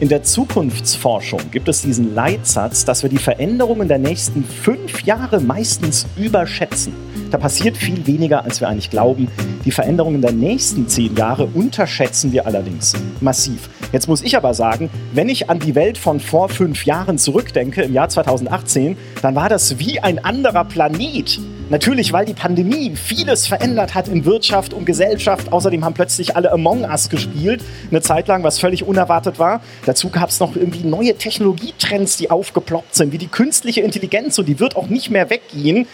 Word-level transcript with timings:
In 0.00 0.08
der 0.08 0.22
Zukunftsforschung 0.22 1.40
gibt 1.50 1.68
es 1.68 1.82
diesen 1.82 2.14
Leitsatz, 2.14 2.84
dass 2.84 3.02
wir 3.02 3.10
die 3.10 3.18
Veränderungen 3.18 3.88
der 3.88 3.98
nächsten 3.98 4.44
fünf 4.44 5.02
Jahre 5.02 5.40
meistens 5.40 6.06
überschätzen. 6.16 7.07
Da 7.30 7.36
passiert 7.36 7.76
viel 7.76 8.06
weniger, 8.06 8.44
als 8.44 8.60
wir 8.60 8.68
eigentlich 8.68 8.88
glauben. 8.88 9.28
Die 9.66 9.70
Veränderungen 9.70 10.22
der 10.22 10.32
nächsten 10.32 10.88
zehn 10.88 11.14
Jahre 11.14 11.44
unterschätzen 11.44 12.32
wir 12.32 12.46
allerdings 12.46 12.94
massiv. 13.20 13.68
Jetzt 13.92 14.08
muss 14.08 14.22
ich 14.22 14.36
aber 14.36 14.54
sagen, 14.54 14.88
wenn 15.12 15.28
ich 15.28 15.50
an 15.50 15.58
die 15.58 15.74
Welt 15.74 15.98
von 15.98 16.20
vor 16.20 16.48
fünf 16.48 16.86
Jahren 16.86 17.18
zurückdenke, 17.18 17.82
im 17.82 17.92
Jahr 17.92 18.08
2018, 18.08 18.96
dann 19.20 19.34
war 19.34 19.50
das 19.50 19.78
wie 19.78 20.00
ein 20.00 20.24
anderer 20.24 20.64
Planet. 20.64 21.38
Natürlich, 21.70 22.14
weil 22.14 22.24
die 22.24 22.32
Pandemie 22.32 22.96
vieles 22.96 23.46
verändert 23.46 23.94
hat 23.94 24.08
in 24.08 24.24
Wirtschaft 24.24 24.72
und 24.72 24.86
Gesellschaft. 24.86 25.52
Außerdem 25.52 25.84
haben 25.84 25.92
plötzlich 25.92 26.34
alle 26.34 26.50
Among 26.50 26.84
Us 26.84 27.10
gespielt, 27.10 27.62
eine 27.90 28.00
Zeit 28.00 28.26
lang, 28.26 28.42
was 28.42 28.58
völlig 28.58 28.84
unerwartet 28.84 29.38
war. 29.38 29.60
Dazu 29.84 30.08
gab 30.08 30.30
es 30.30 30.40
noch 30.40 30.56
irgendwie 30.56 30.86
neue 30.86 31.14
Technologietrends, 31.16 32.16
die 32.16 32.30
aufgeploppt 32.30 32.94
sind, 32.94 33.12
wie 33.12 33.18
die 33.18 33.28
künstliche 33.28 33.82
Intelligenz 33.82 34.38
und 34.38 34.48
die 34.48 34.60
wird 34.60 34.76
auch 34.76 34.88
nicht 34.88 35.10
mehr 35.10 35.28
weggehen. 35.28 35.86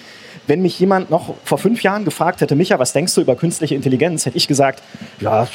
Wenn 0.46 0.62
mich 0.62 0.78
jemand 0.78 1.10
noch 1.10 1.34
vor 1.44 1.58
fünf 1.58 1.82
Jahren 1.82 2.04
gefragt 2.04 2.40
hätte, 2.40 2.54
Micha, 2.54 2.78
was 2.78 2.92
denkst 2.92 3.14
du 3.14 3.20
über 3.20 3.36
künstliche 3.36 3.74
Intelligenz, 3.74 4.26
hätte 4.26 4.36
ich 4.36 4.48
gesagt, 4.48 4.82
ja, 5.20 5.48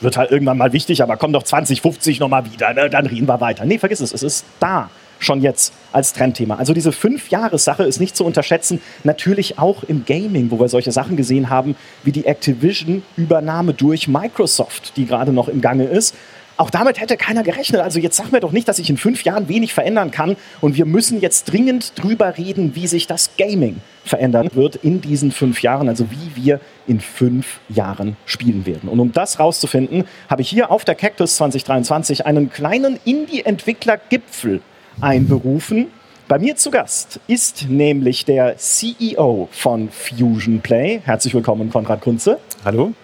wird 0.00 0.16
halt 0.16 0.30
irgendwann 0.30 0.58
mal 0.58 0.72
wichtig, 0.72 1.02
aber 1.02 1.16
komm 1.16 1.32
doch 1.32 1.42
2050 1.42 2.20
nochmal 2.20 2.50
wieder, 2.50 2.72
ne? 2.74 2.90
dann 2.90 3.06
reden 3.06 3.26
wir 3.26 3.40
weiter. 3.40 3.64
Nee, 3.64 3.78
vergiss 3.78 4.00
es, 4.00 4.12
es 4.12 4.22
ist 4.22 4.44
da 4.60 4.90
schon 5.18 5.40
jetzt 5.40 5.72
als 5.92 6.12
Trendthema. 6.12 6.56
Also 6.56 6.74
diese 6.74 6.92
Fünf-Jahres-Sache 6.92 7.84
ist 7.84 8.00
nicht 8.00 8.16
zu 8.16 8.24
unterschätzen. 8.24 8.80
Natürlich 9.04 9.58
auch 9.58 9.82
im 9.84 10.04
Gaming, 10.04 10.50
wo 10.50 10.60
wir 10.60 10.68
solche 10.68 10.92
Sachen 10.92 11.16
gesehen 11.16 11.48
haben, 11.48 11.74
wie 12.04 12.12
die 12.12 12.26
Activision-Übernahme 12.26 13.72
durch 13.72 14.08
Microsoft, 14.08 14.96
die 14.96 15.06
gerade 15.06 15.32
noch 15.32 15.48
im 15.48 15.60
Gange 15.60 15.84
ist. 15.84 16.14
Auch 16.58 16.70
damit 16.70 17.00
hätte 17.00 17.16
keiner 17.16 17.42
gerechnet. 17.42 17.82
Also 17.82 17.98
jetzt 17.98 18.16
sag 18.16 18.32
mir 18.32 18.40
doch 18.40 18.52
nicht, 18.52 18.66
dass 18.66 18.76
sich 18.76 18.88
in 18.88 18.96
fünf 18.96 19.24
Jahren 19.24 19.48
wenig 19.48 19.74
verändern 19.74 20.10
kann. 20.10 20.36
Und 20.60 20.76
wir 20.76 20.86
müssen 20.86 21.20
jetzt 21.20 21.44
dringend 21.52 21.92
drüber 22.02 22.38
reden, 22.38 22.74
wie 22.74 22.86
sich 22.86 23.06
das 23.06 23.30
Gaming 23.36 23.80
verändern 24.04 24.48
wird 24.54 24.76
in 24.76 25.00
diesen 25.00 25.32
fünf 25.32 25.62
Jahren. 25.62 25.88
Also 25.88 26.06
wie 26.10 26.44
wir 26.44 26.60
in 26.86 27.00
fünf 27.00 27.60
Jahren 27.68 28.16
spielen 28.24 28.64
werden. 28.64 28.88
Und 28.88 29.00
um 29.00 29.12
das 29.12 29.38
rauszufinden, 29.38 30.04
habe 30.30 30.42
ich 30.42 30.48
hier 30.48 30.70
auf 30.70 30.84
der 30.84 30.94
Cactus 30.94 31.36
2023 31.36 32.24
einen 32.24 32.50
kleinen 32.50 32.98
Indie-Entwickler-Gipfel 33.04 34.62
einberufen. 35.00 35.88
Bei 36.28 36.38
mir 36.38 36.56
zu 36.56 36.70
Gast 36.70 37.20
ist 37.28 37.68
nämlich 37.68 38.24
der 38.24 38.56
CEO 38.56 39.48
von 39.52 39.90
Fusion 39.90 40.60
Play. 40.60 41.00
Herzlich 41.04 41.34
willkommen, 41.34 41.70
Konrad 41.70 42.00
Kunze. 42.00 42.38
Hallo. 42.64 42.94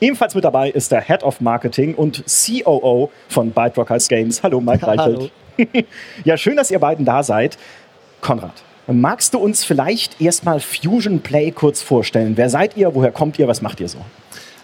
Ebenfalls 0.00 0.34
mit 0.34 0.44
dabei 0.44 0.70
ist 0.70 0.92
der 0.92 1.00
Head 1.00 1.22
of 1.22 1.40
Marketing 1.40 1.94
und 1.94 2.24
COO 2.26 3.10
von 3.28 3.50
Byte 3.50 3.78
Rockers 3.78 4.08
Games. 4.08 4.42
Hallo, 4.42 4.60
Mike 4.60 4.86
Reichelt. 4.86 5.30
Hallo. 5.58 5.84
ja, 6.24 6.36
schön, 6.36 6.56
dass 6.56 6.70
ihr 6.70 6.78
beiden 6.78 7.04
da 7.04 7.22
seid. 7.22 7.58
Konrad, 8.20 8.52
magst 8.86 9.34
du 9.34 9.38
uns 9.38 9.64
vielleicht 9.64 10.20
erstmal 10.20 10.60
Fusion 10.60 11.20
Play 11.20 11.50
kurz 11.50 11.82
vorstellen? 11.82 12.36
Wer 12.36 12.50
seid 12.50 12.76
ihr? 12.76 12.94
Woher 12.94 13.12
kommt 13.12 13.38
ihr? 13.38 13.48
Was 13.48 13.62
macht 13.62 13.80
ihr 13.80 13.88
so? 13.88 13.98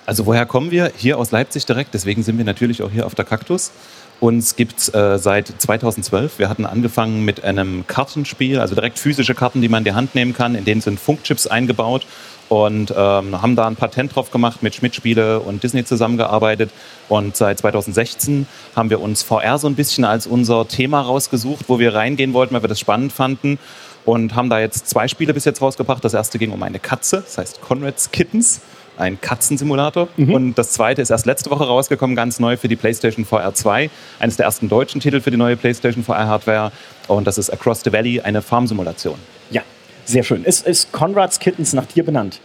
Also 0.07 0.27
woher 0.27 0.45
kommen 0.45 0.71
wir? 0.71 0.93
Hier 0.97 1.19
aus 1.19 1.31
Leipzig 1.31 1.65
direkt, 1.65 1.95
deswegen 1.95 2.23
sind 2.23 2.37
wir 2.37 2.45
natürlich 2.45 2.83
auch 2.83 2.91
hier 2.91 3.07
auf 3.07 3.15
der 3.15 3.25
Kaktus. 3.25 3.73
Uns 4.21 4.57
gibt 4.57 4.79
es 4.79 4.95
äh, 4.95 5.19
seit 5.19 5.49
2012. 5.49 6.39
Wir 6.39 6.49
hatten 6.49 6.65
angefangen 6.65 7.25
mit 7.25 7.45
einem 7.45 7.87
Kartenspiel, 7.87 8.59
also 8.59 8.75
direkt 8.75 8.99
physische 8.99 9.35
Karten, 9.35 9.61
die 9.61 9.69
man 9.69 9.81
in 9.81 9.85
die 9.85 9.93
Hand 9.93 10.15
nehmen 10.15 10.35
kann. 10.35 10.55
In 10.55 10.65
denen 10.65 10.81
sind 10.81 11.01
Funkchips 11.01 11.47
eingebaut 11.47 12.07
und 12.49 12.93
ähm, 12.97 13.43
haben 13.43 13.57
da 13.57 13.67
ein 13.67 13.77
Patent 13.77 14.15
drauf 14.15 14.31
gemacht, 14.31 14.63
mit 14.63 14.75
Schmidt-Spiele 14.75 15.41
und 15.41 15.63
Disney 15.63 15.85
zusammengearbeitet. 15.85 16.71
Und 17.09 17.37
seit 17.37 17.59
2016 17.59 18.47
haben 18.77 18.91
wir 18.91 19.01
uns 19.01 19.23
VR 19.23 19.59
so 19.59 19.67
ein 19.67 19.75
bisschen 19.75 20.05
als 20.05 20.27
unser 20.27 20.69
Thema 20.69 21.01
rausgesucht, 21.01 21.65
wo 21.69 21.79
wir 21.79 21.95
reingehen 21.95 22.33
wollten, 22.33 22.55
weil 22.55 22.63
wir 22.63 22.69
das 22.69 22.81
spannend 22.81 23.13
fanden. 23.13 23.59
Und 24.05 24.35
haben 24.35 24.51
da 24.51 24.61
jetzt 24.61 24.89
zwei 24.89 25.09
Spiele 25.09 25.33
bis 25.33 25.45
jetzt 25.47 25.63
rausgebracht. 25.63 26.05
Das 26.05 26.15
erste 26.15 26.39
ging 26.39 26.53
um 26.53 26.63
eine 26.63 26.79
Katze, 26.79 27.23
das 27.23 27.39
heißt 27.39 27.61
Conrad's 27.63 28.11
Kittens 28.11 28.61
ein 28.97 29.21
Katzensimulator. 29.21 30.09
Mhm. 30.16 30.34
Und 30.34 30.55
das 30.55 30.72
zweite 30.72 31.03
ist 31.03 31.10
erst 31.10 31.27
letzte 31.27 31.50
Woche 31.50 31.65
rausgekommen, 31.65 32.16
ganz 32.16 32.41
neu 32.41 32.56
für 32.56 32.69
die 32.69 32.77
PlayStation 32.77 33.25
VR 33.25 33.55
2. 33.55 33.91
Eines 34.19 34.37
der 34.37 34.47
ersten 34.47 34.69
deutschen 34.69 35.00
Titel 35.00 35.21
für 35.21 35.31
die 35.31 35.37
neue 35.37 35.56
PlayStation 35.56 36.05
VR 36.05 36.27
Hardware. 36.27 36.72
Und 37.09 37.27
das 37.27 37.38
ist 37.38 37.50
Across 37.50 37.83
the 37.84 37.93
Valley, 37.93 38.21
eine 38.21 38.43
Farmsimulation. 38.43 39.19
Ja, 39.50 39.62
sehr 40.04 40.22
schön. 40.22 40.44
Ist, 40.44 40.66
ist 40.66 40.93
Conrads 40.93 41.38
Kittens 41.38 41.72
nach 41.72 41.87
dir 41.87 42.04
benannt? 42.04 42.41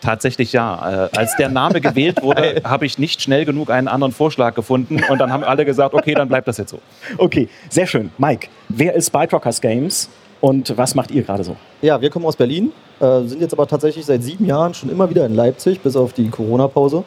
Tatsächlich 0.00 0.52
ja. 0.52 1.06
Äh, 1.06 1.16
als 1.16 1.36
der 1.36 1.48
Name 1.48 1.80
gewählt 1.80 2.22
wurde, 2.22 2.62
habe 2.64 2.86
ich 2.86 2.98
nicht 2.98 3.20
schnell 3.20 3.44
genug 3.44 3.70
einen 3.70 3.88
anderen 3.88 4.12
Vorschlag 4.12 4.54
gefunden 4.54 5.00
und 5.08 5.18
dann 5.18 5.32
haben 5.32 5.42
alle 5.42 5.64
gesagt, 5.64 5.94
okay, 5.94 6.14
dann 6.14 6.28
bleibt 6.28 6.46
das 6.46 6.58
jetzt 6.58 6.70
so. 6.70 6.80
Okay, 7.16 7.48
sehr 7.68 7.86
schön. 7.86 8.10
Mike, 8.18 8.48
wer 8.68 8.94
ist 8.94 9.10
Byte 9.10 9.32
Rockers 9.32 9.60
Games 9.60 10.08
und 10.40 10.76
was 10.76 10.94
macht 10.94 11.10
ihr 11.10 11.22
gerade 11.22 11.44
so? 11.44 11.56
Ja, 11.82 12.00
wir 12.00 12.10
kommen 12.10 12.26
aus 12.26 12.36
Berlin, 12.36 12.72
äh, 13.00 13.22
sind 13.22 13.40
jetzt 13.40 13.52
aber 13.52 13.66
tatsächlich 13.66 14.06
seit 14.06 14.22
sieben 14.22 14.44
Jahren 14.46 14.74
schon 14.74 14.90
immer 14.90 15.10
wieder 15.10 15.26
in 15.26 15.34
Leipzig, 15.34 15.80
bis 15.80 15.96
auf 15.96 16.12
die 16.12 16.28
Corona-Pause. 16.28 17.04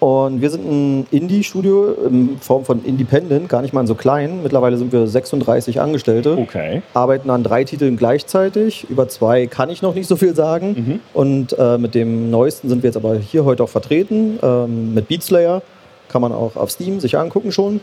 Und 0.00 0.40
wir 0.40 0.48
sind 0.48 0.64
ein 0.64 1.06
Indie-Studio 1.10 1.92
in 2.08 2.38
Form 2.40 2.64
von 2.64 2.82
Independent, 2.86 3.50
gar 3.50 3.60
nicht 3.60 3.74
mal 3.74 3.86
so 3.86 3.94
klein. 3.94 4.42
Mittlerweile 4.42 4.78
sind 4.78 4.92
wir 4.92 5.06
36 5.06 5.78
Angestellte. 5.78 6.38
Okay. 6.38 6.80
Arbeiten 6.94 7.28
an 7.28 7.44
drei 7.44 7.64
Titeln 7.64 7.98
gleichzeitig. 7.98 8.86
Über 8.88 9.08
zwei 9.08 9.46
kann 9.46 9.68
ich 9.68 9.82
noch 9.82 9.94
nicht 9.94 10.06
so 10.06 10.16
viel 10.16 10.34
sagen. 10.34 10.68
Mhm. 10.74 11.00
Und 11.12 11.58
äh, 11.58 11.76
mit 11.76 11.94
dem 11.94 12.30
neuesten 12.30 12.70
sind 12.70 12.82
wir 12.82 12.88
jetzt 12.88 12.96
aber 12.96 13.16
hier 13.16 13.44
heute 13.44 13.62
auch 13.62 13.68
vertreten. 13.68 14.38
Ähm, 14.42 14.94
mit 14.94 15.06
Beatslayer. 15.06 15.60
Kann 16.08 16.22
man 16.22 16.32
auch 16.32 16.56
auf 16.56 16.70
Steam 16.70 16.98
sich 16.98 17.18
angucken 17.18 17.52
schon. 17.52 17.80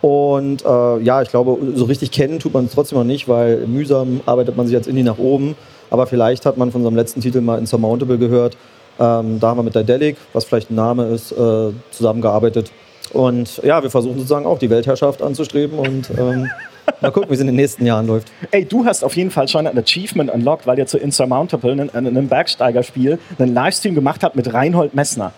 Und 0.00 0.64
äh, 0.64 0.98
ja, 1.00 1.22
ich 1.22 1.28
glaube, 1.28 1.58
so 1.74 1.84
richtig 1.84 2.10
kennen 2.10 2.38
tut 2.38 2.54
man 2.54 2.66
es 2.66 2.72
trotzdem 2.72 2.98
noch 2.98 3.04
nicht, 3.04 3.28
weil 3.28 3.66
mühsam 3.66 4.20
arbeitet 4.26 4.56
man 4.56 4.66
sich 4.66 4.76
als 4.76 4.86
Indie 4.86 5.02
nach 5.02 5.18
oben. 5.18 5.56
Aber 5.90 6.06
vielleicht 6.06 6.46
hat 6.46 6.56
man 6.56 6.70
von 6.70 6.80
unserem 6.80 6.96
letzten 6.96 7.20
Titel 7.20 7.40
mal 7.40 7.58
Insurmountable 7.58 8.18
gehört. 8.18 8.56
Ähm, 9.00 9.40
da 9.40 9.48
haben 9.48 9.58
wir 9.58 9.62
mit 9.62 9.74
Daedalic, 9.74 10.16
was 10.32 10.44
vielleicht 10.44 10.70
ein 10.70 10.74
Name 10.74 11.06
ist, 11.06 11.32
äh, 11.32 11.70
zusammengearbeitet. 11.90 12.70
Und 13.12 13.60
ja, 13.64 13.82
wir 13.82 13.90
versuchen 13.90 14.16
sozusagen 14.16 14.46
auch 14.46 14.58
die 14.58 14.70
Weltherrschaft 14.70 15.22
anzustreben 15.22 15.78
und 15.78 16.10
ähm, 16.18 16.50
mal 17.00 17.10
gucken, 17.10 17.30
wie 17.30 17.34
es 17.34 17.40
in 17.40 17.46
den 17.46 17.56
nächsten 17.56 17.86
Jahren 17.86 18.06
läuft. 18.06 18.30
Ey, 18.50 18.64
du 18.64 18.84
hast 18.84 19.02
auf 19.02 19.16
jeden 19.16 19.30
Fall 19.30 19.48
schon 19.48 19.66
ein 19.66 19.78
Achievement 19.78 20.30
unlocked, 20.30 20.66
weil 20.66 20.78
ihr 20.78 20.86
zu 20.86 20.98
Insurmountable, 20.98 21.72
einem, 21.72 21.90
einem 21.94 22.28
Bergsteigerspiel, 22.28 23.18
einen 23.38 23.54
Livestream 23.54 23.94
gemacht 23.94 24.22
habt 24.22 24.36
mit 24.36 24.52
Reinhold 24.52 24.94
Messner. 24.94 25.32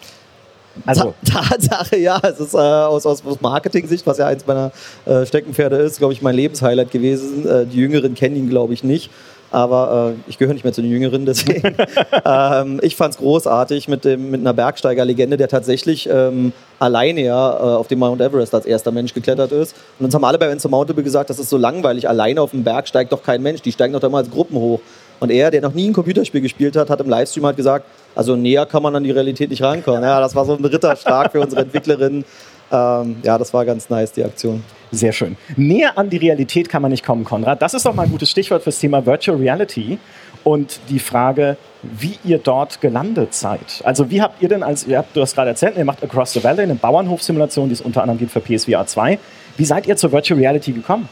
Also. 0.86 1.14
Tatsache, 1.24 1.96
ja, 1.96 2.20
es 2.22 2.40
ist 2.40 2.54
äh, 2.54 2.58
aus, 2.58 3.04
aus 3.06 3.22
Marketing-Sicht, 3.40 4.06
was 4.06 4.18
ja 4.18 4.26
eins 4.26 4.46
meiner 4.46 4.72
äh, 5.06 5.26
Steckenpferde 5.26 5.76
ist, 5.76 5.98
glaube 5.98 6.12
ich, 6.12 6.22
mein 6.22 6.34
Lebenshighlight 6.34 6.90
gewesen. 6.90 7.46
Äh, 7.48 7.66
die 7.66 7.78
Jüngeren 7.78 8.14
kennen 8.14 8.36
ihn, 8.36 8.48
glaube 8.48 8.74
ich, 8.74 8.84
nicht 8.84 9.10
aber 9.50 10.14
äh, 10.16 10.30
ich 10.30 10.38
gehöre 10.38 10.54
nicht 10.54 10.64
mehr 10.64 10.72
zu 10.72 10.82
den 10.82 10.90
Jüngeren, 10.90 11.26
deswegen. 11.26 11.76
ähm, 12.24 12.80
ich 12.82 12.96
fand 12.96 13.14
es 13.14 13.18
großartig 13.18 13.88
mit, 13.88 14.04
dem, 14.04 14.30
mit 14.30 14.40
einer 14.40 14.52
Bergsteigerlegende, 14.52 15.36
der 15.36 15.48
tatsächlich 15.48 16.08
ähm, 16.10 16.52
alleine 16.78 17.22
ja 17.22 17.56
äh, 17.56 17.60
auf 17.60 17.88
dem 17.88 17.98
Mount 17.98 18.20
Everest 18.20 18.54
als 18.54 18.66
erster 18.66 18.92
Mensch 18.92 19.14
geklettert 19.14 19.52
ist. 19.52 19.74
Und 19.98 20.06
uns 20.06 20.14
haben 20.14 20.24
alle 20.24 20.38
bei 20.38 20.50
Insurmountable 20.50 21.02
gesagt, 21.02 21.30
das 21.30 21.38
ist 21.38 21.50
so 21.50 21.56
langweilig, 21.56 22.08
alleine 22.08 22.40
auf 22.40 22.52
dem 22.52 22.64
Berg 22.64 22.88
steigt 22.88 23.12
doch 23.12 23.22
kein 23.22 23.42
Mensch, 23.42 23.62
die 23.62 23.72
steigen 23.72 23.92
doch 23.92 24.02
immer 24.02 24.18
als 24.18 24.30
Gruppen 24.30 24.56
hoch. 24.56 24.80
Und 25.18 25.30
er, 25.30 25.50
der 25.50 25.60
noch 25.60 25.74
nie 25.74 25.90
ein 25.90 25.92
Computerspiel 25.92 26.40
gespielt 26.40 26.76
hat, 26.76 26.88
hat 26.88 27.00
im 27.00 27.08
Livestream 27.08 27.44
halt 27.44 27.56
gesagt, 27.56 27.84
also 28.14 28.36
näher 28.36 28.66
kann 28.66 28.82
man 28.82 28.94
an 28.96 29.04
die 29.04 29.10
Realität 29.10 29.50
nicht 29.50 29.62
rankommen. 29.62 30.02
Ja, 30.02 30.20
das 30.20 30.34
war 30.34 30.44
so 30.44 30.56
ein 30.56 30.64
Ritterschlag 30.64 31.32
für 31.32 31.40
unsere 31.40 31.62
Entwicklerinnen. 31.62 32.24
Ähm, 32.72 33.16
ja, 33.22 33.36
das 33.38 33.52
war 33.52 33.64
ganz 33.64 33.90
nice, 33.90 34.12
die 34.12 34.24
Aktion. 34.24 34.62
Sehr 34.92 35.12
schön. 35.12 35.36
Näher 35.56 35.96
an 35.98 36.10
die 36.10 36.16
Realität 36.16 36.68
kann 36.68 36.82
man 36.82 36.90
nicht 36.90 37.04
kommen, 37.04 37.24
Konrad. 37.24 37.62
Das 37.62 37.74
ist 37.74 37.86
doch 37.86 37.94
mal 37.94 38.04
ein 38.04 38.10
gutes 38.10 38.30
Stichwort 38.30 38.62
fürs 38.62 38.78
Thema 38.78 39.04
Virtual 39.06 39.36
Reality 39.36 39.98
und 40.44 40.80
die 40.88 40.98
Frage, 40.98 41.56
wie 41.82 42.18
ihr 42.24 42.38
dort 42.38 42.80
gelandet 42.80 43.34
seid. 43.34 43.82
Also 43.84 44.10
wie 44.10 44.20
habt 44.20 44.42
ihr 44.42 44.48
denn, 44.48 44.62
als 44.62 44.86
ihr 44.86 44.98
habt, 44.98 45.16
du 45.16 45.20
hast 45.20 45.34
gerade 45.34 45.50
erzählt, 45.50 45.76
ihr 45.76 45.84
macht 45.84 46.02
Across 46.02 46.32
the 46.34 46.44
Valley, 46.44 46.62
eine 46.62 46.74
Bauernhofsimulation, 46.74 47.68
die 47.68 47.74
es 47.74 47.80
unter 47.80 48.02
anderem 48.02 48.18
gibt 48.18 48.32
für 48.32 48.40
PSVR 48.40 48.86
2. 48.86 49.18
Wie 49.56 49.64
seid 49.64 49.86
ihr 49.86 49.96
zur 49.96 50.12
Virtual 50.12 50.38
Reality 50.38 50.72
gekommen? 50.72 51.08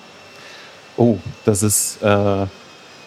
Oh, 0.96 1.16
das 1.44 1.62
ist 1.62 2.02
äh, 2.02 2.46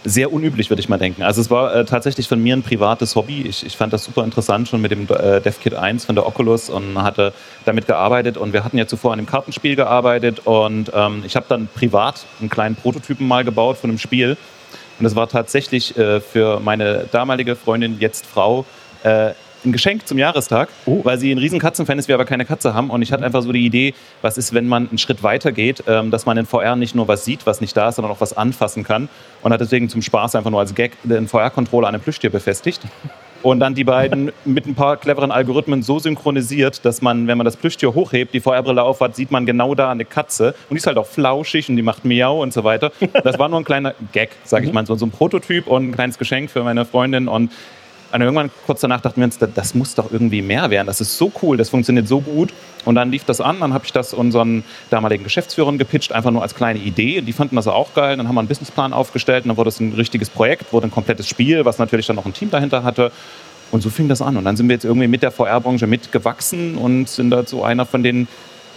sehr 0.03 0.33
unüblich, 0.33 0.69
würde 0.69 0.81
ich 0.81 0.89
mal 0.89 0.97
denken. 0.97 1.23
Also 1.23 1.41
es 1.41 1.49
war 1.49 1.75
äh, 1.75 1.85
tatsächlich 1.85 2.27
von 2.27 2.41
mir 2.41 2.55
ein 2.55 2.63
privates 2.63 3.15
Hobby. 3.15 3.41
Ich, 3.41 3.65
ich 3.65 3.77
fand 3.77 3.93
das 3.93 4.03
super 4.03 4.23
interessant 4.23 4.67
schon 4.67 4.81
mit 4.81 4.91
dem 4.91 5.03
äh, 5.03 5.41
DevKit 5.41 5.75
1 5.75 6.05
von 6.05 6.15
der 6.15 6.25
Oculus 6.25 6.69
und 6.69 7.01
hatte 7.01 7.33
damit 7.65 7.87
gearbeitet. 7.87 8.37
Und 8.37 8.53
wir 8.53 8.63
hatten 8.63 8.77
ja 8.77 8.87
zuvor 8.87 9.13
an 9.13 9.19
einem 9.19 9.27
Kartenspiel 9.27 9.75
gearbeitet 9.75 10.41
und 10.45 10.91
ähm, 10.93 11.23
ich 11.25 11.35
habe 11.35 11.45
dann 11.49 11.67
privat 11.67 12.25
einen 12.39 12.49
kleinen 12.49 12.75
Prototypen 12.75 13.27
mal 13.27 13.43
gebaut 13.43 13.77
von 13.77 13.89
einem 13.89 13.99
Spiel. 13.99 14.37
Und 14.99 15.03
das 15.03 15.15
war 15.15 15.29
tatsächlich 15.29 15.97
äh, 15.97 16.19
für 16.19 16.59
meine 16.59 17.05
damalige 17.11 17.55
Freundin, 17.55 17.97
jetzt 17.99 18.25
Frau, 18.25 18.65
äh, 19.03 19.31
ein 19.65 19.71
Geschenk 19.71 20.07
zum 20.07 20.17
Jahrestag, 20.17 20.69
oh. 20.85 21.01
weil 21.03 21.17
sie 21.17 21.31
ein 21.31 21.37
riesen 21.37 21.59
Katzenfan 21.59 21.99
ist, 21.99 22.07
wir 22.07 22.15
aber 22.15 22.25
keine 22.25 22.45
Katze 22.45 22.73
haben. 22.73 22.89
Und 22.89 23.01
ich 23.01 23.11
hatte 23.11 23.25
einfach 23.25 23.41
so 23.41 23.51
die 23.51 23.65
Idee, 23.65 23.93
was 24.21 24.37
ist, 24.37 24.53
wenn 24.53 24.67
man 24.67 24.89
einen 24.89 24.97
Schritt 24.97 25.23
weiter 25.23 25.51
geht, 25.51 25.83
ähm, 25.87 26.11
dass 26.11 26.25
man 26.25 26.37
in 26.37 26.45
VR 26.45 26.75
nicht 26.75 26.95
nur 26.95 27.07
was 27.07 27.25
sieht, 27.25 27.45
was 27.45 27.61
nicht 27.61 27.75
da 27.75 27.89
ist, 27.89 27.95
sondern 27.95 28.11
auch 28.11 28.21
was 28.21 28.35
anfassen 28.35 28.83
kann. 28.83 29.09
Und 29.41 29.53
hat 29.53 29.61
deswegen 29.61 29.89
zum 29.89 30.01
Spaß 30.01 30.35
einfach 30.35 30.51
nur 30.51 30.59
als 30.59 30.75
Gag 30.75 30.93
den 31.03 31.27
VR-Controller 31.27 31.87
an 31.87 31.95
einem 31.95 32.03
Plüschtier 32.03 32.29
befestigt. 32.29 32.81
Und 33.43 33.59
dann 33.59 33.73
die 33.73 33.83
beiden 33.83 34.31
mit 34.45 34.67
ein 34.67 34.75
paar 34.75 34.97
cleveren 34.97 35.31
Algorithmen 35.31 35.81
so 35.81 35.99
synchronisiert, 35.99 36.85
dass 36.85 37.01
man, 37.01 37.27
wenn 37.27 37.37
man 37.37 37.45
das 37.45 37.57
Plüschtier 37.57 37.93
hochhebt, 37.93 38.33
die 38.33 38.39
VR-Brille 38.39 38.83
aufhat, 38.83 39.15
sieht 39.15 39.31
man 39.31 39.45
genau 39.45 39.75
da 39.75 39.91
eine 39.91 40.05
Katze. 40.05 40.49
Und 40.69 40.75
die 40.75 40.77
ist 40.77 40.87
halt 40.87 40.97
auch 40.97 41.07
flauschig 41.07 41.69
und 41.69 41.75
die 41.75 41.81
macht 41.81 42.05
Miau 42.05 42.41
und 42.41 42.53
so 42.53 42.63
weiter. 42.63 42.91
Das 43.23 43.37
war 43.37 43.49
nur 43.49 43.59
ein 43.59 43.65
kleiner 43.65 43.93
Gag, 44.13 44.31
sag 44.43 44.63
ich 44.63 44.73
mal, 44.73 44.85
so, 44.85 44.95
so 44.95 45.05
ein 45.05 45.11
Prototyp 45.11 45.67
und 45.67 45.89
ein 45.89 45.91
kleines 45.91 46.17
Geschenk 46.17 46.49
für 46.49 46.63
meine 46.63 46.85
Freundin. 46.85 47.27
Und 47.27 47.51
und 48.11 48.21
irgendwann 48.21 48.51
kurz 48.65 48.81
danach 48.81 49.01
dachten 49.01 49.21
wir 49.21 49.25
uns, 49.25 49.37
das 49.37 49.73
muss 49.73 49.95
doch 49.95 50.11
irgendwie 50.11 50.41
mehr 50.41 50.69
werden. 50.69 50.87
Das 50.87 50.99
ist 50.99 51.17
so 51.17 51.31
cool, 51.41 51.57
das 51.57 51.69
funktioniert 51.69 52.07
so 52.07 52.19
gut. 52.19 52.53
Und 52.83 52.95
dann 52.95 53.11
lief 53.11 53.23
das 53.23 53.39
an, 53.39 53.59
dann 53.59 53.73
habe 53.73 53.85
ich 53.85 53.93
das 53.93 54.13
unseren 54.13 54.63
damaligen 54.89 55.23
Geschäftsführern 55.23 55.77
gepitcht, 55.77 56.11
einfach 56.11 56.31
nur 56.31 56.41
als 56.41 56.55
kleine 56.55 56.79
Idee. 56.79 57.21
Die 57.21 57.31
fanden 57.31 57.55
das 57.55 57.67
auch 57.67 57.93
geil. 57.93 58.17
Dann 58.17 58.27
haben 58.27 58.35
wir 58.35 58.39
einen 58.39 58.47
Businessplan 58.47 58.91
aufgestellt 58.91 59.45
und 59.45 59.49
dann 59.49 59.57
wurde 59.57 59.69
es 59.69 59.79
ein 59.79 59.93
richtiges 59.93 60.29
Projekt, 60.29 60.73
wurde 60.73 60.87
ein 60.87 60.91
komplettes 60.91 61.27
Spiel, 61.27 61.63
was 61.63 61.77
natürlich 61.77 62.07
dann 62.07 62.15
noch 62.15 62.25
ein 62.25 62.33
Team 62.33 62.49
dahinter 62.49 62.83
hatte. 62.83 63.11
Und 63.71 63.81
so 63.81 63.89
fing 63.89 64.09
das 64.09 64.21
an. 64.21 64.35
Und 64.35 64.43
dann 64.43 64.57
sind 64.57 64.67
wir 64.67 64.73
jetzt 64.73 64.83
irgendwie 64.83 65.07
mit 65.07 65.23
der 65.23 65.31
VR-Branche 65.31 65.87
mitgewachsen 65.87 66.75
und 66.75 67.07
sind 67.07 67.29
da 67.29 67.45
so 67.45 67.63
einer 67.63 67.85
von 67.85 68.03
den 68.03 68.27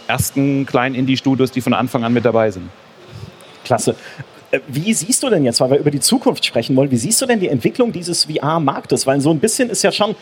ersten 0.06 0.66
kleinen 0.66 0.94
Indie-Studios, 0.94 1.50
die 1.50 1.60
von 1.60 1.72
Anfang 1.72 2.04
an 2.04 2.12
mit 2.12 2.24
dabei 2.24 2.50
sind. 2.50 2.68
Klasse. 3.64 3.96
Äh, 4.54 4.60
wie 4.68 4.92
siehst 4.94 5.22
du 5.22 5.30
denn 5.30 5.44
jetzt, 5.44 5.60
weil 5.60 5.70
wir 5.70 5.78
über 5.78 5.90
die 5.90 6.00
Zukunft 6.00 6.44
sprechen 6.44 6.76
wollen, 6.76 6.90
wie 6.90 6.96
siehst 6.96 7.20
du 7.20 7.26
denn 7.26 7.40
die 7.40 7.48
Entwicklung 7.48 7.92
dieses 7.92 8.24
VR-Marktes? 8.24 9.06
Weil 9.06 9.20
so 9.20 9.30
ein 9.30 9.40
bisschen 9.40 9.70
ist 9.70 9.82
ja 9.82 9.90
schon, 9.90 10.14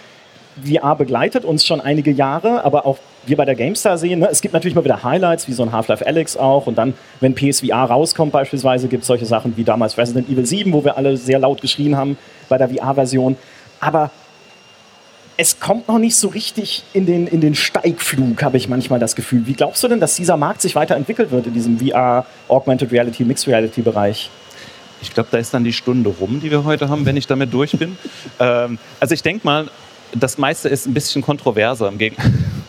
VR 0.62 0.96
begleitet 0.96 1.44
uns 1.44 1.64
schon 1.64 1.81
einige 1.81 2.11
Jahre, 2.11 2.64
aber 2.64 2.84
auch 2.84 2.99
wir 3.25 3.37
bei 3.37 3.44
der 3.44 3.55
GameStar 3.55 3.96
sehen, 3.96 4.20
ne, 4.20 4.29
es 4.31 4.43
gibt 4.43 4.52
natürlich 4.52 4.75
mal 4.75 4.84
wieder 4.84 5.02
Highlights, 5.02 5.49
wie 5.49 5.52
so 5.52 5.62
ein 5.62 5.73
Half-Life 5.73 6.06
Alex 6.06 6.37
auch. 6.37 6.67
Und 6.67 6.76
dann, 6.76 6.94
wenn 7.20 7.34
PSVR 7.34 7.84
rauskommt 7.84 8.32
beispielsweise, 8.32 8.88
gibt 8.88 9.02
es 9.02 9.06
solche 9.06 9.25
Sachen 9.25 9.56
wie 9.56 9.64
damals 9.64 9.96
Resident 9.96 10.29
Evil 10.29 10.44
7, 10.44 10.73
wo 10.73 10.84
wir 10.84 10.96
alle 10.96 11.17
sehr 11.17 11.38
laut 11.38 11.61
geschrien 11.61 11.96
haben 11.96 12.19
bei 12.49 12.58
der 12.58 12.69
VR-Version. 12.69 13.37
Aber 13.81 14.11
es 15.37 15.58
kommt 15.61 15.88
noch 15.88 15.99
nicht 15.99 16.17
so 16.17 16.29
richtig 16.29 16.82
in 16.93 17.06
den, 17.06 17.26
in 17.26 17.40
den 17.40 17.55
Steigflug, 17.55 18.43
habe 18.43 18.56
ich 18.56 18.69
manchmal 18.69 18.99
das 18.99 19.17
Gefühl. 19.17 19.46
Wie 19.46 19.55
glaubst 19.55 19.82
du 19.82 19.88
denn, 19.88 20.00
dass 20.00 20.14
dieser 20.14 20.37
Markt 20.37 20.61
sich 20.61 20.75
weiterentwickelt 20.75 21.31
wird 21.31 21.46
in 21.46 21.55
diesem 21.55 21.79
VR, 21.79 22.26
Augmented 22.49 22.93
Reality, 22.93 23.25
Mixed 23.25 23.49
Reality 23.49 23.82
Bereich? 23.82 24.31
Ich 25.00 25.12
glaube, 25.12 25.29
da 25.32 25.38
ist 25.38 25.52
dann 25.52 25.64
die 25.64 25.73
Stunde 25.73 26.11
rum, 26.11 26.40
die 26.40 26.50
wir 26.50 26.64
heute 26.64 26.88
haben, 26.88 27.06
wenn 27.06 27.17
ich 27.17 27.26
damit 27.26 27.52
durch 27.52 27.73
bin. 27.73 27.96
ähm, 28.40 28.79
also 29.00 29.14
ich 29.14 29.23
denke 29.23 29.44
mal, 29.44 29.69
das 30.14 30.38
meiste 30.38 30.69
ist 30.69 30.87
ein 30.87 30.94
bisschen 30.94 31.23
kontroverser 31.23 31.88
im, 31.88 31.99
Geg 31.99 32.14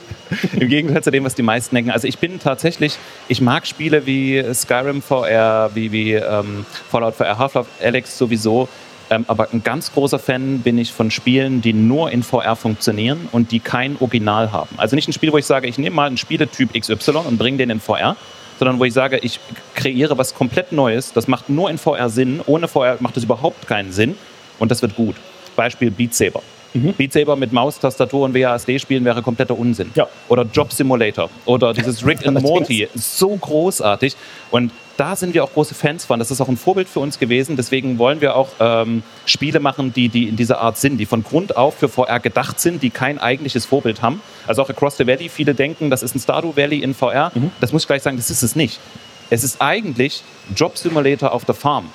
im 0.53 0.67
Gegensatz 0.67 1.03
zu 1.03 1.11
dem, 1.11 1.25
was 1.25 1.35
die 1.35 1.43
meisten 1.43 1.75
denken. 1.75 1.91
Also 1.91 2.07
ich 2.07 2.17
bin 2.17 2.39
tatsächlich, 2.39 2.97
ich 3.27 3.41
mag 3.41 3.67
Spiele 3.67 4.05
wie 4.05 4.43
Skyrim 4.53 5.01
VR, 5.01 5.71
wie, 5.73 5.91
wie 5.91 6.13
ähm, 6.13 6.65
Fallout 6.89 7.15
VR, 7.15 7.37
Half-Life 7.37 7.69
Alex 7.81 8.17
sowieso. 8.17 8.69
Ähm, 9.13 9.25
aber 9.27 9.49
ein 9.53 9.63
ganz 9.63 9.93
großer 9.93 10.17
Fan 10.17 10.59
bin 10.59 10.77
ich 10.77 10.91
von 10.91 11.11
Spielen, 11.11 11.61
die 11.61 11.73
nur 11.73 12.11
in 12.11 12.23
VR 12.23 12.55
funktionieren 12.55 13.29
und 13.31 13.51
die 13.51 13.59
kein 13.59 13.95
Original 13.99 14.51
haben. 14.51 14.75
Also 14.77 14.95
nicht 14.95 15.07
ein 15.07 15.13
Spiel, 15.13 15.31
wo 15.31 15.37
ich 15.37 15.45
sage, 15.45 15.67
ich 15.67 15.77
nehme 15.77 15.95
mal 15.95 16.07
einen 16.07 16.17
Spieletyp 16.17 16.73
XY 16.73 17.11
und 17.27 17.37
bringe 17.37 17.57
den 17.57 17.69
in 17.69 17.79
VR, 17.79 18.15
sondern 18.57 18.79
wo 18.79 18.85
ich 18.85 18.93
sage, 18.93 19.19
ich 19.19 19.39
kreiere 19.75 20.17
was 20.17 20.33
komplett 20.33 20.71
Neues. 20.71 21.13
Das 21.13 21.27
macht 21.27 21.49
nur 21.49 21.69
in 21.69 21.77
VR 21.77 22.09
Sinn. 22.09 22.41
Ohne 22.45 22.67
VR 22.67 22.97
macht 23.01 23.17
es 23.17 23.23
überhaupt 23.23 23.67
keinen 23.67 23.91
Sinn 23.91 24.15
und 24.57 24.71
das 24.71 24.81
wird 24.81 24.95
gut. 24.95 25.15
Beispiel 25.55 25.91
Beat 25.91 26.15
Saber. 26.15 26.41
Mhm. 26.73 26.93
Beat 26.93 27.13
Saber 27.13 27.35
mit 27.35 27.53
Maus, 27.53 27.77
Tastatur 27.79 28.25
und 28.25 28.33
WASD 28.33 28.79
spielen 28.79 29.05
wäre 29.05 29.21
kompletter 29.21 29.57
Unsinn. 29.57 29.91
Ja. 29.93 30.07
Oder 30.27 30.43
Job 30.51 30.73
Simulator 30.73 31.29
oder 31.45 31.71
dieses 31.71 32.03
Rick 32.03 32.25
and 32.25 32.41
Morty. 32.41 32.87
So 32.95 33.35
großartig. 33.35 34.15
Und 34.49 34.71
da 34.97 35.15
sind 35.15 35.33
wir 35.33 35.43
auch 35.43 35.53
große 35.53 35.73
Fans 35.73 36.05
von. 36.05 36.19
Das 36.19 36.31
ist 36.31 36.41
auch 36.41 36.47
ein 36.47 36.57
Vorbild 36.57 36.87
für 36.87 36.99
uns 36.99 37.19
gewesen. 37.19 37.55
Deswegen 37.55 37.97
wollen 37.97 38.21
wir 38.21 38.35
auch 38.35 38.49
ähm, 38.59 39.03
Spiele 39.25 39.59
machen, 39.59 39.93
die, 39.93 40.09
die 40.09 40.27
in 40.27 40.35
dieser 40.35 40.59
Art 40.59 40.77
sind, 40.77 40.97
die 40.97 41.05
von 41.05 41.23
Grund 41.23 41.57
auf 41.57 41.75
für 41.75 41.89
VR 41.89 42.19
gedacht 42.19 42.59
sind, 42.59 42.83
die 42.83 42.89
kein 42.89 43.19
eigentliches 43.19 43.65
Vorbild 43.65 44.01
haben. 44.01 44.21
Also 44.45 44.61
auch 44.61 44.69
Across 44.69 44.97
the 44.97 45.07
Valley, 45.07 45.29
viele 45.29 45.55
denken, 45.55 45.89
das 45.89 46.03
ist 46.03 46.15
ein 46.15 46.19
Stardew 46.19 46.55
Valley 46.55 46.79
in 46.79 46.93
VR. 46.93 47.31
Mhm. 47.33 47.51
Das 47.59 47.73
muss 47.73 47.83
ich 47.83 47.87
gleich 47.87 48.03
sagen, 48.03 48.17
das 48.17 48.29
ist 48.29 48.43
es 48.43 48.55
nicht. 48.55 48.79
Es 49.29 49.43
ist 49.43 49.61
eigentlich 49.61 50.23
Job 50.55 50.77
Simulator 50.77 51.31
auf 51.31 51.45
der 51.45 51.55
Farm. 51.55 51.89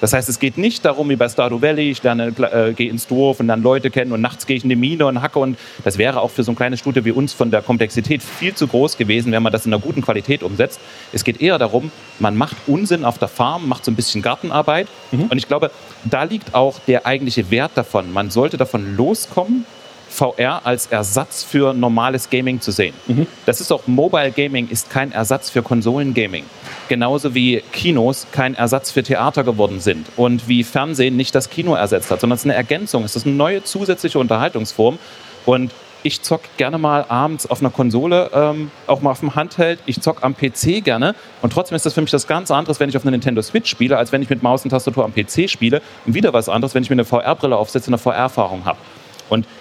Das 0.00 0.12
heißt, 0.12 0.28
es 0.28 0.38
geht 0.38 0.58
nicht 0.58 0.84
darum, 0.84 1.08
wie 1.08 1.16
bei 1.16 1.28
Stardew 1.28 1.62
Valley, 1.62 1.90
ich 1.90 2.02
lerne, 2.02 2.28
äh, 2.28 2.72
gehe 2.72 2.90
ins 2.90 3.06
Dorf 3.06 3.40
und 3.40 3.48
dann 3.48 3.62
Leute 3.62 3.90
kennen 3.90 4.12
und 4.12 4.20
nachts 4.20 4.46
gehe 4.46 4.56
ich 4.56 4.62
in 4.62 4.68
die 4.68 4.76
Mine 4.76 5.06
und 5.06 5.22
hacke 5.22 5.38
und 5.38 5.58
das 5.84 5.98
wäre 5.98 6.20
auch 6.20 6.30
für 6.30 6.42
so 6.42 6.52
ein 6.52 6.56
kleines 6.56 6.80
Studio 6.80 7.04
wie 7.04 7.12
uns 7.12 7.32
von 7.32 7.50
der 7.50 7.62
Komplexität 7.62 8.22
viel 8.22 8.54
zu 8.54 8.66
groß 8.66 8.96
gewesen, 8.96 9.32
wenn 9.32 9.42
man 9.42 9.52
das 9.52 9.66
in 9.66 9.72
einer 9.72 9.82
guten 9.82 10.02
Qualität 10.02 10.42
umsetzt. 10.42 10.80
Es 11.12 11.24
geht 11.24 11.40
eher 11.40 11.58
darum, 11.58 11.90
man 12.18 12.36
macht 12.36 12.56
Unsinn 12.66 13.04
auf 13.04 13.18
der 13.18 13.28
Farm, 13.28 13.68
macht 13.68 13.84
so 13.84 13.90
ein 13.90 13.96
bisschen 13.96 14.22
Gartenarbeit 14.22 14.88
mhm. 15.12 15.24
und 15.24 15.38
ich 15.38 15.48
glaube, 15.48 15.70
da 16.04 16.24
liegt 16.24 16.54
auch 16.54 16.78
der 16.86 17.06
eigentliche 17.06 17.50
Wert 17.50 17.72
davon. 17.74 18.12
Man 18.12 18.30
sollte 18.30 18.56
davon 18.56 18.96
loskommen, 18.96 19.66
VR 20.14 20.60
als 20.64 20.86
Ersatz 20.86 21.42
für 21.42 21.74
normales 21.74 22.30
Gaming 22.30 22.60
zu 22.60 22.70
sehen. 22.70 22.94
Mhm. 23.06 23.26
Das 23.46 23.60
ist 23.60 23.72
auch 23.72 23.86
Mobile 23.86 24.30
Gaming 24.30 24.68
ist 24.68 24.88
kein 24.88 25.10
Ersatz 25.10 25.50
für 25.50 25.62
Konsolengaming. 25.62 26.44
Genauso 26.88 27.34
wie 27.34 27.62
Kinos 27.72 28.26
kein 28.30 28.54
Ersatz 28.54 28.92
für 28.92 29.02
Theater 29.02 29.42
geworden 29.42 29.80
sind 29.80 30.06
und 30.16 30.48
wie 30.48 30.62
Fernsehen 30.62 31.16
nicht 31.16 31.34
das 31.34 31.50
Kino 31.50 31.74
ersetzt 31.74 32.10
hat, 32.10 32.20
sondern 32.20 32.36
es 32.36 32.42
ist 32.42 32.46
eine 32.46 32.54
Ergänzung. 32.54 33.02
Es 33.04 33.16
ist 33.16 33.26
eine 33.26 33.34
neue 33.34 33.64
zusätzliche 33.64 34.18
Unterhaltungsform 34.18 34.98
und 35.46 35.72
ich 36.04 36.20
zock 36.20 36.42
gerne 36.58 36.76
mal 36.76 37.06
abends 37.08 37.50
auf 37.50 37.60
einer 37.60 37.70
Konsole, 37.70 38.30
ähm, 38.34 38.70
auch 38.86 39.00
mal 39.00 39.12
auf 39.12 39.20
dem 39.20 39.34
Handheld. 39.34 39.80
Ich 39.86 40.02
zock 40.02 40.22
am 40.22 40.36
PC 40.36 40.84
gerne. 40.84 41.14
Und 41.40 41.52
trotzdem 41.54 41.76
ist 41.76 41.86
das 41.86 41.94
für 41.94 42.02
mich 42.02 42.10
das 42.10 42.26
ganz 42.26 42.50
anderes, 42.50 42.78
wenn 42.78 42.90
ich 42.90 42.96
auf 42.96 43.04
einer 43.04 43.12
Nintendo 43.12 43.40
Switch 43.40 43.70
spiele, 43.70 43.96
als 43.96 44.12
wenn 44.12 44.20
ich 44.20 44.28
mit 44.28 44.42
Maus 44.42 44.64
und 44.64 44.70
Tastatur 44.70 45.02
am 45.06 45.14
PC 45.14 45.48
spiele. 45.48 45.80
Und 46.04 46.12
wieder 46.12 46.34
was 46.34 46.50
anderes, 46.50 46.74
wenn 46.74 46.82
ich 46.82 46.90
mir 46.90 46.94
eine 46.94 47.06
VR-Brille 47.06 47.56
aufsetze 47.56 47.88
und 47.88 47.94
eine 47.94 47.98
VR-Erfahrung 47.98 48.66
habe. 48.66 48.76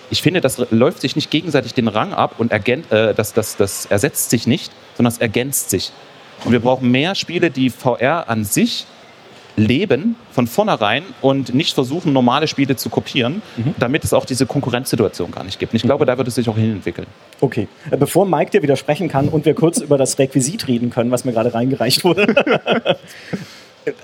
Ich 0.10 0.22
finde, 0.22 0.42
das 0.42 0.58
läuft 0.72 1.02
sich 1.02 1.16
nicht 1.16 1.32
gegenseitig 1.32 1.74
den 1.74 1.88
Rang 1.88 2.14
ab 2.14 2.36
und 2.38 2.52
ergän 2.52 2.84
äh, 2.92 3.14
das, 3.14 3.34
das, 3.34 3.58
das 3.58 3.86
ersetzt 3.86 4.30
sich 4.30 4.48
nicht, 4.48 4.72
sondern 4.96 5.12
es 5.12 5.20
ergänzt 5.20 5.70
sich. 5.70 5.92
Und 6.46 6.52
wir 6.52 6.60
brauchen 6.60 6.92
mehr 6.92 7.16
Spiele, 7.16 7.52
die 7.52 7.70
VR 7.70 8.30
an 8.30 8.44
sich 8.44 8.86
leben 9.56 10.16
von 10.32 10.48
vornherein 10.48 11.04
und 11.22 11.54
nicht 11.54 11.76
versuchen, 11.76 12.12
normale 12.12 12.48
Spiele 12.48 12.76
zu 12.76 12.90
kopieren, 12.90 13.42
mhm. 13.56 13.76
damit 13.78 14.04
es 14.04 14.14
auch 14.14 14.26
diese 14.26 14.46
Konkurrenzsituation 14.46 15.32
gar 15.32 15.44
nicht 15.44 15.60
gibt. 15.60 15.74
Und 15.74 15.78
ich 15.78 15.84
glaube, 15.84 16.06
mhm. 16.06 16.08
da 16.08 16.18
wird 16.18 16.28
es 16.28 16.36
sich 16.36 16.50
auch 16.50 16.58
hinentwickeln. 16.58 17.08
Okay. 17.40 17.68
Äh, 17.92 17.98
bevor 17.98 18.26
Mike 18.26 18.52
dir 18.52 18.64
widersprechen 18.64 19.10
kann 19.10 19.30
und 19.30 19.46
wir 19.46 19.54
kurz 19.54 19.78
über 19.80 19.98
das 19.98 20.18
Requisit 20.18 20.68
reden 20.68 20.90
können, 20.90 21.12
was 21.12 21.24
mir 21.24 21.34
gerade 21.34 21.54
reingereicht 21.54 22.04
wurde. 22.04 22.34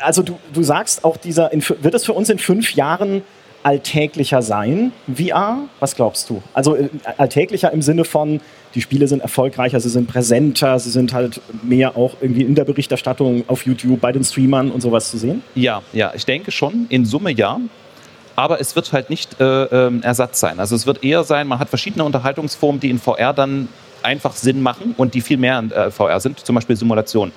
also 0.02 0.22
du, 0.22 0.38
du 0.54 0.62
sagst 0.64 1.04
auch, 1.04 1.18
dieser, 1.18 1.50
wird 1.52 1.94
es 1.94 2.06
für 2.06 2.14
uns 2.14 2.30
in 2.30 2.38
fünf 2.38 2.76
Jahren 2.76 3.24
alltäglicher 3.64 4.42
sein, 4.42 4.92
VR? 5.14 5.60
Was 5.80 5.96
glaubst 5.96 6.30
du? 6.30 6.42
Also 6.54 6.76
äh, 6.76 6.90
alltäglicher 7.18 7.72
im 7.72 7.82
Sinne 7.82 8.06
von, 8.06 8.42
die 8.76 8.82
Spiele 8.82 9.08
sind 9.08 9.22
erfolgreicher, 9.22 9.80
sie 9.80 9.90
sind 9.90 10.08
präsenter, 10.08 10.80
sie 10.80 10.92
sind 10.92 11.14
halt 11.14 11.42
mehr 11.64 11.98
auch 11.98 12.16
irgendwie 12.22 12.44
in 12.44 12.56
der 12.56 12.66
Berichterstattung 12.66 13.44
auf 13.48 13.66
YouTube 13.66 14.00
bei 14.02 14.12
den 14.12 14.24
Streamern 14.24 14.72
und 14.72 14.82
sowas 14.82 15.10
zu 15.10 15.18
sehen? 15.18 15.42
Ja, 15.56 15.82
ja, 15.94 16.14
ich 16.16 16.26
denke 16.26 16.52
schon, 16.52 16.86
in 16.90 17.06
Summe 17.06 17.32
ja. 17.32 17.60
Aber 18.36 18.62
es 18.62 18.76
wird 18.76 18.94
halt 18.94 19.10
nicht 19.10 19.42
äh, 19.42 19.64
äh, 19.64 20.00
Ersatz 20.02 20.40
sein. 20.40 20.60
Also 20.60 20.76
es 20.76 20.86
wird 20.86 21.04
eher 21.04 21.26
sein, 21.26 21.48
man 21.48 21.60
hat 21.60 21.68
verschiedene 21.68 22.06
Unterhaltungsformen, 22.06 22.80
die 22.80 22.90
in 22.90 23.00
VR 23.00 23.34
dann 23.34 23.68
einfach 24.02 24.34
Sinn 24.36 24.62
machen 24.62 24.94
und 24.96 25.14
die 25.14 25.20
viel 25.20 25.38
mehr 25.38 25.60
in 25.60 25.72
äh, 25.72 25.92
VR 25.92 26.22
sind, 26.22 26.40
zum 26.40 26.56
Beispiel 26.56 26.78
Simulation. 26.78 27.34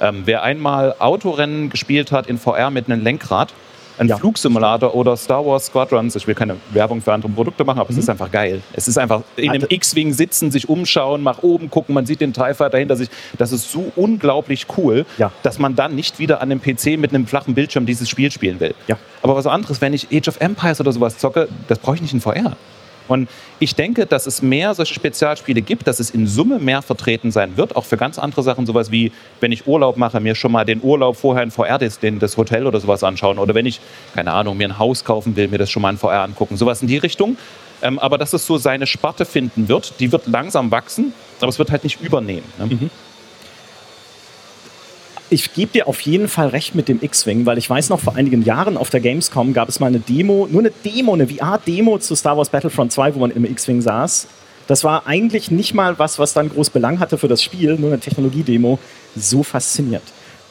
Ähm, 0.00 0.22
wer 0.24 0.42
einmal 0.42 0.94
Autorennen 0.98 1.68
gespielt 1.68 2.12
hat 2.12 2.28
in 2.28 2.38
VR 2.38 2.70
mit 2.70 2.90
einem 2.90 3.02
Lenkrad, 3.02 3.52
ein 3.98 4.08
ja. 4.08 4.16
Flugsimulator 4.16 4.94
oder 4.94 5.16
Star 5.16 5.44
Wars 5.44 5.66
Squadrons. 5.66 6.16
Ich 6.16 6.26
will 6.26 6.34
keine 6.34 6.56
Werbung 6.70 7.00
für 7.00 7.12
andere 7.12 7.30
Produkte 7.30 7.64
machen, 7.64 7.80
aber 7.80 7.90
mhm. 7.90 7.98
es 7.98 8.04
ist 8.04 8.10
einfach 8.10 8.30
geil. 8.30 8.62
Es 8.72 8.88
ist 8.88 8.98
einfach 8.98 9.22
in 9.36 9.50
einem 9.50 9.66
X-Wing 9.68 10.12
sitzen, 10.12 10.50
sich 10.50 10.68
umschauen, 10.68 11.22
nach 11.22 11.42
oben 11.42 11.70
gucken, 11.70 11.94
man 11.94 12.06
sieht 12.06 12.20
den 12.20 12.32
TIE 12.32 12.54
Fighter 12.54 12.78
hinter 12.78 12.96
sich. 12.96 13.08
Das 13.38 13.52
ist 13.52 13.70
so 13.70 13.92
unglaublich 13.96 14.66
cool, 14.76 15.06
ja. 15.18 15.30
dass 15.42 15.58
man 15.58 15.76
dann 15.76 15.94
nicht 15.94 16.18
wieder 16.18 16.40
an 16.40 16.50
dem 16.50 16.60
PC 16.60 16.98
mit 16.98 17.10
einem 17.10 17.26
flachen 17.26 17.54
Bildschirm 17.54 17.86
dieses 17.86 18.08
Spiel 18.08 18.30
spielen 18.30 18.60
will. 18.60 18.74
Ja. 18.88 18.96
Aber 19.22 19.36
was 19.36 19.46
anderes, 19.46 19.80
wenn 19.80 19.92
ich 19.92 20.08
Age 20.12 20.28
of 20.28 20.40
Empires 20.40 20.80
oder 20.80 20.92
sowas 20.92 21.18
zocke, 21.18 21.48
das 21.68 21.78
brauche 21.78 21.96
ich 21.96 22.02
nicht 22.02 22.14
in 22.14 22.20
VR. 22.20 22.56
Und 23.08 23.28
ich 23.58 23.74
denke, 23.74 24.06
dass 24.06 24.26
es 24.26 24.42
mehr 24.42 24.74
solche 24.74 24.94
Spezialspiele 24.94 25.62
gibt, 25.62 25.86
dass 25.86 26.00
es 26.00 26.10
in 26.10 26.26
Summe 26.26 26.58
mehr 26.58 26.82
vertreten 26.82 27.30
sein 27.30 27.56
wird, 27.56 27.76
auch 27.76 27.84
für 27.84 27.96
ganz 27.96 28.18
andere 28.18 28.42
Sachen, 28.42 28.66
sowas 28.66 28.90
wie, 28.90 29.12
wenn 29.40 29.52
ich 29.52 29.66
Urlaub 29.66 29.96
mache, 29.96 30.20
mir 30.20 30.34
schon 30.34 30.52
mal 30.52 30.64
den 30.64 30.82
Urlaub 30.82 31.16
vorher 31.16 31.42
in 31.42 31.50
VR, 31.50 31.78
das, 31.78 32.36
Hotel 32.36 32.66
oder 32.66 32.80
sowas 32.80 33.04
anschauen. 33.04 33.38
Oder 33.38 33.54
wenn 33.54 33.66
ich, 33.66 33.80
keine 34.14 34.32
Ahnung, 34.32 34.56
mir 34.56 34.68
ein 34.68 34.78
Haus 34.78 35.04
kaufen 35.04 35.36
will, 35.36 35.48
mir 35.48 35.58
das 35.58 35.70
schon 35.70 35.82
mal 35.82 35.90
in 35.90 35.98
VR 35.98 36.22
angucken. 36.22 36.56
Sowas 36.56 36.82
in 36.82 36.88
die 36.88 36.98
Richtung. 36.98 37.36
Ähm, 37.82 37.98
aber 37.98 38.16
dass 38.16 38.32
es 38.32 38.46
so 38.46 38.58
seine 38.58 38.86
Sparte 38.86 39.24
finden 39.24 39.68
wird, 39.68 39.94
die 39.98 40.12
wird 40.12 40.28
langsam 40.28 40.70
wachsen, 40.70 41.12
aber 41.40 41.48
es 41.48 41.58
wird 41.58 41.72
halt 41.72 41.82
nicht 41.82 42.00
übernehmen. 42.00 42.46
Ne? 42.58 42.66
Mhm 42.66 42.90
ich 45.32 45.54
gebe 45.54 45.72
dir 45.72 45.88
auf 45.88 46.00
jeden 46.02 46.28
Fall 46.28 46.48
recht 46.48 46.74
mit 46.74 46.88
dem 46.88 47.02
X-Wing, 47.02 47.46
weil 47.46 47.56
ich 47.56 47.68
weiß 47.68 47.88
noch, 47.88 48.00
vor 48.00 48.16
einigen 48.16 48.42
Jahren 48.42 48.76
auf 48.76 48.90
der 48.90 49.00
Gamescom 49.00 49.54
gab 49.54 49.68
es 49.68 49.80
mal 49.80 49.86
eine 49.86 49.98
Demo, 49.98 50.46
nur 50.50 50.60
eine 50.60 50.70
Demo, 50.70 51.14
eine 51.14 51.26
VR-Demo 51.26 51.98
zu 51.98 52.14
Star 52.14 52.36
Wars 52.36 52.50
Battlefront 52.50 52.92
2, 52.92 53.14
wo 53.14 53.20
man 53.20 53.30
im 53.30 53.46
X-Wing 53.46 53.80
saß. 53.80 54.28
Das 54.66 54.84
war 54.84 55.06
eigentlich 55.06 55.50
nicht 55.50 55.72
mal 55.72 55.98
was, 55.98 56.18
was 56.18 56.34
dann 56.34 56.50
groß 56.50 56.70
Belang 56.70 57.00
hatte 57.00 57.16
für 57.16 57.28
das 57.28 57.42
Spiel, 57.42 57.76
nur 57.76 57.90
eine 57.90 57.98
Technologiedemo. 57.98 58.78
So 59.16 59.42
fasziniert. 59.42 60.02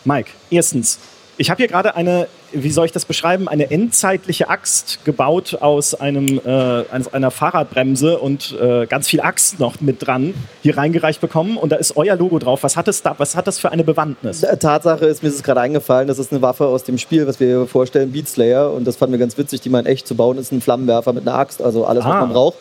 Mike, 0.04 0.32
erstens, 0.50 0.98
ich 1.42 1.50
habe 1.50 1.58
hier 1.58 1.68
gerade 1.68 1.96
eine, 1.96 2.28
wie 2.52 2.70
soll 2.70 2.86
ich 2.86 2.92
das 2.92 3.06
beschreiben, 3.06 3.48
eine 3.48 3.72
endzeitliche 3.72 4.48
Axt 4.48 5.00
gebaut 5.06 5.58
aus 5.60 5.96
einem, 5.96 6.40
äh, 6.46 6.84
einer 7.12 7.32
Fahrradbremse 7.32 8.20
und 8.20 8.56
äh, 8.62 8.86
ganz 8.86 9.08
viel 9.08 9.22
Axt 9.22 9.60
noch 9.60 9.82
mit 9.82 10.06
dran 10.06 10.36
hier 10.62 10.78
reingereicht 10.78 11.20
bekommen 11.20 11.58
und 11.58 11.72
da 11.72 11.78
ist 11.78 11.98
euer 11.98 12.16
Logo 12.16 12.38
drauf. 12.38 12.62
Was 12.62 12.78
hat, 12.78 12.88
es 12.88 13.02
da, 13.02 13.16
was 13.18 13.36
hat 13.36 13.48
das 13.48 13.58
für 13.58 13.72
eine 13.72 13.84
Bewandtnis? 13.84 14.42
Tatsache 14.42 15.06
ist, 15.08 15.24
mir 15.24 15.30
ist 15.30 15.36
es 15.36 15.44
gerade 15.44 15.62
eingefallen, 15.62 16.08
das 16.08 16.20
ist 16.20 16.32
eine 16.32 16.44
Waffe 16.44 16.68
aus 16.68 16.84
dem 16.84 17.00
Spiel, 17.00 17.26
was 17.26 17.40
wir 17.40 17.48
hier 17.48 17.66
vorstellen, 17.66 18.12
Beat 18.12 18.28
Slayer 18.28 18.72
und 18.72 18.86
das 18.86 18.98
fanden 18.98 19.14
wir 19.14 19.20
ganz 19.20 19.36
witzig, 19.36 19.62
die 19.62 19.70
mal 19.70 19.80
in 19.80 19.88
echt 19.88 20.08
zu 20.08 20.14
bauen, 20.14 20.38
ist 20.38 20.52
ein 20.52 20.62
Flammenwerfer 20.62 21.12
mit 21.14 21.28
einer 21.28 21.40
Axt, 21.40 21.60
also 21.60 21.86
alles, 21.86 22.06
was 22.06 22.14
ah. 22.14 22.22
man 22.22 22.34
braucht. 22.34 22.58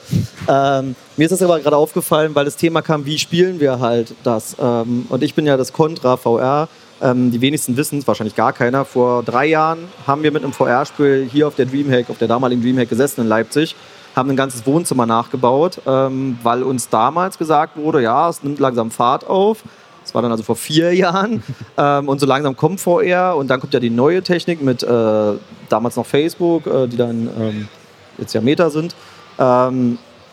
Ähm, 0.49 0.97
mir 1.19 1.25
ist 1.25 1.33
das 1.33 1.43
aber 1.43 1.61
gerade 1.61 1.77
aufgefallen, 1.77 2.35
weil 2.35 2.47
das 2.47 2.57
Thema 2.57 2.81
kam, 2.81 3.05
wie 3.05 3.19
spielen 3.19 3.61
wir 3.61 3.79
halt 3.79 4.15
das? 4.25 4.57
Ähm, 4.59 5.05
und 5.11 5.23
ich 5.23 5.35
bin 5.35 5.45
ja 5.45 5.59
das 5.59 5.75
Contra 5.75 6.17
VR 6.17 6.69
ähm, 7.03 7.31
die 7.31 7.41
wenigsten 7.41 7.77
wissen 7.77 7.99
es, 7.99 8.07
wahrscheinlich 8.07 8.37
gar 8.37 8.53
keiner. 8.53 8.85
Vor 8.85 9.23
drei 9.23 9.47
Jahren 9.47 9.89
haben 10.07 10.23
wir 10.23 10.33
mit 10.33 10.43
einem 10.43 10.53
VR-Spiel 10.53 11.29
hier 11.31 11.47
auf 11.47 11.55
der 11.55 11.67
Dreamhack, 11.67 12.11
auf 12.11 12.19
der 12.19 12.29
damaligen 12.29 12.63
Dreamhack 12.63 12.89
gesessen 12.89 13.23
in 13.23 13.29
Leipzig, 13.29 13.77
haben 14.15 14.31
ein 14.31 14.37
ganzes 14.37 14.67
Wohnzimmer 14.67 15.07
nachgebaut, 15.07 15.81
ähm, 15.87 16.39
weil 16.43 16.63
uns 16.63 16.89
damals 16.89 17.39
gesagt 17.39 17.77
wurde, 17.77 18.03
ja, 18.03 18.29
es 18.29 18.43
nimmt 18.43 18.59
langsam 18.59 18.91
Fahrt 18.91 19.27
auf. 19.27 19.63
Das 20.03 20.15
war 20.15 20.23
dann 20.23 20.33
also 20.33 20.43
vor 20.43 20.57
vier 20.57 20.95
Jahren. 20.95 21.43
ähm, 21.77 22.09
und 22.09 22.19
so 22.19 22.27
langsam 22.27 22.57
kommt 22.57 22.81
VR 22.81 23.37
und 23.37 23.49
dann 23.49 23.61
kommt 23.61 23.75
ja 23.75 23.81
die 23.81 23.91
neue 23.91 24.23
Technik 24.23 24.63
mit 24.63 24.83
äh, 24.83 25.33
damals 25.69 25.97
noch 25.97 26.07
Facebook, 26.07 26.67
äh, 26.67 26.87
die 26.87 26.97
dann 26.97 27.29
ähm, 27.39 27.69
jetzt 28.19 28.35
ja 28.35 28.41
Meta 28.41 28.71
sind. 28.71 28.95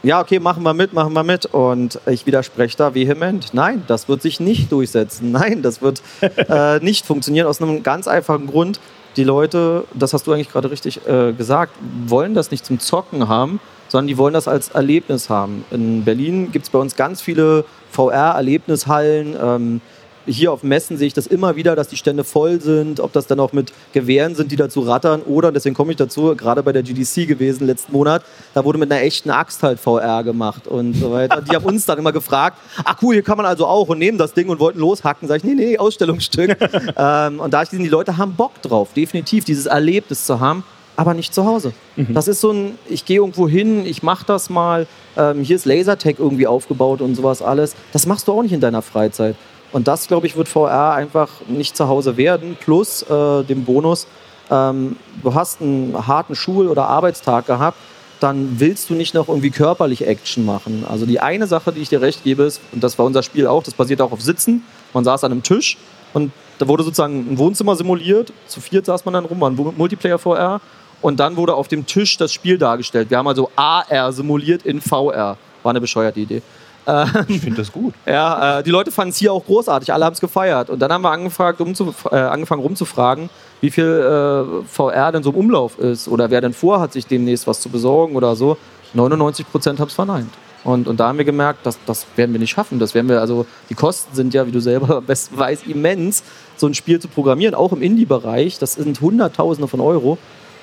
Ja, 0.04 0.22
okay, 0.22 0.40
machen 0.40 0.64
wir 0.64 0.74
mit, 0.74 0.94
machen 0.94 1.14
wir 1.14 1.24
mit. 1.24 1.48
Und 1.48 2.00
ich 2.06 2.26
widerspreche 2.26 2.78
da 2.78 2.94
vehement. 2.94 3.54
Nein, 3.54 3.84
das 3.88 4.08
wird 4.08 4.22
sich 4.22 4.40
nicht 4.40 4.72
durchsetzen. 4.72 5.32
Nein, 5.32 5.62
das 5.62 5.82
wird 5.82 6.02
äh, 6.22 6.80
nicht 6.80 7.06
funktionieren 7.06 7.48
aus 7.48 7.62
einem 7.62 7.84
ganz 7.84 8.08
einfachen 8.08 8.48
Grund. 8.48 8.80
Die 9.16 9.24
Leute, 9.24 9.86
das 9.96 10.14
hast 10.14 10.28
du 10.28 10.34
eigentlich 10.34 10.52
gerade 10.52 10.70
richtig 10.70 11.08
äh, 11.08 11.34
gesagt, 11.34 11.74
wollen 12.06 12.36
das 12.36 12.52
nicht 12.52 12.64
zum 12.64 12.80
Zocken 12.80 13.28
haben, 13.28 13.60
sondern 13.88 14.08
die 14.08 14.18
wollen 14.18 14.36
das 14.36 14.48
als 14.48 14.70
Erlebnis 14.70 15.30
haben. 15.30 15.66
In 15.72 16.04
Berlin 16.04 16.52
gibt 16.52 16.66
es 16.66 16.70
bei 16.70 16.78
uns 16.78 16.96
ganz 16.96 17.22
viele 17.22 17.66
VR-Erlebnishallen. 17.92 19.36
Ähm, 19.42 19.82
hier 20.28 20.52
auf 20.52 20.64
Messen 20.64 20.98
sehe 20.98 21.08
ich 21.08 21.14
das 21.14 21.28
immer 21.28 21.56
wieder, 21.56 21.76
dass 21.76 21.88
die 21.88 21.98
Stände 21.98 22.24
voll 22.24 22.62
sind, 22.62 23.00
ob 23.00 23.14
das 23.14 23.28
dann 23.28 23.40
auch 23.40 23.54
mit 23.54 23.74
Gewehren 23.94 24.36
sind, 24.36 24.52
die 24.52 24.56
dazu 24.56 24.82
rattern 24.82 25.22
oder, 25.22 25.52
deswegen 25.52 25.76
komme 25.76 25.92
ich 25.92 25.98
dazu, 25.98 26.36
gerade 26.36 26.62
bei 26.64 26.74
der 26.74 26.84
GDC 26.84 27.28
gewesen 27.28 27.66
letzten 27.66 27.94
Monat, 27.94 28.24
da 28.54 28.64
wurde 28.64 28.78
mit 28.78 28.92
einer 28.92 29.02
echten 29.02 29.30
Axt 29.30 29.64
halt 29.64 29.80
VR 29.80 30.24
gemacht 30.24 30.68
und 30.68 30.94
so 30.94 31.12
weiter. 31.12 31.42
Die 31.42 31.56
haben 31.56 31.66
uns 31.66 31.86
dann 31.86 31.98
immer 31.98 32.12
gefragt, 32.12 32.58
ach 32.84 32.98
cool, 33.02 33.16
hier 33.16 33.24
kann 33.24 33.38
man 33.38 33.46
also 33.46 33.66
auch 33.66 33.88
und 33.90 34.00
nehmen 34.00 34.18
das 34.18 34.34
Ding 34.34 34.50
und 34.50 34.60
wollten 34.60 34.80
loshacken. 34.80 35.28
Sag 35.28 35.38
ich, 35.38 35.44
nee, 35.44 35.56
nee, 35.56 35.78
Ausstellungsstück. 35.78 36.58
ähm, 36.98 37.40
und 37.40 37.54
da 37.54 37.64
ich 37.64 37.70
gesehen, 37.70 37.84
die 37.84 37.90
Leute 37.90 38.18
haben 38.18 38.36
Bock 38.36 38.62
drauf, 38.62 38.90
definitiv, 38.96 39.46
dieses 39.46 39.66
Erlebnis 39.66 40.26
zu 40.26 40.40
haben 40.40 40.64
aber 40.98 41.14
nicht 41.14 41.34
zu 41.34 41.46
Hause. 41.46 41.74
Mhm. 41.96 42.14
Das 42.14 42.28
ist 42.28 42.42
so 42.42 42.52
ein, 42.52 42.78
ich 42.90 43.06
gehe 43.06 43.18
irgendwo 43.18 43.48
hin, 43.48 43.86
ich 43.86 44.02
mache 44.02 44.26
das 44.26 44.50
mal, 44.50 44.88
ähm, 45.16 45.44
hier 45.44 45.56
ist 45.56 45.66
Lasertag 45.66 46.18
irgendwie 46.18 46.48
aufgebaut 46.48 47.02
und 47.02 47.16
sowas 47.16 47.42
alles. 47.42 47.76
Das 47.94 48.08
machst 48.08 48.28
du 48.28 48.34
auch 48.34 48.42
nicht 48.42 48.52
in 48.52 48.60
deiner 48.60 48.82
Freizeit. 48.82 49.36
Und 49.72 49.88
das, 49.88 50.08
glaube 50.08 50.28
ich, 50.28 50.38
wird 50.38 50.48
VR 50.48 50.94
einfach 50.94 51.30
nicht 51.48 51.76
zu 51.76 51.88
Hause 51.88 52.18
werden. 52.18 52.58
Plus 52.60 53.04
äh, 53.04 53.44
dem 53.44 53.66
Bonus, 53.66 54.08
ähm, 54.50 54.96
du 55.24 55.34
hast 55.34 55.62
einen 55.62 56.08
harten 56.08 56.36
Schul- 56.36 56.68
oder 56.68 56.88
Arbeitstag 56.88 57.46
gehabt, 57.46 57.78
dann 58.20 58.60
willst 58.60 58.90
du 58.90 58.94
nicht 58.96 59.14
noch 59.14 59.28
irgendwie 59.28 59.52
körperlich 59.52 60.08
Action 60.08 60.46
machen. 60.46 60.86
Also 60.90 61.06
die 61.06 61.20
eine 61.20 61.48
Sache, 61.48 61.72
die 61.72 61.82
ich 61.82 61.90
dir 61.90 62.02
recht 62.02 62.24
gebe, 62.24 62.44
ist, 62.44 62.62
und 62.72 62.84
das 62.84 62.98
war 62.98 63.06
unser 63.06 63.22
Spiel 63.24 63.46
auch, 63.46 63.64
das 63.64 63.74
basiert 63.74 64.02
auch 64.02 64.12
auf 64.12 64.22
Sitzen. 64.22 64.64
Man 64.94 65.04
saß 65.04 65.24
an 65.24 65.32
einem 65.32 65.44
Tisch 65.44 65.78
und 66.14 66.32
da 66.58 66.68
wurde 66.68 66.84
sozusagen 66.84 67.32
ein 67.32 67.38
Wohnzimmer 67.38 67.76
simuliert. 67.76 68.34
Zu 68.48 68.62
viert 68.62 68.86
saß 68.86 69.06
man 69.06 69.14
dann 69.14 69.26
rum, 69.26 69.40
war 69.40 69.52
ein 69.52 69.74
Multiplayer 69.78 70.18
VR. 70.18 70.62
Und 71.02 71.20
dann 71.20 71.36
wurde 71.36 71.54
auf 71.54 71.68
dem 71.68 71.86
Tisch 71.86 72.18
das 72.18 72.34
Spiel 72.34 72.58
dargestellt. 72.58 73.12
Wir 73.12 73.20
haben 73.20 73.28
also 73.28 73.52
AR 73.56 74.12
simuliert 74.12 74.66
in 74.66 74.82
VR. 74.82 75.38
War 75.62 75.70
eine 75.70 75.82
bescheuerte 75.82 76.20
Idee. 76.20 76.42
Ähm, 76.88 77.10
ich 77.28 77.42
finde 77.42 77.58
das 77.58 77.72
gut. 77.72 77.94
Ja, 78.06 78.60
äh, 78.60 78.64
die 78.64 78.72
Leute 78.72 78.92
fanden 78.92 79.10
es 79.10 79.18
hier 79.18 79.34
auch 79.34 79.46
großartig, 79.46 79.92
alle 79.92 80.06
haben 80.06 80.14
es 80.14 80.22
gefeiert. 80.22 80.70
Und 80.70 80.80
dann 80.80 80.92
haben 80.92 81.02
wir 81.02 81.12
angefragt, 81.12 81.60
um 81.60 81.76
zu, 81.76 81.94
äh, 82.12 82.16
angefangen 82.16 82.62
rumzufragen, 82.62 83.30
wie 83.60 83.70
viel 83.70 83.86
äh, 83.86 84.66
VR 84.68 85.12
denn 85.12 85.22
so 85.22 85.32
im 85.32 85.36
Umlauf 85.36 85.78
ist 85.78 86.08
oder 86.08 86.32
wer 86.32 86.42
denn 86.42 86.54
vorhat, 86.54 86.94
sich 86.94 87.06
demnächst 87.06 87.46
was 87.46 87.60
zu 87.60 87.70
besorgen 87.70 88.16
oder 88.16 88.36
so. 88.36 88.58
99 88.94 89.50
Prozent 89.52 89.80
haben 89.80 89.90
es 89.90 89.94
verneint. 89.94 90.32
Und, 90.64 90.88
und 90.88 91.00
da 91.00 91.10
haben 91.10 91.18
wir 91.18 91.26
gemerkt, 91.26 91.66
das, 91.66 91.78
das 91.86 92.06
werden 92.16 92.32
wir 92.34 92.40
nicht 92.40 92.52
schaffen. 92.52 92.80
Das 92.80 92.94
werden 92.96 93.10
wir, 93.10 93.20
also 93.20 93.46
die 93.70 93.76
Kosten 93.76 94.16
sind 94.16 94.34
ja, 94.34 94.48
wie 94.48 94.52
du 94.52 94.60
selber 94.60 95.02
best 95.06 95.38
weißt, 95.38 95.68
immens, 95.68 96.24
so 96.56 96.68
ein 96.68 96.74
Spiel 96.74 97.00
zu 97.00 97.08
programmieren, 97.10 97.54
auch 97.54 97.74
im 97.74 97.82
Indie-Bereich. 97.82 98.60
Das 98.60 98.74
sind 98.74 99.00
Hunderttausende 99.02 99.68
von 99.68 99.82
Euro. 99.82 100.18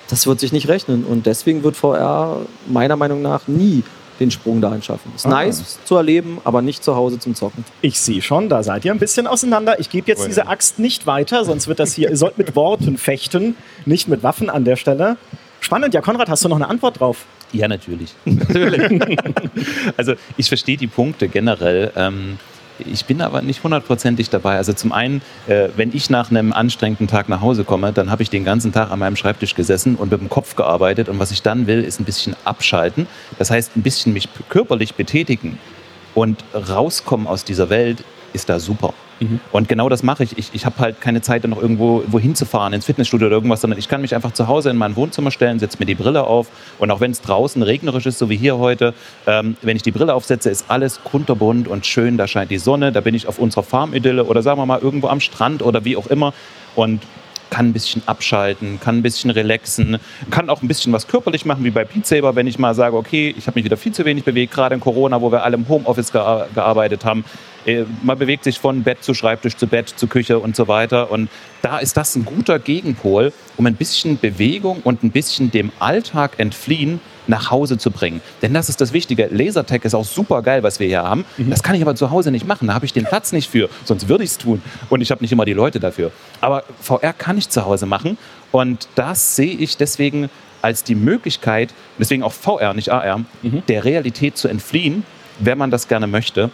Das 0.09 0.27
wird 0.27 0.41
sich 0.41 0.53
nicht 0.53 0.69
rechnen. 0.69 1.05
Und 1.05 1.27
deswegen 1.27 1.63
wird 1.63 1.77
VR 1.77 2.39
meiner 2.67 2.97
Meinung 2.97 3.23
nach 3.23 3.47
nie 3.47 3.83
den 4.21 4.31
Sprung 4.31 4.61
dahin 4.61 4.83
schaffen. 4.83 5.13
Ist 5.15 5.27
ah. 5.27 5.31
nice 5.31 5.79
zu 5.85 5.97
erleben, 5.97 6.39
aber 6.45 6.63
nicht 6.63 6.85
zu 6.85 6.97
Hause 6.97 7.19
zum 7.19 7.35
Zocken. 7.35 7.65
Ich 7.81 8.01
sehe 8.01 8.23
schon, 8.23 8.49
da 8.49 8.63
seid 8.63 8.85
ihr 8.85 8.93
ein 8.93 8.99
bisschen 8.99 9.27
auseinander. 9.27 9.79
Ich 9.81 9.91
gebe 9.91 10.09
jetzt 10.09 10.25
oh, 10.25 10.27
diese 10.27 10.47
Axt 10.47 10.79
nicht 10.79 11.07
weiter, 11.07 11.45
sonst 11.45 11.69
wird 11.69 11.81
das 11.81 11.95
hier, 11.95 12.11
ihr 12.11 12.17
sollt 12.17 12.39
mit 12.39 12.57
Worten 12.57 12.99
fechten, 12.99 13.57
nicht 13.87 14.09
mit 14.09 14.23
Waffen 14.23 14.51
an 14.51 14.65
der 14.65 14.77
Stelle. 14.77 15.17
Spannend, 15.61 15.95
ja, 15.95 16.01
Konrad, 16.01 16.29
hast 16.29 16.45
du 16.45 16.49
noch 16.49 16.57
eine 16.57 16.69
Antwort 16.69 17.01
drauf? 17.01 17.25
Ja, 17.53 17.69
natürlich. 17.69 18.15
natürlich. 18.25 19.01
also 19.97 20.15
ich 20.37 20.49
verstehe 20.49 20.77
die 20.77 20.89
Punkte 20.89 21.29
generell. 21.29 21.93
Ähm, 21.97 22.39
ich 22.79 23.05
bin 23.05 23.21
aber 23.21 23.43
nicht 23.43 23.63
hundertprozentig 23.63 24.31
dabei. 24.31 24.57
Also 24.57 24.73
zum 24.73 24.93
einen, 24.93 25.23
äh, 25.47 25.69
wenn 25.77 25.95
ich 25.95 26.11
nach 26.11 26.31
einem 26.31 26.53
anstrengenden 26.53 27.07
Tag 27.07 27.29
nach 27.29 27.41
Hause 27.41 27.65
komme, 27.65 27.93
dann 27.93 28.11
habe 28.11 28.23
ich 28.23 28.31
den 28.31 28.45
ganzen 28.45 28.73
Tag 28.73 28.91
an 28.91 28.99
meinem 28.99 29.17
Schreibtisch 29.17 29.55
gesessen 29.55 29.97
und 29.97 30.11
mit 30.11 30.21
dem 30.21 30.29
Kopf 30.29 30.57
gearbeitet. 30.57 31.09
Und 31.09 31.19
was 31.19 31.31
ich 31.31 31.43
dann 31.43 31.67
will, 31.67 31.83
ist 31.83 32.01
ein 32.01 32.05
bisschen 32.05 32.37
abschalten. 32.45 33.07
Das 33.39 33.51
heißt, 33.51 33.77
ein 33.77 33.83
bisschen 33.83 34.13
mich 34.13 34.29
körperlich 34.49 34.95
betätigen 34.95 35.59
und 36.15 36.45
rauskommen 36.55 37.27
aus 37.27 37.45
dieser 37.45 37.71
Welt 37.71 38.05
ist 38.33 38.49
da 38.49 38.59
super. 38.59 38.95
Mhm. 39.25 39.41
Und 39.53 39.69
genau 39.69 39.89
das 39.89 40.03
mache 40.03 40.25
ich. 40.25 40.37
Ich, 40.39 40.51
ich 40.53 40.67
habe 40.67 40.79
halt 40.79 41.01
keine 41.01 41.23
Zeit, 41.23 41.45
dann 41.45 41.51
noch 41.51 41.61
irgendwo 41.61 42.03
wohin 42.07 42.35
zu 42.35 42.45
fahren, 42.45 42.73
ins 42.73 42.85
Fitnessstudio 42.85 43.27
oder 43.27 43.37
irgendwas, 43.37 43.61
sondern 43.61 43.79
ich 43.79 43.89
kann 43.89 44.01
mich 44.01 44.15
einfach 44.15 44.33
zu 44.33 44.49
Hause 44.49 44.71
in 44.71 44.77
mein 44.77 44.97
Wohnzimmer 44.97 45.31
stellen, 45.31 45.59
setze 45.59 45.79
mir 45.79 45.87
die 45.87 45.95
Brille 45.95 46.25
auf 46.25 46.49
und 46.79 46.91
auch 46.91 47.01
wenn 47.01 47.11
es 47.11 47.21
draußen 47.21 47.63
regnerisch 47.63 48.07
ist, 48.07 48.19
so 48.19 48.29
wie 48.29 48.37
hier 48.37 48.59
heute, 48.59 48.95
ähm, 49.27 49.57
wenn 49.63 49.77
ich 49.77 49.83
die 49.83 49.93
Brille 49.93 50.15
aufsetze, 50.15 50.51
ist 50.51 50.67
alles 50.69 51.01
kunterbunt 51.05 51.69
und 51.69 51.87
schön, 51.87 52.17
da 52.17 52.27
scheint 52.27 52.51
die 52.51 52.59
Sonne, 52.59 52.93
da 52.93 53.01
bin 53.01 53.15
ich 53.15 53.27
auf 53.27 53.39
unserer 53.39 53.63
Farmidylle 53.63 54.25
oder 54.25 54.43
sagen 54.43 54.61
wir 54.61 54.67
mal 54.67 54.81
irgendwo 54.81 55.09
am 55.09 55.21
Strand 55.21 55.63
oder 55.63 55.85
wie 55.85 55.97
auch 55.97 56.07
immer 56.07 56.33
und 56.75 57.01
kann 57.51 57.69
ein 57.69 57.73
bisschen 57.73 58.03
abschalten, 58.07 58.81
kann 58.81 58.99
ein 58.99 59.03
bisschen 59.03 59.31
relaxen, 59.31 59.99
kann 60.31 60.51
auch 60.51 60.63
ein 60.63 60.69
bisschen 60.69 60.93
was 60.93 61.07
körperlich 61.07 61.45
machen, 61.45 61.63
wie 61.63 61.71
bei 61.71 61.85
Beat 61.85 62.05
Saber, 62.05 62.35
wenn 62.35 62.49
ich 62.49 62.59
mal 62.59 62.75
sage, 62.75 62.97
okay, 62.97 63.33
ich 63.39 63.47
habe 63.47 63.57
mich 63.57 63.65
wieder 63.65 63.77
viel 63.77 63.93
zu 63.93 64.05
wenig 64.05 64.25
bewegt, 64.25 64.53
gerade 64.53 64.75
in 64.75 64.81
Corona, 64.81 65.21
wo 65.21 65.31
wir 65.31 65.45
alle 65.45 65.55
im 65.55 65.69
Homeoffice 65.69 66.11
gearbeitet 66.11 67.05
haben. 67.05 67.25
Äh, 67.67 67.85
man 68.03 68.19
bewegt 68.19 68.45
sich 68.45 68.59
von 68.59 68.83
Bett 68.83 69.03
zu 69.03 69.15
Schreibtisch 69.15 69.57
zu 69.57 69.67
Bett 69.67 69.89
zu 69.89 70.07
Küche 70.07 70.39
und 70.39 70.57
so 70.57 70.69
weiter. 70.69 71.11
Und 71.11 71.29
da 71.63 71.79
ist 71.79 71.97
das 71.97 72.15
ein 72.17 72.25
guter 72.25 72.59
Gegenpol, 72.59 73.33
um 73.57 73.67
ein 73.67 73.75
bisschen 73.75 74.19
Bewegung 74.19 74.81
und 74.85 75.03
ein 75.03 75.11
bisschen 75.11 75.51
dem 75.51 75.73
Alltag 75.79 76.33
entfliehen 76.39 77.01
nach 77.27 77.51
Hause 77.51 77.79
zu 77.79 77.91
bringen. 77.91 78.21
Denn 78.43 78.53
das 78.53 78.69
ist 78.69 78.81
das 78.81 78.93
Wichtige. 78.93 79.29
Lasertag 79.31 79.85
ist 79.85 79.95
auch 79.95 80.05
super 80.05 80.43
geil, 80.43 80.63
was 80.63 80.79
wir 80.79 80.87
hier 80.87 81.03
haben. 81.03 81.25
Mhm. 81.39 81.51
Das 81.51 81.63
kann 81.63 81.75
ich 81.75 81.83
aber 81.83 81.95
zu 81.95 82.11
Hause 82.11 82.31
nicht 82.31 82.47
machen. 82.47 82.69
Da 82.69 82.75
habe 82.75 82.85
ich 82.85 82.93
den 82.93 83.05
Platz 83.05 83.33
nicht 83.33 83.51
für. 83.51 83.71
Sonst 83.85 84.09
würde 84.09 84.25
ich 84.25 84.31
es 84.31 84.39
tun. 84.39 84.63
Und 84.91 85.01
ich 85.01 85.11
habe 85.11 85.23
nicht 85.23 85.33
immer 85.33 85.45
die 85.45 85.55
Leute 85.55 85.81
dafür. 85.81 86.13
Aber 86.41 86.65
VR 86.81 87.13
kann 87.13 87.39
ich 87.39 87.49
zu 87.49 87.65
Hause 87.65 87.87
machen. 87.87 88.19
Und 88.53 88.89
das 88.95 89.37
sehe 89.37 89.57
ich 89.57 89.77
deswegen 89.77 90.29
als 90.61 90.83
die 90.83 90.95
Möglichkeit, 90.95 91.75
deswegen 91.99 92.23
auch 92.23 92.33
VR, 92.33 92.73
nicht 92.73 92.91
AR, 92.91 93.19
mhm. 93.43 93.63
der 93.69 93.85
Realität 93.85 94.39
zu 94.39 94.49
entfliehen, 94.49 95.05
wenn 95.39 95.59
man 95.59 95.71
das 95.71 95.89
gerne 95.89 96.07
möchte. 96.07 96.51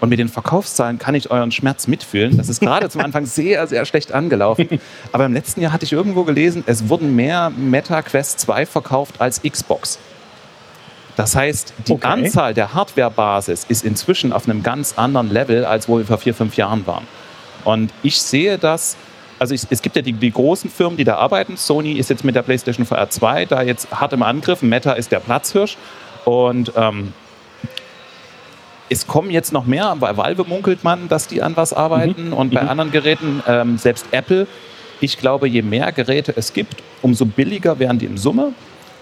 Und 0.00 0.08
mit 0.08 0.18
den 0.18 0.28
Verkaufszahlen 0.28 0.98
kann 0.98 1.14
ich 1.14 1.30
euren 1.30 1.52
Schmerz 1.52 1.86
mitfühlen. 1.86 2.36
Das 2.38 2.48
ist 2.48 2.60
gerade 2.60 2.88
zum 2.88 3.02
Anfang 3.02 3.26
sehr, 3.26 3.66
sehr 3.66 3.84
schlecht 3.84 4.12
angelaufen. 4.12 4.80
Aber 5.12 5.26
im 5.26 5.34
letzten 5.34 5.60
Jahr 5.60 5.72
hatte 5.72 5.84
ich 5.84 5.92
irgendwo 5.92 6.24
gelesen, 6.24 6.64
es 6.66 6.88
wurden 6.88 7.14
mehr 7.14 7.50
Meta 7.50 8.00
Quest 8.02 8.40
2 8.40 8.64
verkauft 8.64 9.16
als 9.20 9.42
Xbox. 9.42 9.98
Das 11.16 11.36
heißt, 11.36 11.74
die 11.86 11.92
Okay. 11.92 12.06
Anzahl 12.06 12.54
der 12.54 12.72
Hardwarebasis 12.72 13.66
ist 13.68 13.84
inzwischen 13.84 14.32
auf 14.32 14.48
einem 14.48 14.62
ganz 14.62 14.94
anderen 14.96 15.30
Level, 15.30 15.66
als 15.66 15.86
wo 15.86 15.98
wir 15.98 16.06
vor 16.06 16.16
vier, 16.16 16.32
fünf 16.34 16.56
Jahren 16.56 16.86
waren. 16.86 17.06
Und 17.64 17.92
ich 18.02 18.22
sehe 18.22 18.56
das, 18.56 18.96
also 19.38 19.54
ich, 19.54 19.62
es 19.68 19.82
gibt 19.82 19.96
ja 19.96 20.02
die, 20.02 20.14
die 20.14 20.30
großen 20.30 20.70
Firmen, 20.70 20.96
die 20.96 21.04
da 21.04 21.16
arbeiten. 21.16 21.58
Sony 21.58 21.92
ist 21.92 22.08
jetzt 22.08 22.24
mit 22.24 22.36
der 22.36 22.42
PlayStation 22.42 22.86
VR 22.86 23.10
2 23.10 23.44
da 23.46 23.60
jetzt 23.60 23.90
hart 23.90 24.14
im 24.14 24.22
Angriff. 24.22 24.62
Meta 24.62 24.92
ist 24.92 25.12
der 25.12 25.20
Platzhirsch. 25.20 25.76
Und 26.24 26.72
ähm, 26.76 27.12
es 28.90 29.06
kommen 29.06 29.30
jetzt 29.30 29.52
noch 29.52 29.64
mehr. 29.64 29.96
Bei 29.98 30.16
Valve 30.16 30.44
munkelt 30.44 30.84
man, 30.84 31.08
dass 31.08 31.28
die 31.28 31.42
an 31.42 31.56
was 31.56 31.72
arbeiten. 31.72 32.32
Und 32.32 32.52
bei 32.52 32.60
anderen 32.60 32.90
Geräten, 32.90 33.42
ähm, 33.46 33.78
selbst 33.78 34.06
Apple, 34.10 34.46
ich 35.00 35.16
glaube, 35.16 35.48
je 35.48 35.62
mehr 35.62 35.92
Geräte 35.92 36.34
es 36.36 36.52
gibt, 36.52 36.74
umso 37.00 37.24
billiger 37.24 37.78
werden 37.78 37.98
die 37.98 38.06
in 38.06 38.18
Summe. 38.18 38.52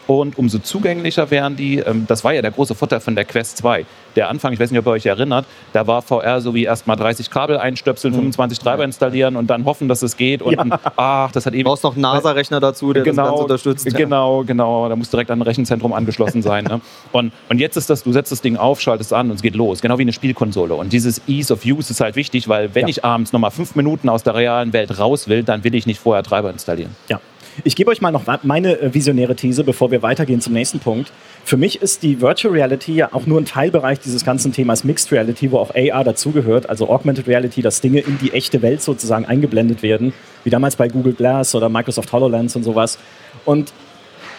Und 0.08 0.38
umso 0.38 0.58
zugänglicher 0.58 1.30
wären 1.30 1.54
die. 1.54 1.78
Ähm, 1.80 2.06
Das 2.08 2.24
war 2.24 2.32
ja 2.32 2.40
der 2.40 2.50
große 2.50 2.74
Vorteil 2.74 3.00
von 3.00 3.14
der 3.14 3.26
Quest 3.26 3.58
2. 3.58 3.84
Der 4.16 4.30
Anfang, 4.30 4.54
ich 4.54 4.58
weiß 4.58 4.70
nicht, 4.70 4.80
ob 4.80 4.86
ihr 4.86 4.92
euch 4.92 5.04
erinnert, 5.04 5.44
da 5.74 5.86
war 5.86 6.00
VR 6.00 6.40
so 6.40 6.54
wie 6.54 6.64
erstmal 6.64 6.96
30 6.96 7.30
Kabel 7.30 7.58
einstöpseln, 7.58 8.14
25 8.14 8.58
Treiber 8.58 8.82
installieren 8.84 9.36
und 9.36 9.48
dann 9.48 9.66
hoffen, 9.66 9.86
dass 9.86 10.02
es 10.02 10.16
geht. 10.16 10.40
Und 10.40 10.56
dann, 10.56 10.72
ach, 10.96 11.30
das 11.32 11.44
hat 11.44 11.52
Du 11.52 11.56
ewig 11.58 11.66
brauchst 11.66 11.84
noch 11.84 11.92
einen 11.92 12.00
NASA-Rechner 12.02 12.58
dazu, 12.58 12.92
der 12.94 13.04
das 13.04 13.14
Ganze 13.14 13.32
unterstützt. 13.34 13.94
Genau, 13.94 14.44
genau. 14.44 14.88
Da 14.88 14.96
muss 14.96 15.10
direkt 15.10 15.30
an 15.30 15.40
ein 15.40 15.42
Rechenzentrum 15.42 15.92
angeschlossen 15.92 16.40
sein. 16.40 16.64
Ne? 16.64 16.80
Und, 17.12 17.32
und 17.50 17.58
jetzt 17.58 17.76
ist 17.76 17.90
das, 17.90 18.02
du 18.02 18.12
setzt 18.12 18.32
das 18.32 18.40
Ding 18.40 18.56
auf, 18.56 18.80
schaltest 18.80 19.12
an 19.12 19.28
und 19.30 19.36
es 19.36 19.42
geht 19.42 19.54
los. 19.54 19.80
Genau 19.82 19.98
wie 19.98 20.02
eine 20.02 20.12
Spielkonsole. 20.12 20.74
Und 20.74 20.92
dieses 20.92 21.20
Ease 21.28 21.52
of 21.52 21.64
Use 21.64 21.92
ist 21.92 22.00
halt 22.00 22.16
wichtig, 22.16 22.48
weil 22.48 22.74
wenn 22.74 22.82
Ja. 22.82 22.88
ich 22.88 23.04
abends 23.04 23.32
nochmal 23.32 23.50
fünf 23.50 23.74
Minuten 23.76 24.08
aus 24.08 24.22
der 24.22 24.34
realen 24.34 24.72
Welt 24.72 24.98
raus 24.98 25.28
will, 25.28 25.42
dann 25.42 25.64
will 25.64 25.74
ich 25.74 25.86
nicht 25.86 26.00
vorher 26.00 26.22
Treiber 26.22 26.50
installieren. 26.50 26.94
Ja. 27.08 27.20
Ich 27.64 27.74
gebe 27.74 27.90
euch 27.90 28.00
mal 28.00 28.12
noch 28.12 28.24
meine 28.44 28.78
äh, 28.80 28.94
visionäre 28.94 29.34
These, 29.34 29.64
bevor 29.64 29.90
wir 29.90 30.02
weitergehen 30.02 30.40
zum 30.40 30.52
nächsten 30.52 30.78
Punkt. 30.78 31.10
Für 31.44 31.56
mich 31.56 31.82
ist 31.82 32.02
die 32.02 32.20
Virtual 32.20 32.54
Reality 32.54 32.94
ja 32.94 33.08
auch 33.12 33.26
nur 33.26 33.40
ein 33.40 33.46
Teilbereich 33.46 33.98
dieses 34.00 34.24
ganzen 34.24 34.52
Themas 34.52 34.84
Mixed 34.84 35.10
Reality, 35.10 35.50
wo 35.50 35.58
auch 35.58 35.74
AR 35.74 36.04
dazugehört, 36.04 36.68
also 36.68 36.88
Augmented 36.88 37.26
Reality, 37.26 37.62
dass 37.62 37.80
Dinge 37.80 38.00
in 38.00 38.18
die 38.18 38.32
echte 38.32 38.62
Welt 38.62 38.82
sozusagen 38.82 39.24
eingeblendet 39.24 39.82
werden, 39.82 40.12
wie 40.44 40.50
damals 40.50 40.76
bei 40.76 40.88
Google 40.88 41.14
Glass 41.14 41.54
oder 41.54 41.68
Microsoft 41.68 42.12
HoloLens 42.12 42.54
und 42.54 42.62
sowas. 42.62 42.98
Und 43.44 43.72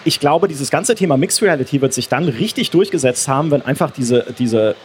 ich 0.05 0.19
glaube, 0.19 0.47
dieses 0.47 0.71
ganze 0.71 0.95
Thema 0.95 1.17
Mixed 1.17 1.41
Reality 1.41 1.81
wird 1.81 1.93
sich 1.93 2.07
dann 2.07 2.29
richtig 2.29 2.69
durchgesetzt 2.71 3.27
haben, 3.27 3.51
wenn 3.51 3.61
einfach 3.61 3.91
diese, 3.91 4.25
diese 4.37 4.75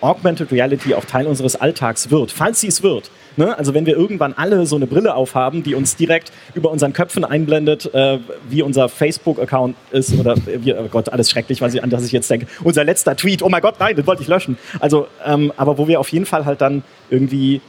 Augmented 0.00 0.52
Reality 0.52 0.94
auch 0.94 1.04
Teil 1.04 1.26
unseres 1.26 1.56
Alltags 1.56 2.10
wird, 2.10 2.30
falls 2.30 2.60
sie 2.60 2.68
es 2.68 2.82
wird. 2.82 3.10
Ne? 3.36 3.56
Also 3.58 3.74
wenn 3.74 3.86
wir 3.86 3.96
irgendwann 3.96 4.34
alle 4.34 4.66
so 4.66 4.76
eine 4.76 4.86
Brille 4.86 5.14
aufhaben, 5.14 5.62
die 5.62 5.74
uns 5.74 5.96
direkt 5.96 6.32
über 6.54 6.70
unseren 6.70 6.92
Köpfen 6.92 7.24
einblendet, 7.24 7.92
äh, 7.94 8.18
wie 8.48 8.62
unser 8.62 8.88
Facebook-Account 8.88 9.76
ist 9.90 10.18
oder 10.18 10.36
wie, 10.46 10.74
oh 10.74 10.88
Gott, 10.90 11.10
alles 11.10 11.30
schrecklich, 11.30 11.60
was 11.60 11.74
ich, 11.74 11.82
an 11.82 11.90
das 11.90 12.04
ich 12.04 12.12
jetzt 12.12 12.30
denke. 12.30 12.46
Unser 12.64 12.84
letzter 12.84 13.16
Tweet, 13.16 13.42
oh 13.42 13.48
mein 13.48 13.62
Gott, 13.62 13.76
nein, 13.78 13.96
den 13.96 14.06
wollte 14.06 14.22
ich 14.22 14.28
löschen. 14.28 14.58
Also, 14.80 15.06
ähm, 15.24 15.52
aber 15.56 15.78
wo 15.78 15.88
wir 15.88 16.00
auf 16.00 16.08
jeden 16.10 16.26
Fall 16.26 16.44
halt 16.46 16.60
dann 16.60 16.82
irgendwie 17.10 17.60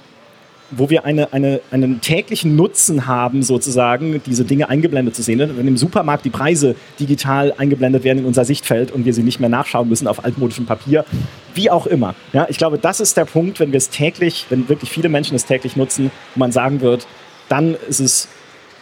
wo 0.71 0.89
wir 0.89 1.05
eine, 1.05 1.31
eine, 1.33 1.62
einen 1.71 2.01
täglichen 2.01 2.55
Nutzen 2.55 3.07
haben, 3.07 3.43
sozusagen, 3.43 4.21
diese 4.25 4.43
Dinge 4.43 4.69
eingeblendet 4.69 5.15
zu 5.15 5.21
sehen. 5.21 5.39
Wenn 5.39 5.67
im 5.67 5.77
Supermarkt 5.77 6.25
die 6.25 6.29
Preise 6.29 6.75
digital 7.00 7.53
eingeblendet 7.57 8.03
werden 8.03 8.19
in 8.19 8.25
unser 8.25 8.45
Sichtfeld 8.45 8.91
und 8.91 9.05
wir 9.05 9.13
sie 9.13 9.24
nicht 9.24 9.39
mehr 9.39 9.50
nachschauen 9.50 9.88
müssen 9.88 10.07
auf 10.07 10.24
altmodischem 10.24 10.65
Papier, 10.65 11.05
wie 11.53 11.71
auch 11.71 11.88
immer. 11.88 12.15
Ja, 12.33 12.47
ich 12.50 12.57
glaube, 12.57 12.77
das 12.77 13.00
ist 13.00 13.17
der 13.17 13.25
Punkt, 13.25 13.59
wenn 13.59 13.71
wir 13.71 13.77
es 13.77 13.89
täglich, 13.89 14.45
wenn 14.50 14.67
wirklich 14.69 14.89
viele 14.89 15.09
Menschen 15.09 15.36
es 15.36 15.45
täglich 15.45 15.75
nutzen, 15.75 16.12
wo 16.36 16.39
man 16.39 16.51
sagen 16.51 16.81
wird, 16.81 17.07
dann 17.50 17.75
ist 17.88 18.00
es 18.00 18.27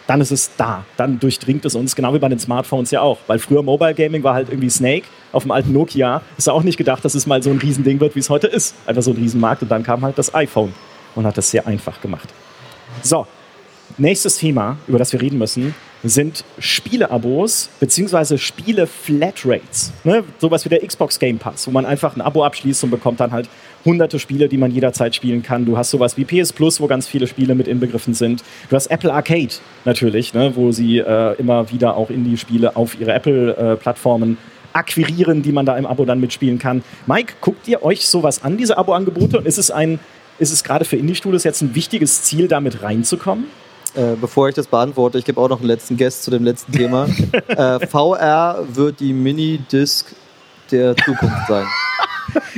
dann 0.06 0.20
ist 0.20 0.30
es 0.30 0.52
da. 0.56 0.84
Dann 0.96 1.18
durchdringt 1.18 1.64
es 1.64 1.74
uns, 1.74 1.96
genau 1.96 2.14
wie 2.14 2.20
bei 2.20 2.28
den 2.28 2.38
Smartphones 2.38 2.92
ja 2.92 3.00
auch. 3.00 3.18
Weil 3.26 3.40
früher 3.40 3.64
Mobile 3.64 3.92
Gaming 3.92 4.22
war 4.22 4.34
halt 4.34 4.50
irgendwie 4.50 4.70
Snake 4.70 5.06
auf 5.32 5.42
dem 5.42 5.50
alten 5.50 5.72
Nokia. 5.72 6.22
Ist 6.38 6.48
auch 6.48 6.62
nicht 6.62 6.76
gedacht, 6.76 7.04
dass 7.04 7.16
es 7.16 7.26
mal 7.26 7.42
so 7.42 7.50
ein 7.50 7.58
Riesending 7.58 7.98
wird, 7.98 8.14
wie 8.14 8.20
es 8.20 8.30
heute 8.30 8.46
ist. 8.46 8.76
Einfach 8.86 9.02
so 9.02 9.10
ein 9.10 9.16
Riesenmarkt. 9.16 9.62
Und 9.62 9.68
dann 9.68 9.82
kam 9.82 10.02
halt 10.02 10.16
das 10.16 10.32
iPhone 10.32 10.72
und 11.16 11.26
hat 11.26 11.36
das 11.36 11.50
sehr 11.50 11.66
einfach 11.66 12.00
gemacht. 12.00 12.28
So, 13.02 13.26
nächstes 13.98 14.38
Thema, 14.38 14.76
über 14.86 14.98
das 14.98 15.12
wir 15.12 15.20
reden 15.20 15.38
müssen, 15.38 15.74
sind 16.04 16.44
Spieleabos 16.58 17.68
bzw. 17.80 18.38
Spiele-Flatrates. 18.38 19.92
Ne? 20.04 20.24
Sowas 20.38 20.64
wie 20.64 20.68
der 20.68 20.86
Xbox 20.86 21.18
Game 21.18 21.38
Pass, 21.38 21.66
wo 21.66 21.70
man 21.70 21.86
einfach 21.86 22.14
ein 22.14 22.20
Abo 22.20 22.44
abschließt 22.44 22.84
und 22.84 22.90
bekommt 22.90 23.20
dann 23.20 23.32
halt 23.32 23.48
hunderte 23.84 24.18
Spiele, 24.18 24.48
die 24.48 24.58
man 24.58 24.70
jederzeit 24.70 25.14
spielen 25.14 25.42
kann. 25.42 25.64
Du 25.64 25.76
hast 25.76 25.90
sowas 25.90 26.16
wie 26.16 26.24
PS 26.24 26.52
Plus, 26.52 26.80
wo 26.80 26.86
ganz 26.86 27.06
viele 27.06 27.26
Spiele 27.26 27.54
mit 27.54 27.66
inbegriffen 27.68 28.14
sind. 28.14 28.42
Du 28.68 28.76
hast 28.76 28.88
Apple 28.88 29.12
Arcade 29.12 29.54
natürlich, 29.84 30.34
ne? 30.34 30.52
wo 30.54 30.72
sie 30.72 30.98
äh, 30.98 31.34
immer 31.38 31.70
wieder 31.70 31.96
auch 31.96 32.10
Indie-Spiele 32.10 32.76
auf 32.76 32.98
ihre 33.00 33.12
Apple-Plattformen 33.12 34.38
akquirieren, 34.72 35.42
die 35.42 35.52
man 35.52 35.64
da 35.64 35.76
im 35.76 35.86
Abo 35.86 36.04
dann 36.04 36.20
mitspielen 36.20 36.58
kann. 36.58 36.84
Mike, 37.06 37.34
guckt 37.40 37.66
ihr 37.66 37.82
euch 37.82 38.06
sowas 38.06 38.44
an, 38.44 38.58
diese 38.58 38.76
Abo-Angebote? 38.76 39.38
Und 39.38 39.46
ist 39.46 39.56
es 39.56 39.70
ein, 39.70 39.98
ist 40.38 40.52
es 40.52 40.64
gerade 40.64 40.84
für 40.84 40.96
Indie-Studios 40.96 41.44
jetzt 41.44 41.62
ein 41.62 41.74
wichtiges 41.74 42.22
Ziel, 42.22 42.48
damit 42.48 42.82
reinzukommen? 42.82 43.46
Äh, 43.94 44.14
bevor 44.20 44.48
ich 44.48 44.54
das 44.54 44.66
beantworte, 44.66 45.18
ich 45.18 45.24
gebe 45.24 45.40
auch 45.40 45.48
noch 45.48 45.60
einen 45.60 45.68
letzten 45.68 45.96
Guest 45.96 46.22
zu 46.22 46.30
dem 46.30 46.44
letzten 46.44 46.72
Thema. 46.72 47.08
äh, 47.48 47.86
VR 47.86 48.64
wird 48.68 49.00
die 49.00 49.12
Mini-Disc 49.12 50.14
der 50.70 50.96
Zukunft 50.96 51.46
sein. 51.48 51.66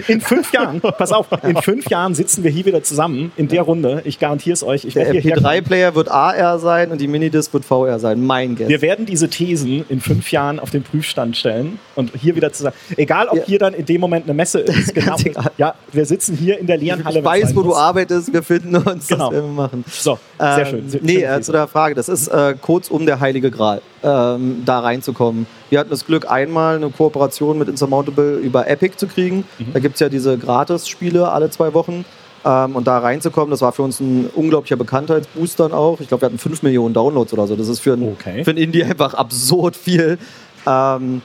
In 0.06 0.20
fünf 0.20 0.52
Jahren, 0.52 0.80
pass 0.80 1.12
auf, 1.12 1.26
in 1.42 1.56
fünf 1.56 1.88
Jahren 1.90 2.14
sitzen 2.14 2.44
wir 2.44 2.50
hier 2.50 2.64
wieder 2.66 2.82
zusammen 2.82 3.32
in 3.36 3.48
der 3.48 3.62
Runde. 3.62 4.02
Ich 4.04 4.18
garantiere 4.18 4.54
es 4.54 4.62
euch. 4.62 4.84
Ich 4.84 4.94
Der 4.94 5.06
werde 5.06 5.18
hierher 5.20 5.36
kommen. 5.42 5.46
MP3-Player 5.46 5.94
wird 5.94 6.10
AR 6.10 6.58
sein 6.58 6.90
und 6.90 7.00
die 7.00 7.08
Minidisc 7.08 7.52
wird 7.52 7.64
VR 7.64 7.98
sein. 7.98 8.24
Mein 8.24 8.54
Guess. 8.56 8.68
Wir 8.68 8.80
werden 8.82 9.06
diese 9.06 9.28
Thesen 9.28 9.84
in 9.88 10.00
fünf 10.00 10.30
Jahren 10.30 10.60
auf 10.60 10.70
den 10.70 10.82
Prüfstand 10.82 11.36
stellen 11.36 11.78
und 11.94 12.12
hier 12.20 12.36
wieder 12.36 12.52
zusammen. 12.52 12.76
Egal, 12.96 13.28
ob 13.28 13.38
Ja. 13.38 13.42
hier 13.44 13.58
dann 13.58 13.74
in 13.74 13.84
dem 13.86 14.00
Moment 14.00 14.24
eine 14.24 14.34
Messe 14.34 14.60
ist. 14.60 14.94
Genau. 14.98 15.16
Ja, 15.58 15.74
wir 15.92 16.06
sitzen 16.06 16.36
hier 16.36 16.58
in 16.58 16.66
der 16.66 16.76
leeren 16.76 17.04
Halle. 17.04 17.18
ich 17.20 17.24
weiß, 17.24 17.54
wo 17.56 17.62
du 17.62 17.74
arbeitest, 17.74 18.32
wir 18.32 18.42
finden 18.42 18.76
uns, 18.76 19.06
Genau. 19.08 19.26
das 19.30 19.34
werden 19.34 19.46
wir 19.56 19.62
machen. 19.62 19.84
So, 19.88 20.18
sehr 20.38 20.58
Ähm, 20.58 20.66
schön. 20.66 20.88
Sehr- 20.88 21.00
Nee, 21.02 21.22
äh, 21.22 21.40
zu 21.40 21.52
der 21.52 21.66
Frage, 21.68 21.94
das 21.94 22.08
ist 22.08 22.28
äh, 22.28 22.54
kurzum 22.60 23.06
der 23.06 23.20
heilige 23.20 23.50
Gral, 23.50 23.80
ähm, 24.02 24.62
da 24.64 24.80
reinzukommen. 24.80 25.46
Wir 25.70 25.78
hatten 25.80 25.90
das 25.90 26.06
Glück, 26.06 26.30
einmal 26.30 26.76
eine 26.76 26.88
Kooperation 26.90 27.58
mit 27.58 27.68
Insurmountable 27.68 28.36
über 28.36 28.68
Epic 28.68 28.96
zu 28.96 29.06
kriegen. 29.06 29.44
Mhm. 29.58 29.72
Da 29.72 29.78
gibt 29.80 29.94
es 29.94 30.00
ja 30.00 30.08
diese 30.08 30.38
Gratis-Spiele 30.38 31.30
alle 31.30 31.50
zwei 31.50 31.74
Wochen. 31.74 32.04
Ähm, 32.44 32.76
und 32.76 32.86
da 32.86 32.98
reinzukommen, 32.98 33.50
das 33.50 33.60
war 33.60 33.72
für 33.72 33.82
uns 33.82 34.00
ein 34.00 34.30
unglaublicher 34.34 34.76
Bekanntheitsboost 34.76 35.58
dann 35.60 35.72
auch. 35.72 36.00
Ich 36.00 36.08
glaube, 36.08 36.22
wir 36.22 36.26
hatten 36.26 36.38
5 36.38 36.62
Millionen 36.62 36.94
Downloads 36.94 37.32
oder 37.32 37.46
so. 37.46 37.56
Das 37.56 37.68
ist 37.68 37.80
für 37.80 37.94
ein, 37.94 38.02
Okay. 38.12 38.44
für 38.44 38.50
ein 38.52 38.56
Indie 38.56 38.84
einfach 38.84 39.14
absurd 39.14 39.76
viel. 39.76 40.18
Ähm, 40.66 41.20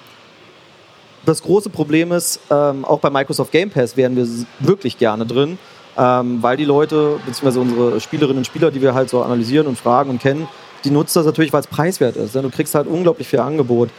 das 1.25 1.41
große 1.43 1.69
Problem 1.69 2.11
ist, 2.11 2.39
ähm, 2.49 2.83
auch 2.83 2.99
bei 2.99 3.09
Microsoft 3.09 3.51
Game 3.51 3.69
Pass 3.69 3.95
wären 3.95 4.15
wir 4.15 4.27
wirklich 4.59 4.97
gerne 4.97 5.25
drin, 5.25 5.57
ähm, 5.97 6.39
weil 6.41 6.57
die 6.57 6.65
Leute, 6.65 7.17
beziehungsweise 7.25 7.61
unsere 7.61 8.01
Spielerinnen 8.01 8.39
und 8.39 8.45
Spieler, 8.45 8.71
die 8.71 8.81
wir 8.81 8.93
halt 8.93 9.09
so 9.09 9.21
analysieren 9.21 9.67
und 9.67 9.77
fragen 9.77 10.09
und 10.09 10.21
kennen, 10.21 10.47
die 10.83 10.89
nutzen 10.89 11.19
das 11.19 11.25
natürlich, 11.25 11.53
weil 11.53 11.61
es 11.61 11.67
preiswert 11.67 12.17
ist. 12.17 12.35
ne? 12.35 12.41
Du 12.41 12.49
kriegst 12.49 12.75
halt 12.75 12.87
unglaublich 12.87 13.27
viel 13.27 13.39
Angebot. 13.39 13.89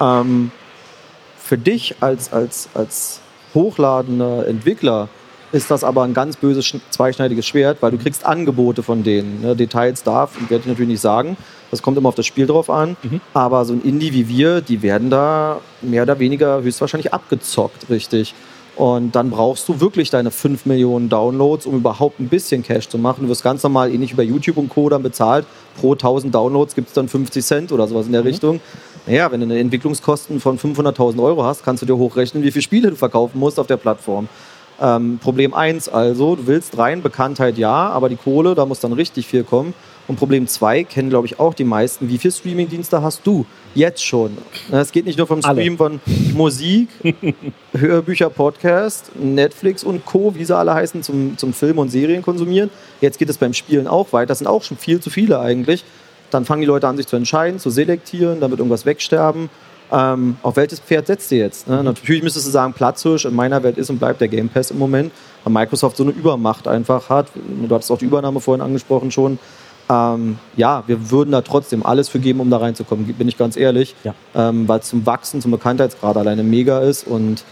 Ähm, 0.00 0.50
für 1.38 1.58
dich 1.58 1.94
als, 2.00 2.32
als, 2.32 2.68
als 2.74 3.20
hochladender 3.54 4.46
Entwickler 4.46 5.08
ist 5.52 5.70
das 5.70 5.84
aber 5.84 6.02
ein 6.02 6.14
ganz 6.14 6.36
böses, 6.36 6.64
sch- 6.66 6.80
zweischneidiges 6.90 7.46
Schwert, 7.46 7.78
weil 7.80 7.92
du 7.92 7.98
kriegst 7.98 8.26
Angebote 8.26 8.82
von 8.82 9.04
denen. 9.04 9.40
Ne? 9.42 9.54
Details 9.54 10.02
darf 10.02 10.36
und 10.38 10.50
werde 10.50 10.62
ich 10.62 10.66
natürlich 10.68 10.88
nicht 10.88 11.00
sagen. 11.00 11.36
Das 11.70 11.80
kommt 11.82 11.96
immer 11.96 12.08
auf 12.08 12.14
das 12.16 12.26
Spiel 12.26 12.46
drauf 12.46 12.70
an. 12.70 12.96
Aber 13.34 13.64
so 13.64 13.72
ein 13.72 13.82
Indie 13.82 14.12
wie 14.12 14.28
wir, 14.28 14.60
die 14.60 14.82
werden 14.82 15.10
da 15.10 15.60
mehr 15.80 16.02
oder 16.02 16.18
weniger 16.18 16.60
höchstwahrscheinlich 16.62 17.12
abgezockt, 17.12 17.88
richtig. 17.90 18.34
Und 18.76 19.14
dann 19.14 19.30
brauchst 19.30 19.68
du 19.68 19.80
wirklich 19.80 20.10
deine 20.10 20.32
5 20.32 20.66
Millionen 20.66 21.08
Downloads, 21.08 21.66
um 21.66 21.76
überhaupt 21.76 22.18
ein 22.18 22.28
bisschen 22.28 22.64
Cash 22.64 22.88
zu 22.88 22.98
machen. 22.98 23.22
Du 23.22 23.28
wirst 23.28 23.44
ganz 23.44 23.62
normal 23.62 23.92
ähnlich 23.94 24.10
über 24.10 24.24
YouTube 24.24 24.56
und 24.56 24.68
Co. 24.68 24.88
dann 24.88 25.04
bezahlt. 25.04 25.46
Pro 25.80 25.92
1000 25.92 26.34
Downloads 26.34 26.74
gibt 26.74 26.88
es 26.88 26.94
dann 26.94 27.06
50 27.08 27.44
Cent 27.44 27.70
oder 27.72 27.86
sowas 27.86 28.06
in 28.06 28.12
der 28.12 28.24
Richtung. 28.24 28.60
Naja, 29.06 29.30
wenn 29.30 29.40
du 29.40 29.46
eine 29.46 29.58
Entwicklungskosten 29.58 30.40
von 30.40 30.58
500.000 30.58 31.22
Euro 31.22 31.44
hast, 31.44 31.62
kannst 31.64 31.82
du 31.82 31.86
dir 31.86 31.96
hochrechnen, 31.96 32.42
wie 32.42 32.50
viele 32.50 32.62
Spiele 32.62 32.90
du 32.90 32.96
verkaufen 32.96 33.38
musst 33.38 33.60
auf 33.60 33.66
der 33.66 33.76
Plattform. 33.76 34.28
Ähm, 34.80 35.18
Problem 35.22 35.54
1 35.54 35.88
also, 35.88 36.36
du 36.36 36.46
willst 36.46 36.78
rein, 36.78 37.02
Bekanntheit 37.02 37.58
ja, 37.58 37.90
aber 37.90 38.08
die 38.08 38.16
Kohle, 38.16 38.54
da 38.54 38.66
muss 38.66 38.80
dann 38.80 38.92
richtig 38.92 39.26
viel 39.26 39.44
kommen. 39.44 39.74
Und 40.06 40.16
Problem 40.16 40.46
2 40.46 40.84
kennen, 40.84 41.08
glaube 41.08 41.26
ich, 41.26 41.40
auch 41.40 41.54
die 41.54 41.64
meisten. 41.64 42.08
Wie 42.08 42.18
viele 42.18 42.32
Streamingdienste 42.32 43.00
hast 43.00 43.26
du 43.26 43.46
jetzt 43.74 44.04
schon? 44.04 44.36
Es 44.70 44.92
geht 44.92 45.06
nicht 45.06 45.16
nur 45.16 45.26
vom. 45.26 45.40
Stream 45.40 45.78
von 45.78 46.00
Musik, 46.34 46.88
Hörbücher, 47.72 48.28
Podcast, 48.28 49.12
Netflix 49.18 49.82
und 49.82 50.04
Co., 50.04 50.34
wie 50.34 50.44
sie 50.44 50.54
alle 50.54 50.74
heißen, 50.74 51.02
zum, 51.02 51.38
zum 51.38 51.54
Film 51.54 51.78
und 51.78 51.88
Serien 51.88 52.20
konsumieren. 52.20 52.68
Jetzt 53.00 53.18
geht 53.18 53.30
es 53.30 53.38
beim 53.38 53.54
Spielen 53.54 53.86
auch 53.86 54.12
weiter. 54.12 54.26
Das 54.26 54.38
sind 54.38 54.46
auch 54.46 54.62
schon 54.62 54.76
viel 54.76 55.00
zu 55.00 55.08
viele 55.08 55.40
eigentlich. 55.40 55.84
Dann 56.34 56.44
fangen 56.44 56.60
die 56.60 56.66
Leute 56.66 56.88
an, 56.88 56.96
sich 56.96 57.06
zu 57.06 57.16
entscheiden, 57.16 57.60
zu 57.60 57.70
selektieren, 57.70 58.40
wird 58.40 58.58
irgendwas 58.58 58.84
wegsterben. 58.84 59.50
Ähm, 59.92 60.36
auf 60.42 60.56
welches 60.56 60.80
Pferd 60.80 61.06
setzt 61.06 61.30
ihr 61.30 61.38
jetzt? 61.38 61.68
Ne? 61.68 61.84
Natürlich 61.84 62.22
müsstest 62.22 62.46
du 62.46 62.50
sagen, 62.50 62.72
Platzhirsch 62.72 63.26
in 63.26 63.34
meiner 63.34 63.62
Welt 63.62 63.78
ist 63.78 63.90
und 63.90 63.98
bleibt 63.98 64.20
der 64.20 64.28
Game 64.28 64.48
Pass 64.48 64.70
im 64.70 64.78
Moment, 64.78 65.12
weil 65.44 65.52
Microsoft 65.52 65.96
so 65.96 66.02
eine 66.02 66.12
Übermacht 66.12 66.66
einfach 66.66 67.08
hat. 67.08 67.28
Du 67.34 67.72
hattest 67.72 67.92
auch 67.92 67.98
die 67.98 68.06
Übernahme 68.06 68.40
vorhin 68.40 68.62
angesprochen 68.62 69.10
schon. 69.10 69.38
Ähm, 69.88 70.38
ja, 70.56 70.82
wir 70.86 71.10
würden 71.10 71.30
da 71.30 71.42
trotzdem 71.42 71.84
alles 71.84 72.08
für 72.08 72.18
geben, 72.18 72.40
um 72.40 72.50
da 72.50 72.56
reinzukommen, 72.56 73.06
bin 73.06 73.28
ich 73.28 73.36
ganz 73.36 73.56
ehrlich. 73.56 73.94
Ja. 74.02 74.14
Ähm, 74.34 74.66
weil 74.66 74.80
es 74.80 74.88
zum 74.88 75.06
Wachsen, 75.06 75.40
zum 75.40 75.50
Bekanntheitsgrad 75.50 76.16
alleine 76.16 76.42
mega 76.42 76.80
ist 76.80 77.06
und 77.06 77.44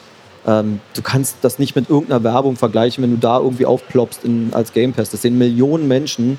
ähm, 0.47 0.81
du 0.95 1.03
kannst 1.03 1.37
das 1.43 1.59
nicht 1.59 1.77
mit 1.77 1.89
irgendeiner 1.89 2.25
Werbung 2.25 2.57
vergleichen, 2.57 3.05
wenn 3.05 3.13
du 3.13 3.19
da 3.19 3.39
irgendwie 3.39 3.67
aufploppst 3.67 4.25
in, 4.25 4.51
als 4.53 4.73
Game 4.73 4.93
Pass. 4.93 5.11
Das 5.11 5.23
sehen 5.23 5.39
Millionen 5.39 5.87
Menschen. 5.87 6.39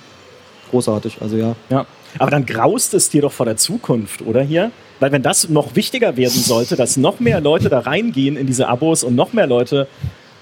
Großartig, 0.71 1.19
also 1.21 1.38
ja. 1.38 1.56
Ja. 1.69 1.86
Aber 2.19 2.32
dann 2.32 2.45
graust 2.45 2.93
es 2.93 3.10
dir 3.10 3.21
doch 3.21 3.32
vor 3.32 3.45
der 3.45 3.58
Zukunft, 3.58 4.21
oder 4.21 4.41
hier? 4.41 4.71
Weil 4.99 5.12
wenn 5.12 5.23
das 5.23 5.49
noch 5.49 5.76
wichtiger 5.76 6.15
werden 6.15 6.41
sollte, 6.41 6.76
dass 6.76 6.97
noch 6.97 7.19
mehr 7.19 7.41
Leute 7.41 7.69
da 7.69 7.80
reingehen 7.80 8.38
in 8.38 8.47
diese 8.47 8.67
Abos 8.67 9.04
und 9.04 9.15
noch 9.15 9.34
mehr 9.34 9.47
Leute 9.47 9.88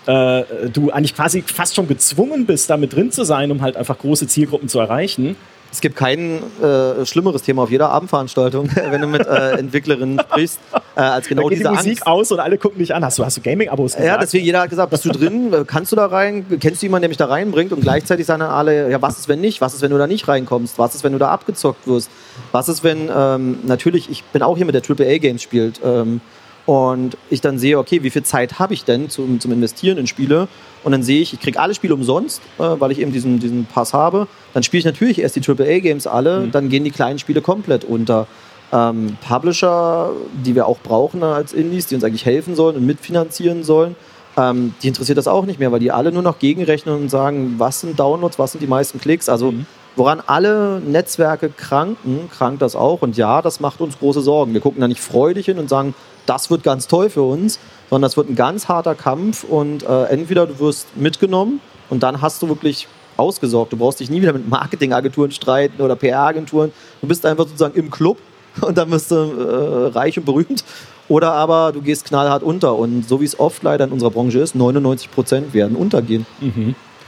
äh, 0.05 0.43
du 0.71 0.91
eigentlich 0.91 1.15
quasi 1.15 1.43
fast 1.43 1.75
schon 1.75 1.87
gezwungen 1.87 2.45
bist, 2.45 2.69
da 2.69 2.77
mit 2.77 2.93
drin 2.93 3.11
zu 3.11 3.23
sein, 3.23 3.51
um 3.51 3.61
halt 3.61 3.77
einfach 3.77 3.97
große 3.97 4.27
Zielgruppen 4.27 4.67
zu 4.67 4.79
erreichen. 4.79 5.35
Es 5.71 5.79
gibt 5.79 5.95
kein 5.95 6.41
äh, 6.61 7.05
schlimmeres 7.05 7.43
Thema 7.43 7.63
auf 7.63 7.71
jeder 7.71 7.89
Abendveranstaltung, 7.89 8.69
wenn 8.89 9.01
du 9.01 9.07
mit 9.07 9.25
äh, 9.25 9.53
Entwicklerinnen 9.57 10.19
sprichst, 10.19 10.59
äh, 10.95 10.99
als 10.99 11.27
genau 11.27 11.43
da 11.43 11.49
geht 11.49 11.59
diese 11.59 11.69
die 11.69 11.75
Musik 11.75 11.91
Angst. 11.91 12.07
aus 12.07 12.31
und 12.33 12.39
alle 12.41 12.57
gucken 12.57 12.79
dich 12.79 12.93
an. 12.93 13.05
Hast 13.05 13.17
du, 13.19 13.25
hast 13.25 13.37
du 13.37 13.41
Gaming-Abos? 13.41 13.95
Ja, 13.97 14.17
deswegen 14.17 14.45
jeder 14.45 14.61
hat 14.61 14.69
gesagt, 14.69 14.89
bist 14.89 15.05
du 15.05 15.09
drin, 15.09 15.53
Äh, 15.53 15.63
kannst 15.65 15.91
du 15.91 15.95
da 15.95 16.07
rein, 16.07 16.45
kennst 16.59 16.81
du 16.81 16.85
jemanden, 16.87 17.03
der 17.03 17.09
mich 17.09 17.17
da 17.17 17.25
reinbringt 17.25 17.71
und 17.71 17.81
gleichzeitig 17.81 18.25
sagen 18.25 18.41
dann 18.41 18.51
alle, 18.51 18.91
ja, 18.91 19.01
was 19.01 19.17
ist, 19.17 19.27
wenn 19.29 19.39
nicht, 19.39 19.61
was 19.61 19.73
ist, 19.73 19.81
wenn 19.81 19.91
du 19.91 19.97
da 19.97 20.07
nicht 20.07 20.27
reinkommst, 20.27 20.77
was 20.77 20.93
ist, 20.95 21.03
wenn 21.03 21.13
du 21.13 21.19
da 21.19 21.29
abgezockt 21.29 21.87
wirst, 21.87 22.09
was 22.51 22.67
ist, 22.67 22.83
wenn, 22.83 23.09
ähm, 23.15 23.59
natürlich, 23.63 24.09
ich 24.09 24.23
bin 24.25 24.41
auch 24.41 24.57
hier 24.57 24.65
mit 24.65 24.75
der 24.75 24.81
AAA-Games 24.83 25.41
spielt 25.41 25.79
ähm, 25.83 26.19
und 26.65 27.17
ich 27.29 27.41
dann 27.41 27.57
sehe, 27.57 27.79
okay, 27.79 28.03
wie 28.03 28.09
viel 28.09 28.23
Zeit 28.23 28.59
habe 28.59 28.73
ich 28.73 28.83
denn 28.83 29.09
zum, 29.09 29.39
zum 29.39 29.51
Investieren 29.51 29.97
in 29.97 30.07
Spiele 30.07 30.47
und 30.83 30.91
dann 30.91 31.03
sehe 31.03 31.21
ich, 31.21 31.33
ich 31.33 31.39
kriege 31.39 31.59
alle 31.59 31.73
Spiele 31.73 31.93
umsonst, 31.93 32.41
äh, 32.59 32.63
weil 32.63 32.91
ich 32.91 32.99
eben 32.99 33.11
diesen, 33.11 33.39
diesen 33.39 33.65
Pass 33.65 33.93
habe, 33.93 34.27
dann 34.53 34.63
spiele 34.63 34.79
ich 34.79 34.85
natürlich 34.85 35.19
erst 35.19 35.35
die 35.35 35.47
AAA-Games 35.47 36.07
alle, 36.07 36.47
dann 36.47 36.69
gehen 36.69 36.83
die 36.83 36.91
kleinen 36.91 37.19
Spiele 37.19 37.41
komplett 37.41 37.83
unter. 37.83 38.27
Ähm, 38.73 39.17
Publisher, 39.27 40.11
die 40.45 40.55
wir 40.55 40.65
auch 40.65 40.79
brauchen 40.79 41.23
als 41.23 41.51
Indies, 41.51 41.87
die 41.87 41.95
uns 41.95 42.05
eigentlich 42.05 42.25
helfen 42.25 42.55
sollen 42.55 42.77
und 42.77 42.85
mitfinanzieren 42.85 43.65
sollen, 43.65 43.97
ähm, 44.37 44.73
die 44.81 44.87
interessiert 44.87 45.17
das 45.17 45.27
auch 45.27 45.45
nicht 45.45 45.59
mehr, 45.59 45.71
weil 45.71 45.79
die 45.79 45.91
alle 45.91 46.11
nur 46.11 46.21
noch 46.21 46.39
gegenrechnen 46.39 46.95
und 46.95 47.09
sagen, 47.09 47.55
was 47.57 47.81
sind 47.81 47.99
Downloads, 47.99 48.39
was 48.39 48.53
sind 48.53 48.61
die 48.61 48.67
meisten 48.67 49.01
Klicks. 49.01 49.27
Also 49.27 49.53
woran 49.95 50.21
alle 50.25 50.79
Netzwerke 50.79 51.49
kranken, 51.49 52.29
krankt 52.31 52.61
das 52.61 52.75
auch. 52.75 53.01
Und 53.01 53.17
ja, 53.17 53.41
das 53.41 53.59
macht 53.59 53.81
uns 53.81 53.99
große 53.99 54.21
Sorgen. 54.21 54.53
Wir 54.53 54.61
gucken 54.61 54.79
da 54.79 54.87
nicht 54.87 55.01
freudig 55.01 55.47
hin 55.47 55.59
und 55.59 55.69
sagen, 55.69 55.93
das 56.25 56.49
wird 56.49 56.63
ganz 56.63 56.87
toll 56.87 57.09
für 57.09 57.23
uns, 57.23 57.59
sondern 57.89 58.03
das 58.03 58.17
wird 58.17 58.29
ein 58.29 58.35
ganz 58.35 58.67
harter 58.67 58.95
Kampf 58.95 59.43
und 59.43 59.83
äh, 59.83 60.03
entweder 60.05 60.47
du 60.47 60.59
wirst 60.59 60.95
mitgenommen 60.95 61.59
und 61.89 62.03
dann 62.03 62.21
hast 62.21 62.41
du 62.41 62.47
wirklich 62.47 62.87
ausgesorgt. 63.17 63.73
Du 63.73 63.77
brauchst 63.77 63.99
dich 63.99 64.09
nie 64.09 64.21
wieder 64.21 64.33
mit 64.33 64.49
Marketingagenturen 64.49 65.31
streiten 65.31 65.81
oder 65.81 65.95
PR-Agenturen. 65.95 66.71
Du 67.01 67.07
bist 67.07 67.25
einfach 67.25 67.45
sozusagen 67.45 67.75
im 67.75 67.91
Club 67.91 68.17
und 68.61 68.77
dann 68.77 68.89
bist 68.89 69.11
du 69.11 69.15
äh, 69.15 69.87
reich 69.97 70.17
und 70.17 70.25
berühmt. 70.25 70.63
Oder 71.07 71.33
aber 71.33 71.71
du 71.73 71.81
gehst 71.81 72.05
knallhart 72.05 72.43
unter. 72.43 72.75
Und 72.75 73.07
so 73.07 73.19
wie 73.19 73.25
es 73.25 73.37
oft 73.39 73.63
leider 73.63 73.85
in 73.85 73.91
unserer 73.91 74.11
Branche 74.11 74.39
ist, 74.39 74.55
99 74.55 75.11
Prozent 75.11 75.53
werden 75.53 75.75
untergehen. 75.75 76.25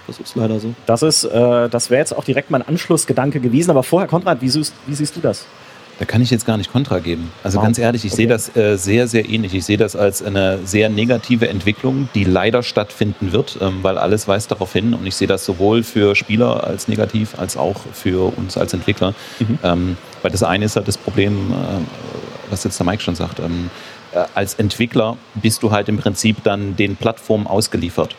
Das 0.07 0.19
ist 0.19 0.35
leider 0.35 0.59
so. 0.59 0.73
Das 0.85 1.01
ist, 1.01 1.23
äh, 1.23 1.69
das 1.69 1.89
wäre 1.89 1.99
jetzt 1.99 2.15
auch 2.15 2.25
direkt 2.25 2.51
mein 2.51 2.61
Anschlussgedanke 2.61 3.39
gewesen. 3.39 3.71
Aber 3.71 3.83
vorher, 3.83 4.09
Konrad, 4.09 4.41
wie 4.41 4.49
siehst, 4.49 4.73
wie 4.85 4.95
siehst 4.95 5.15
du 5.15 5.21
das? 5.21 5.45
Da 5.99 6.05
kann 6.05 6.21
ich 6.21 6.31
jetzt 6.31 6.45
gar 6.45 6.57
nicht 6.57 6.71
Kontra 6.71 6.99
geben. 6.99 7.31
Also 7.43 7.57
Wow. 7.59 7.65
ganz 7.65 7.77
ehrlich, 7.77 8.03
ich 8.03 8.11
Okay. 8.11 8.23
sehe 8.23 8.27
das 8.27 8.55
äh, 8.57 8.77
sehr, 8.77 9.07
sehr 9.07 9.29
ähnlich. 9.29 9.53
Ich 9.53 9.63
sehe 9.65 9.77
das 9.77 9.95
als 9.95 10.23
eine 10.23 10.59
sehr 10.65 10.89
negative 10.89 11.47
Entwicklung, 11.47 12.09
die 12.15 12.23
leider 12.23 12.63
stattfinden 12.63 13.31
wird, 13.31 13.57
ähm, 13.61 13.79
weil 13.83 13.97
alles 13.97 14.27
weist 14.27 14.51
darauf 14.51 14.73
hin. 14.73 14.93
Und 14.95 15.05
ich 15.05 15.15
sehe 15.15 15.27
das 15.27 15.45
sowohl 15.45 15.83
für 15.83 16.15
Spieler 16.15 16.63
als 16.65 16.87
negativ, 16.87 17.37
als 17.37 17.57
auch 17.57 17.81
für 17.93 18.35
uns 18.35 18.57
als 18.57 18.73
Entwickler. 18.73 19.13
Ähm, 19.63 19.97
weil 20.23 20.31
das 20.31 20.41
eine 20.43 20.65
ist 20.65 20.75
halt 20.75 20.87
das 20.87 20.97
Problem, 20.97 21.51
äh, 21.51 21.81
was 22.49 22.63
jetzt 22.63 22.79
der 22.79 22.85
Mike 22.85 23.01
schon 23.03 23.15
sagt. 23.15 23.39
Ähm, 23.39 23.69
äh, 24.13 24.23
als 24.33 24.55
Entwickler 24.55 25.17
bist 25.35 25.61
du 25.63 25.71
halt 25.71 25.89
im 25.89 25.97
Prinzip 25.97 26.43
dann 26.43 26.75
den 26.75 26.95
Plattformen 26.95 27.45
ausgeliefert. 27.47 28.15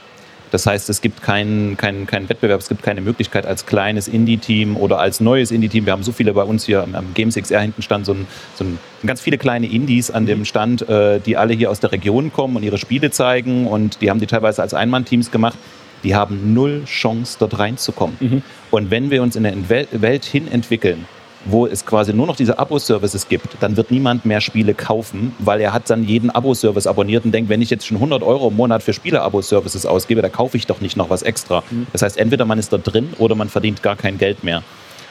Das 0.55 0.67
heißt, 0.67 0.89
es 0.89 1.01
gibt 1.01 1.21
keinen 1.21 1.77
keinen 1.77 2.07
keinen 2.07 2.29
Wettbewerb, 2.29 2.61
es 2.61 2.69
gibt 2.69 2.85
keine 2.85 3.01
Möglichkeit 3.01 3.45
als 3.45 3.67
kleines 3.67 4.07
Indie-Team 4.07 4.77
oder 4.77 5.01
als 5.01 5.19
neues 5.19 5.51
Indie-Team. 5.51 5.85
Wir 5.85 5.93
haben 5.93 6.05
so 6.05 6.13
viele 6.13 6.33
bei 6.33 6.45
uns 6.45 6.65
hier 6.65 6.85
am, 6.85 6.95
am 6.95 7.13
Games 7.13 7.35
XR 7.35 7.61
hinten 7.61 7.83
stand 7.83 8.07
so 8.07 8.13
ein, 8.13 8.29
so 8.55 8.63
ein 8.63 8.79
ganz 9.05 9.21
viele 9.21 9.37
kleine 9.37 9.67
Indies 9.67 10.13
an 10.13 10.27
dem 10.27 10.45
Stand, 10.45 10.89
äh, 10.89 11.19
die 11.19 11.37
alle 11.37 11.55
hier 11.55 11.73
aus 11.73 11.81
der 11.81 11.91
Region 11.91 12.33
kommen 12.33 12.55
und 12.55 12.63
ihre 12.63 12.79
Spiele 12.79 13.11
zeigen 13.11 13.67
und 13.67 14.01
die 14.01 14.11
haben 14.11 14.21
die 14.21 14.29
teilweise 14.29 14.63
als 14.63 14.75
Einmann-Teams 14.75 15.33
gemacht. 15.33 15.59
Die 16.05 16.15
haben 16.15 16.55
null 16.55 16.85
Chance, 16.87 17.35
dort 17.41 17.59
reinzukommen. 17.59 18.45
Und 18.71 18.93
wenn 18.93 19.11
wir 19.11 19.25
uns 19.25 19.35
in 19.35 19.43
der 19.43 19.55
Wel- 19.69 19.89
Welt 19.91 20.25
hin 20.25 20.47
entwickeln, 20.47 21.07
wo 21.45 21.67
es 21.67 21.85
quasi 21.85 22.13
nur 22.13 22.27
noch 22.27 22.37
diese 22.37 22.59
Abo-Services 22.59 23.29
gibt, 23.29 23.57
dann 23.61 23.77
wird 23.77 23.91
niemand 23.91 24.25
mehr 24.25 24.41
Spiele 24.41 24.75
kaufen, 24.75 25.35
weil 25.39 25.61
er 25.61 25.73
hat 25.73 25.89
dann 25.91 26.05
jeden 26.05 26.31
Abo-Service 26.31 26.87
abonniert 26.87 27.25
und 27.25 27.33
denkt, 27.33 27.51
wenn 27.51 27.63
ich 27.63 27.71
jetzt 27.71 27.87
schon 27.87 27.99
100 27.99 28.23
Euro 28.23 28.49
im 28.49 28.57
Monat 28.57 28.83
für 28.83 28.93
Spiele-Abo-Services 28.93 29.87
ausgebe, 29.87 30.23
da 30.23 30.29
kaufe 30.29 30.57
ich 30.57 30.67
doch 30.67 30.81
nicht 30.81 30.97
noch 30.97 31.11
was 31.11 31.23
extra. 31.23 31.63
Das 31.93 32.03
heißt, 32.03 32.17
entweder 32.17 32.45
man 32.45 32.59
ist 32.59 32.73
da 32.73 32.79
drin 32.79 33.13
oder 33.19 33.35
man 33.35 33.49
verdient 33.49 33.83
gar 33.83 33.97
kein 33.97 34.19
Geld 34.19 34.43
mehr. 34.45 34.63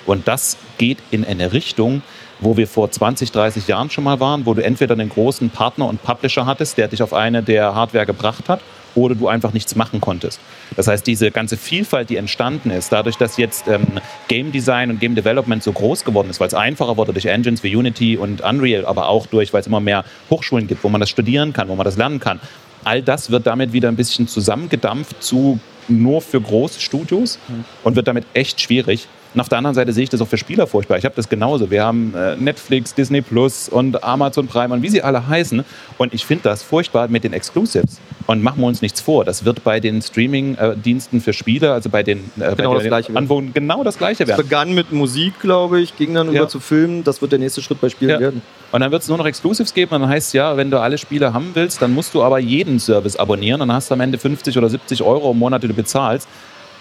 Und 0.06 0.28
das 0.28 0.58
geht 0.78 0.98
in 1.12 1.24
eine 1.24 1.54
Richtung, 1.54 2.02
wo 2.40 2.58
wir 2.58 2.68
vor 2.68 2.92
20, 2.92 3.32
30 3.32 3.68
Jahren 3.68 3.90
schon 3.90 4.04
mal 4.04 4.20
waren, 4.20 4.46
wo 4.46 4.54
du 4.54 4.64
entweder 4.64 4.94
einen 4.94 5.10
großen 5.10 5.50
Partner 5.50 5.88
und 5.88 6.04
Publisher 6.04 6.46
hattest, 6.46 6.78
der 6.78 6.90
dich 6.90 7.02
auf 7.02 7.14
eine 7.14 7.42
der 7.42 7.74
Hardware 7.74 8.06
gebracht 8.06 8.50
hat, 8.50 8.60
oder 8.96 9.16
du 9.16 9.28
einfach 9.28 9.54
nichts 9.54 9.76
machen 9.76 10.02
konntest. 10.02 10.40
Das 10.76 10.88
heißt, 10.88 11.06
diese 11.06 11.32
ganze 11.32 11.58
Vielfalt, 11.58 12.10
die 12.10 12.18
entstanden 12.18 12.70
ist, 12.70 12.92
dadurch, 12.92 13.18
dass 13.18 13.38
jetzt 13.38 13.68
ähm, 13.68 13.86
Game 14.28 14.52
Design 14.52 14.90
und 14.90 15.00
Game 15.00 15.16
Development 15.16 15.62
so 15.64 15.72
groß 15.72 16.04
geworden 16.06 16.30
ist, 16.30 16.40
weil 16.40 16.48
es 16.48 16.54
einfacher 16.54 16.98
wurde 16.98 17.14
durch 17.14 17.26
Engines 17.26 17.64
wie 17.64 17.76
Unity 17.76 18.18
und 18.18 18.42
Unreal, 18.42 18.86
aber 18.86 19.10
auch 19.10 19.28
durch, 19.28 19.54
weil 19.54 19.62
es 19.62 19.68
immer 19.68 19.80
mehr 19.80 20.04
Hochschulen 20.30 20.68
gibt, 20.68 20.84
wo 20.84 20.90
man 20.90 21.00
das 21.00 21.10
studieren 21.10 21.54
kann, 21.54 21.68
wo 21.70 21.76
man 21.76 21.86
das 21.86 21.98
lernen 21.98 22.20
kann. 22.20 22.40
All 22.84 23.02
das 23.02 23.32
wird 23.32 23.48
damit 23.48 23.72
wieder 23.74 23.88
ein 23.88 23.96
bisschen 23.96 24.28
zusammengedampft 24.28 25.24
zu 25.24 25.60
nur 25.88 26.22
für 26.22 26.40
große 26.40 26.80
Studios 26.80 27.40
und 27.84 27.96
wird 27.96 28.08
damit 28.08 28.26
echt 28.34 28.62
schwierig. 28.62 29.08
Und 29.34 29.42
auf 29.42 29.50
der 29.50 29.58
anderen 29.58 29.74
Seite 29.74 29.92
sehe 29.94 30.04
ich 30.04 30.10
das 30.10 30.22
auch 30.22 30.28
für 30.28 30.38
Spieler 30.38 30.68
furchtbar. 30.68 30.98
Ich 31.00 31.06
habe 31.06 31.16
das 31.16 31.28
genauso. 31.28 31.72
Wir 31.72 31.84
haben 31.84 32.14
äh, 32.16 32.36
Netflix, 32.36 32.94
Disney 32.94 33.22
Plus 33.22 33.68
und 33.68 34.04
Amazon 34.04 34.48
Prime 34.48 34.74
und 34.74 34.84
wie 34.84 34.90
sie 34.90 35.02
alle 35.02 35.28
heißen. 35.28 35.64
Und 35.98 36.14
ich 36.14 36.26
finde 36.26 36.44
das 36.44 36.62
furchtbar 36.62 37.08
mit 37.08 37.24
den 37.24 37.34
Exclusives. 37.34 38.00
Und 38.28 38.44
machen 38.44 38.62
wir 38.62 38.68
uns 38.68 38.82
nichts 38.82 39.02
vor. 39.02 39.26
Das 39.26 39.44
wird 39.44 39.64
bei 39.64 39.80
den 39.80 40.02
Streaming-Diensten 40.02 41.20
für 41.20 41.34
Spiele, 41.34 41.74
also 41.74 41.90
bei 41.90 42.04
den, 42.04 42.20
äh, 42.38 42.56
Genau 42.56 42.70
bei 42.70 42.74
das 42.76 42.84
den 42.84 42.88
Gleiche 42.90 43.08
werden. 43.10 43.18
Anwohnern, 43.18 43.54
genau 43.54 43.84
das 43.84 43.98
Gleiche 43.98 44.28
werden. 44.28 44.42
Begann 44.44 44.74
mit 44.74 44.92
Musik, 44.92 45.40
glaube 45.42 45.82
ich, 45.82 45.98
ging 45.98 46.14
dann 46.14 46.28
Ja. 46.32 46.42
über 46.42 46.48
zu 46.48 46.60
Filmen. 46.60 47.04
Das 47.04 47.22
wird 47.22 47.32
der 47.32 47.40
nächste 47.40 47.62
Schritt 47.62 47.82
bei 47.82 47.90
Spielen 47.90 48.12
Ja. 48.12 48.20
werden. 48.20 48.42
Und 48.72 48.82
dann 48.82 48.92
wird 48.92 49.02
es 49.02 49.08
nur 49.10 49.18
noch 49.18 49.26
Exclusives 49.26 49.74
geben 49.74 49.94
und 49.96 50.02
dann 50.02 50.10
heißt 50.10 50.28
es 50.28 50.34
ja, 50.34 50.58
wenn 50.58 50.72
du 50.72 50.80
alle 50.80 50.98
Spiele 50.98 51.34
haben 51.34 51.52
willst, 51.54 51.82
dann 51.82 51.94
musst 51.94 52.14
du 52.14 52.24
aber 52.24 52.40
jeden 52.40 52.80
Service 52.80 53.16
abonnieren 53.16 53.62
und 53.62 53.68
dann 53.68 53.78
hast 53.78 53.90
du 53.90 53.94
am 53.96 54.02
Ende 54.02 54.18
50 54.18 54.58
oder 54.58 54.70
70 54.70 55.02
Euro 55.04 55.32
im 55.32 55.40
Monat, 55.40 55.64
die 55.64 55.68
du 55.68 55.74
bezahlst. 55.74 56.28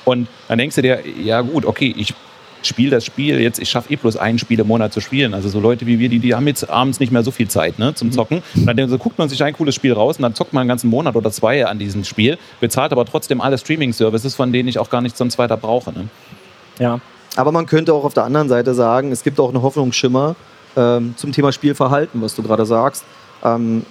Und 0.05 0.27
dann 0.49 0.59
denkst 0.59 0.77
du 0.77 0.83
dir, 0.83 1.01
ja 1.23 1.41
gut, 1.43 1.65
okay, 1.65 1.95
ich 1.97 2.15
spiele 2.67 2.91
das 2.91 3.05
Spiel 3.05 3.41
jetzt, 3.41 3.59
ich 3.59 3.69
schaffe 3.71 3.93
eh 3.93 3.97
bloß 3.97 4.17
ein 4.17 4.39
Spiel 4.39 4.61
im 4.61 4.67
Monat 4.67 4.93
zu 4.93 5.01
spielen. 5.01 5.35
Also 5.35 5.49
so 5.49 5.61
Leute 5.61 5.87
wie 5.87 5.99
wir, 5.99 6.09
die, 6.09 6.19
die 6.19 6.35
haben 6.35 6.47
jetzt 6.47 6.69
abends 6.69 7.01
nicht 7.01 7.13
mehr 7.13 7.23
so 7.23 7.31
viel 7.31 7.49
Zeit 7.49 7.79
ne, 7.79 7.95
zum 7.95 8.13
Zocken. 8.13 8.43
Und 8.55 8.67
dann 8.67 8.89
so, 8.89 8.99
guckt 8.99 9.19
man 9.19 9.29
sich 9.29 9.43
ein 9.43 9.53
cooles 9.55 9.75
Spiel 9.75 9.93
raus 9.93 10.17
und 10.17 10.23
dann 10.23 10.35
zockt 10.35 10.53
man 10.53 10.63
einen 10.63 10.69
ganzen 10.69 10.91
Monat 10.91 11.17
oder 11.17 11.31
zwei 11.31 11.67
an 11.67 11.79
diesem 11.79 12.05
Spiel, 12.05 12.39
bezahlt 12.61 12.93
aber 12.93 13.05
trotzdem 13.05 13.41
alle 13.41 13.59
Streaming-Services, 13.59 14.35
von 14.35 14.53
denen 14.53 14.69
ich 14.69 14.79
auch 14.79 14.91
gar 14.91 15.01
nichts 15.01 15.19
sonst 15.19 15.39
weiter 15.39 15.57
brauche. 15.57 15.93
Ne? 15.93 16.09
Ja. 16.79 17.01
Aber 17.37 17.53
man 17.53 17.67
könnte 17.67 17.95
auch 17.95 18.05
auf 18.05 18.15
der 18.15 18.25
anderen 18.25 18.49
Seite 18.49 18.75
sagen, 18.75 19.11
es 19.11 19.23
gibt 19.23 19.41
auch 19.41 19.49
einen 19.49 19.63
Hoffnungsschimmer 19.63 20.37
ähm, 20.77 21.15
zum 21.17 21.33
Thema 21.33 21.53
Spielverhalten, 21.53 22.21
was 22.21 22.35
du 22.35 22.43
gerade 22.43 22.67
sagst. 22.67 23.05
Ähm, 23.43 23.85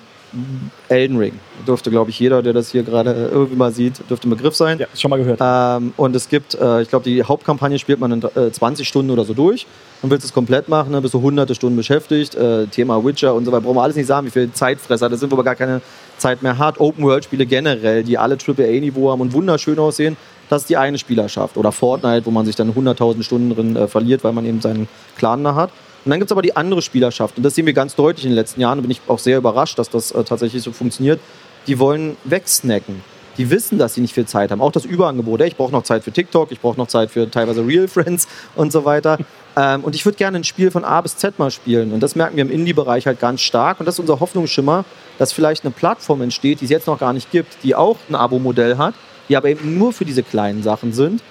Elden 0.87 1.17
Ring 1.17 1.39
dürfte, 1.67 1.89
glaube 1.89 2.09
ich, 2.09 2.19
jeder, 2.19 2.41
der 2.41 2.53
das 2.53 2.71
hier 2.71 2.83
gerade 2.83 3.29
irgendwie 3.31 3.55
mal 3.55 3.71
sieht, 3.71 4.01
dürfte 4.09 4.27
ein 4.27 4.31
Begriff 4.31 4.55
sein. 4.55 4.79
ja, 4.79 4.87
schon 4.95 5.09
mal 5.09 5.17
gehört. 5.17 5.39
Ähm, 5.41 5.93
und 5.97 6.15
es 6.15 6.29
gibt, 6.29 6.55
äh, 6.55 6.81
ich 6.81 6.89
glaube, 6.89 7.03
die 7.03 7.23
Hauptkampagne 7.23 7.77
spielt 7.79 7.99
man 7.99 8.11
in 8.11 8.23
äh, 8.23 8.51
20 8.51 8.87
Stunden 8.87 9.11
oder 9.11 9.25
so 9.25 9.33
durch 9.33 9.67
und 10.01 10.09
willst 10.09 10.25
es 10.25 10.33
komplett 10.33 10.69
machen, 10.69 10.93
dann 10.93 11.01
bist 11.01 11.13
du 11.13 11.21
hunderte 11.21 11.53
Stunden 11.53 11.75
beschäftigt. 11.75 12.35
Äh, 12.35 12.67
Thema 12.67 13.03
Witcher 13.03 13.33
und 13.33 13.45
so 13.45 13.51
weiter. 13.51 13.61
Brauchen 13.61 13.77
wir 13.77 13.83
alles 13.83 13.95
nicht 13.95 14.07
sagen, 14.07 14.25
wie 14.27 14.31
viel 14.31 14.51
Zeitfresser 14.51 15.09
das 15.09 15.19
sind, 15.19 15.31
wo 15.31 15.35
man 15.35 15.45
gar 15.45 15.55
keine 15.55 15.81
Zeit 16.17 16.41
mehr 16.41 16.57
hat. 16.57 16.79
Open-World-Spiele 16.79 17.45
generell, 17.45 18.03
die 18.03 18.17
alle 18.17 18.37
AAA-Niveau 18.37 19.11
haben 19.11 19.21
und 19.21 19.33
wunderschön 19.33 19.79
aussehen, 19.79 20.17
das 20.49 20.63
ist 20.63 20.69
die 20.69 20.77
eine 20.77 20.97
Spielerschaft. 20.97 21.57
Oder 21.57 21.71
Fortnite, 21.71 22.25
wo 22.25 22.31
man 22.31 22.45
sich 22.45 22.55
dann 22.55 22.73
100.000 22.73 23.23
Stunden 23.23 23.53
drin 23.53 23.75
äh, 23.75 23.87
verliert, 23.87 24.23
weil 24.23 24.33
man 24.33 24.45
eben 24.45 24.61
seinen 24.61 24.87
Clan 25.17 25.43
da 25.43 25.55
hat. 25.55 25.71
Und 26.03 26.09
dann 26.09 26.19
gibt 26.19 26.29
es 26.29 26.31
aber 26.31 26.41
die 26.41 26.55
andere 26.55 26.81
Spielerschaft. 26.81 27.37
Und 27.37 27.43
das 27.43 27.55
sehen 27.55 27.65
wir 27.65 27.73
ganz 27.73 27.95
deutlich 27.95 28.25
in 28.25 28.31
den 28.31 28.35
letzten 28.35 28.61
Jahren. 28.61 28.79
Da 28.79 28.81
bin 28.81 28.91
ich 28.91 29.01
auch 29.07 29.19
sehr 29.19 29.37
überrascht, 29.37 29.77
dass 29.77 29.89
das 29.89 30.11
äh, 30.11 30.23
tatsächlich 30.23 30.63
so 30.63 30.71
funktioniert. 30.71 31.19
Die 31.67 31.77
wollen 31.77 32.17
wegsnacken. 32.23 33.03
Die 33.37 33.49
wissen, 33.49 33.77
dass 33.77 33.93
sie 33.93 34.01
nicht 34.01 34.13
viel 34.13 34.25
Zeit 34.25 34.51
haben. 34.51 34.61
Auch 34.61 34.71
das 34.71 34.83
Überangebot. 34.83 35.41
Ey, 35.41 35.47
Ich 35.47 35.55
brauche 35.55 35.71
noch 35.71 35.83
Zeit 35.83 36.03
für 36.03 36.11
TikTok, 36.11 36.51
ich 36.51 36.59
brauche 36.59 36.77
noch 36.77 36.87
Zeit 36.87 37.11
für 37.11 37.29
teilweise 37.29 37.65
Real 37.65 37.87
Friends 37.87 38.27
und 38.55 38.71
so 38.71 38.83
weiter. 38.83 39.19
Ähm, 39.55 39.83
und 39.83 39.95
ich 39.95 40.05
würde 40.05 40.17
gerne 40.17 40.37
ein 40.37 40.43
Spiel 40.43 40.71
von 40.71 40.83
A 40.83 41.01
bis 41.01 41.17
Z 41.17 41.37
mal 41.37 41.51
spielen. 41.51 41.93
Und 41.93 42.01
das 42.01 42.15
merken 42.15 42.35
wir 42.35 42.43
im 42.43 42.51
Indie-Bereich 42.51 43.05
halt 43.05 43.19
ganz 43.19 43.41
stark. 43.41 43.79
Und 43.79 43.85
das 43.85 43.95
ist 43.95 43.99
unser 43.99 44.19
Hoffnungsschimmer, 44.19 44.85
dass 45.19 45.33
vielleicht 45.33 45.63
eine 45.63 45.71
Plattform 45.71 46.21
entsteht, 46.21 46.61
die 46.61 46.65
es 46.65 46.71
jetzt 46.71 46.87
noch 46.87 46.99
gar 46.99 47.13
nicht 47.13 47.31
gibt, 47.31 47.57
die 47.63 47.75
auch 47.75 47.97
ein 48.09 48.15
Abo-Modell 48.15 48.77
hat, 48.77 48.95
die 49.29 49.37
aber 49.37 49.49
eben 49.49 49.77
nur 49.77 49.93
für 49.93 50.05
diese 50.05 50.23
kleinen 50.23 50.63
Sachen 50.63 50.93
sind. 50.93 51.21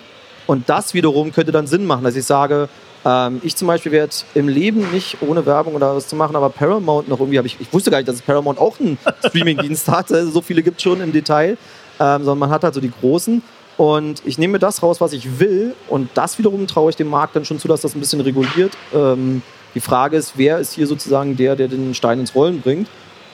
Und 0.47 0.69
das 0.69 0.95
wiederum 0.95 1.33
könnte 1.33 1.53
dann 1.53 1.67
Sinn 1.67 1.87
machen, 1.87 2.05
dass 2.05 2.17
ich 2.17 2.25
sage, 2.25 2.69
Ähm, 3.05 3.41
ich 3.43 3.57
zum 3.57 3.69
Beispiel 3.69 3.93
werde 3.93 4.13
im 4.35 4.49
Leben 4.49 4.91
nicht 4.93 5.19
ohne 5.23 5.47
Werbung 5.47 5.75
oder 5.75 5.95
was 5.97 6.09
zu 6.09 6.17
machen, 6.17 6.37
aber 6.37 6.51
Paramount 6.51 7.09
noch 7.09 7.21
irgendwie 7.21 7.39
habe 7.39 7.47
ich, 7.47 7.61
ich 7.61 7.73
wusste 7.73 7.91
gar 7.91 7.99
nicht, 7.99 8.09
dass 8.09 8.21
Paramount 8.23 8.59
auch 8.59 8.79
einen 8.79 8.99
Streaming-Dienst 9.27 9.89
hat. 9.89 10.13
Also 10.13 10.31
so 10.31 10.43
viele 10.43 10.63
gibt 10.63 10.79
es 10.79 10.83
schon 10.83 11.01
im 11.01 11.13
Detail, 11.13 11.57
ähm, 11.99 12.25
sondern 12.25 12.39
man 12.39 12.51
hat 12.51 12.65
halt 12.65 12.75
so 12.75 12.81
die 12.81 12.93
großen. 13.01 13.43
Und 13.77 14.23
ich 14.27 14.37
nehme 14.37 14.53
mir 14.53 14.59
das 14.59 14.83
raus, 14.83 15.01
was 15.01 15.15
ich 15.15 15.39
will. 15.39 15.75
Und 15.89 16.11
das 16.15 16.39
wiederum 16.39 16.67
traue 16.67 16.91
ich 16.91 16.97
dem 16.97 17.09
Markt 17.09 17.35
dann 17.35 17.47
schon 17.47 17.59
zu, 17.59 17.67
dass 17.67 17.81
das 17.81 17.95
ein 17.95 18.01
bisschen 18.01 18.21
reguliert. 18.21 18.73
Ähm, 18.95 19.41
die 19.75 19.81
Frage 19.81 20.17
ist, 20.17 20.35
wer 20.37 20.59
ist 20.59 20.75
hier 20.75 20.87
sozusagen 20.87 21.37
der, 21.37 21.57
der 21.57 21.69
den 21.69 21.95
Stein 21.95 22.21
ins 22.21 22.35
Rollen 22.35 22.61
bringt? 22.61 22.89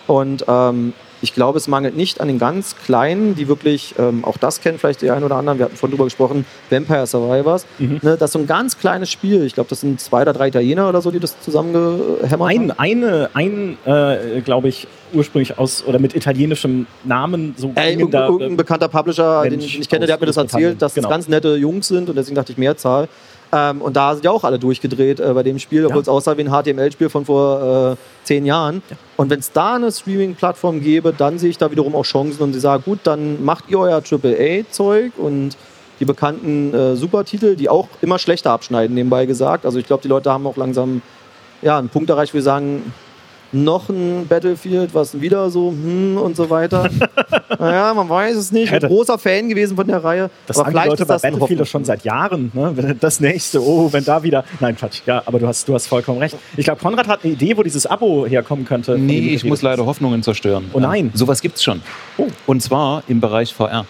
Und 0.07 0.45
ähm, 0.47 0.93
ich 1.23 1.35
glaube, 1.35 1.59
es 1.59 1.69
mangelt 1.69 1.97
nicht 1.97 2.21
an 2.21 2.29
den 2.29 2.39
ganz 2.39 2.77
Kleinen, 2.77 3.35
die 3.35 3.49
wirklich, 3.49 3.95
ähm, 3.99 4.25
auch 4.25 4.37
das 4.37 4.61
kennen 4.61 4.79
vielleicht 4.79 5.03
die 5.03 5.11
einen 5.11 5.25
oder 5.25 5.37
anderen, 5.37 5.59
wir 5.59 5.67
hatten 5.67 5.77
vorhin 5.77 5.97
drüber 5.97 6.05
gesprochen, 6.05 6.45
Vampire 6.71 7.07
Survivors. 7.07 7.67
Mhm. 7.79 8.01
Ne, 8.03 8.17
das 8.17 8.31
ist 8.31 8.33
so 8.33 8.39
ein 8.39 8.47
ganz 8.47 8.79
kleines 8.79 9.11
Spiel. 9.11 9.45
Ich 9.45 9.55
glaube, 9.55 9.71
das 9.71 9.81
sind 9.81 10.01
zwei 10.01 10.23
oder 10.23 10.33
drei 10.33 10.49
Italiener 10.49 10.89
oder 10.89 11.01
so, 11.01 11.11
die 11.11 11.21
das 11.21 11.41
zusammengehämmert 11.41 12.51
ein, 12.51 12.71
haben. 12.71 12.79
Eine, 12.79 13.31
ein, 13.35 13.79
äh, 13.85 14.41
glaube 14.43 14.69
ich, 14.69 14.87
ursprünglich 15.13 15.59
aus 15.59 15.85
oder 15.87 15.99
mit 15.99 16.15
italienischem 16.15 16.87
Namen 17.05 17.55
so 17.57 17.73
Ey, 17.75 17.93
irgendein, 17.93 18.23
irgendein 18.23 18.57
bekannter 18.57 18.89
Publisher, 18.89 19.43
den 19.49 19.61
ich, 19.61 19.81
ich 19.81 19.89
kenne, 19.89 20.07
der 20.07 20.15
hat 20.15 20.21
mir 20.21 20.27
das 20.27 20.37
erzählt, 20.37 20.81
dass 20.83 20.95
genau. 20.95 21.09
das 21.09 21.15
ganz 21.15 21.29
nette 21.29 21.57
Jungs 21.57 21.89
sind 21.89 22.09
und 22.09 22.17
deswegen 22.17 22.37
dachte 22.37 22.53
ich 22.53 22.59
Mehrzahl. 22.59 23.09
Ähm, 23.53 23.81
und 23.81 23.97
da 23.97 24.15
sind 24.15 24.25
ja 24.25 24.31
auch 24.31 24.45
alle 24.45 24.59
durchgedreht 24.59 25.21
äh, 25.21 25.33
bei 25.33 25.43
dem 25.43 25.59
Spiel, 25.59 25.87
obwohl 25.87 26.03
es 26.03 26.09
aussah 26.09 26.37
wie 26.37 26.43
ein 26.43 26.51
HTML-Spiel 26.51 27.09
von 27.09 27.25
vor 27.25 27.93
äh, 27.93 27.97
zehn 28.25 28.45
Jahren. 28.45 28.83
Ja. 28.91 28.97
Und 29.17 29.31
wenn 29.31 29.39
es 29.39 29.53
da 29.53 29.77
eine 29.77 29.93
Streaming-Plattform 29.93 30.81
gäbe, 30.81 31.15
dann 31.17 31.39
sehe 31.39 31.51
ich 31.51 31.59
da 31.59 31.71
wiederum 31.71 31.95
auch 31.95 32.05
Chancen 32.05 32.43
und 32.43 32.53
sie 32.53 32.61
sagen, 32.61 32.83
gut, 32.85 33.01
dann 33.05 33.45
macht 33.45 33.65
ihr 33.69 33.79
euer 33.79 34.03
AAA-Zeug 34.03 35.13
und 35.17 35.57
die 36.01 36.05
bekannten 36.05 36.75
äh, 36.75 36.97
Supertitel, 36.97 37.57
die 37.57 37.69
auch 37.69 37.89
immer 38.03 38.19
schlechter 38.19 38.51
abschneiden, 38.51 38.95
nebenbei 38.95 39.27
gesagt. 39.27 39.65
Also 39.65 39.79
ich 39.79 39.87
glaube, 39.87 40.03
die 40.03 40.09
Leute 40.09 40.31
haben 40.31 40.47
auch 40.47 40.57
langsam 40.57 41.01
ja, 41.63 41.79
einen 41.79 41.89
Punkt 41.89 42.11
erreicht, 42.11 42.35
wo 42.35 42.37
wir 42.37 42.43
sagen, 42.43 42.93
noch 43.53 43.89
ein 43.89 44.27
Battlefield, 44.29 44.95
was 44.95 45.21
wieder 45.21 45.51
so 45.51 45.71
hm 45.71 46.19
und 46.19 46.37
so 46.37 46.51
weiter. 46.51 46.89
naja, 47.59 47.95
man 47.95 48.09
weiß 48.09 48.37
es 48.37 48.53
nicht. 48.53 48.73
Ich 48.73 48.81
bin 48.81 48.89
großer 48.89 49.19
Fan 49.19 49.49
gewesen 49.49 49.77
von 49.77 49.87
der 49.87 50.03
Reihe. 50.03 50.31
Das 50.47 50.59
aber 50.59 50.71
vielleicht 50.71 50.89
Leute 50.91 51.03
ist 51.03 51.09
das 51.09 51.23
bei 51.23 51.31
Battlefield 51.31 51.69
schon 51.69 51.85
seit 51.85 52.05
Jahren. 52.05 52.51
Ne? 52.55 52.97
Das 53.01 53.21
nächste, 53.21 53.63
oh, 53.63 53.93
wenn 53.93 54.05
da 54.05 54.23
wieder. 54.23 54.45
Nein, 54.61 54.77
Quatsch. 54.77 55.01
Ja, 55.07 55.23
aber 55.27 55.39
du 55.39 55.47
hast, 55.47 55.69
du 55.69 55.75
hast 55.75 55.87
vollkommen 55.87 56.19
recht. 56.19 56.37
Ich 56.57 56.65
glaube, 56.65 56.81
Konrad 56.81 57.09
hat 57.09 57.25
eine 57.25 57.33
Idee, 57.33 57.57
wo 57.57 57.63
dieses 57.63 57.87
Abo 57.87 58.27
herkommen 58.27 58.65
könnte. 58.65 58.99
Nee, 58.99 59.35
ich 59.35 59.45
muss 59.45 59.63
leider 59.63 59.87
Hoffnungen 59.87 60.23
zerstören. 60.23 60.71
Oh 60.73 60.81
nein. 60.81 61.11
Sowas 61.15 61.41
gibt 61.41 61.57
es 61.57 61.65
schon. 61.65 61.83
Oh. 62.19 62.27
Und 62.47 62.63
zwar 62.63 63.03
im 63.09 63.21
Bereich 63.21 63.55
VR. 63.55 63.87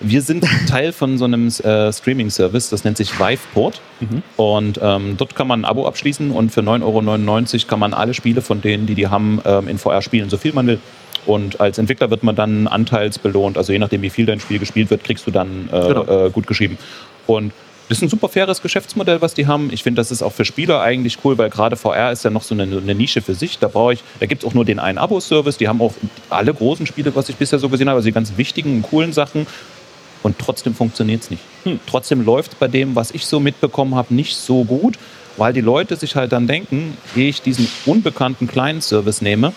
Wir 0.00 0.22
sind 0.22 0.44
Teil 0.68 0.92
von 0.92 1.18
so 1.18 1.24
einem 1.24 1.48
äh, 1.48 1.92
Streaming-Service, 1.92 2.70
das 2.70 2.84
nennt 2.84 2.96
sich 2.96 3.18
Viveport. 3.18 3.80
Mhm. 4.00 4.22
Und 4.36 4.80
ähm, 4.82 5.16
dort 5.16 5.34
kann 5.34 5.48
man 5.48 5.62
ein 5.62 5.64
Abo 5.64 5.86
abschließen 5.86 6.30
und 6.30 6.50
für 6.50 6.60
9,99 6.60 7.54
Euro 7.54 7.66
kann 7.66 7.78
man 7.80 7.94
alle 7.94 8.14
Spiele 8.14 8.42
von 8.42 8.60
denen, 8.60 8.86
die 8.86 8.94
die 8.94 9.08
haben, 9.08 9.40
ähm, 9.44 9.68
in 9.68 9.78
VR 9.78 10.02
spielen, 10.02 10.28
so 10.28 10.36
viel 10.36 10.52
man 10.52 10.66
will. 10.66 10.80
Und 11.24 11.60
als 11.60 11.78
Entwickler 11.78 12.10
wird 12.10 12.22
man 12.22 12.36
dann 12.36 12.68
anteilsbelohnt. 12.68 13.58
Also 13.58 13.72
je 13.72 13.78
nachdem, 13.78 14.02
wie 14.02 14.10
viel 14.10 14.26
dein 14.26 14.38
Spiel 14.38 14.58
gespielt 14.58 14.90
wird, 14.90 15.02
kriegst 15.02 15.26
du 15.26 15.30
dann 15.30 15.68
äh, 15.72 15.88
genau. 15.88 16.26
äh, 16.26 16.30
gut 16.30 16.46
geschrieben. 16.46 16.78
Und 17.26 17.52
das 17.88 17.98
ist 17.98 18.02
ein 18.02 18.08
super 18.08 18.28
faires 18.28 18.62
Geschäftsmodell, 18.62 19.20
was 19.20 19.34
die 19.34 19.46
haben. 19.46 19.70
Ich 19.72 19.84
finde, 19.84 20.00
das 20.00 20.10
ist 20.10 20.20
auch 20.20 20.32
für 20.32 20.44
Spieler 20.44 20.80
eigentlich 20.80 21.18
cool, 21.24 21.38
weil 21.38 21.50
gerade 21.50 21.76
VR 21.76 22.10
ist 22.10 22.24
ja 22.24 22.30
noch 22.30 22.42
so 22.42 22.54
eine, 22.54 22.64
eine 22.64 22.94
Nische 22.94 23.22
für 23.22 23.34
sich. 23.34 23.58
Da 23.58 23.68
brauche 23.68 23.92
ich, 23.92 24.02
da 24.18 24.26
gibt 24.26 24.42
es 24.42 24.48
auch 24.48 24.54
nur 24.54 24.64
den 24.64 24.80
einen 24.80 24.98
Abo-Service. 24.98 25.56
Die 25.56 25.68
haben 25.68 25.80
auch 25.80 25.94
alle 26.28 26.52
großen 26.52 26.86
Spiele, 26.86 27.14
was 27.14 27.28
ich 27.28 27.36
bisher 27.36 27.60
so 27.60 27.68
gesehen 27.68 27.88
habe, 27.88 27.96
also 27.96 28.06
die 28.06 28.12
ganz 28.12 28.36
wichtigen 28.36 28.76
und 28.76 28.82
coolen 28.82 29.12
Sachen. 29.12 29.46
Und 30.22 30.38
trotzdem 30.38 30.74
funktioniert 30.74 31.22
es 31.22 31.30
nicht. 31.30 31.42
Hm. 31.64 31.80
Trotzdem 31.86 32.24
läuft 32.24 32.58
bei 32.58 32.68
dem, 32.68 32.94
was 32.96 33.10
ich 33.10 33.26
so 33.26 33.40
mitbekommen 33.40 33.94
habe, 33.94 34.14
nicht 34.14 34.36
so 34.36 34.64
gut, 34.64 34.98
weil 35.36 35.52
die 35.52 35.60
Leute 35.60 35.96
sich 35.96 36.16
halt 36.16 36.32
dann 36.32 36.46
denken, 36.46 36.96
ehe 37.14 37.28
ich 37.28 37.42
diesen 37.42 37.68
unbekannten 37.84 38.46
kleinen 38.46 38.80
Service 38.80 39.20
nehme, 39.20 39.52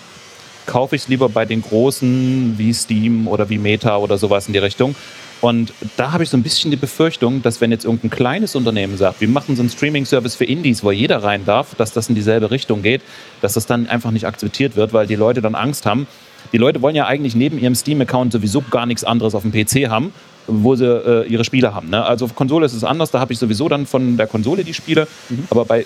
kaufe 0.65 0.95
ich 0.95 1.03
es 1.03 1.07
lieber 1.07 1.29
bei 1.29 1.45
den 1.45 1.61
großen 1.61 2.55
wie 2.57 2.73
Steam 2.73 3.27
oder 3.27 3.49
wie 3.49 3.57
Meta 3.57 3.97
oder 3.97 4.17
sowas 4.17 4.47
in 4.47 4.53
die 4.53 4.59
Richtung. 4.59 4.95
Und 5.41 5.71
da 5.95 6.11
habe 6.11 6.23
ich 6.23 6.29
so 6.29 6.35
ein 6.35 6.43
bisschen 6.43 6.69
die 6.69 6.77
Befürchtung, 6.77 7.41
dass 7.41 7.61
wenn 7.61 7.71
jetzt 7.71 7.85
irgendein 7.85 8.09
kleines 8.09 8.55
Unternehmen 8.55 8.97
sagt, 8.97 9.21
wir 9.21 9.29
machen 9.29 9.55
so 9.55 9.61
einen 9.61 9.69
Streaming-Service 9.69 10.35
für 10.35 10.43
Indies, 10.43 10.83
wo 10.83 10.91
jeder 10.91 11.23
rein 11.23 11.45
darf, 11.45 11.75
dass 11.75 11.93
das 11.93 12.09
in 12.09 12.15
dieselbe 12.15 12.51
Richtung 12.51 12.81
geht, 12.81 13.01
dass 13.41 13.53
das 13.53 13.65
dann 13.65 13.87
einfach 13.87 14.11
nicht 14.11 14.25
akzeptiert 14.25 14.75
wird, 14.75 14.91
weil 14.91 15.07
die 15.07 15.15
Leute 15.15 15.41
dann 15.41 15.55
Angst 15.55 15.85
haben. 15.85 16.07
Die 16.51 16.57
Leute 16.57 16.81
wollen 16.81 16.95
ja 16.95 17.07
eigentlich 17.07 17.35
neben 17.35 17.57
ihrem 17.57 17.75
Steam-Account 17.75 18.33
sowieso 18.33 18.61
gar 18.69 18.85
nichts 18.85 19.05
anderes 19.05 19.33
auf 19.33 19.43
dem 19.43 19.53
PC 19.53 19.89
haben 19.89 20.13
wo 20.49 20.75
sie 20.75 20.85
äh, 20.85 21.27
ihre 21.27 21.43
Spiele 21.43 21.73
haben. 21.73 21.89
Ne? 21.89 22.03
Also 22.03 22.25
auf 22.25 22.35
Konsole 22.35 22.65
ist 22.65 22.73
es 22.73 22.83
anders, 22.83 23.12
da 23.12 23.19
habe 23.19 23.33
ich 23.33 23.39
sowieso 23.39 23.69
dann 23.69 23.85
von 23.85 24.17
der 24.17 24.27
Konsole 24.27 24.63
die 24.63 24.73
Spiele. 24.73 25.07
Mhm. 25.29 25.47
Aber 25.49 25.65
bei 25.65 25.85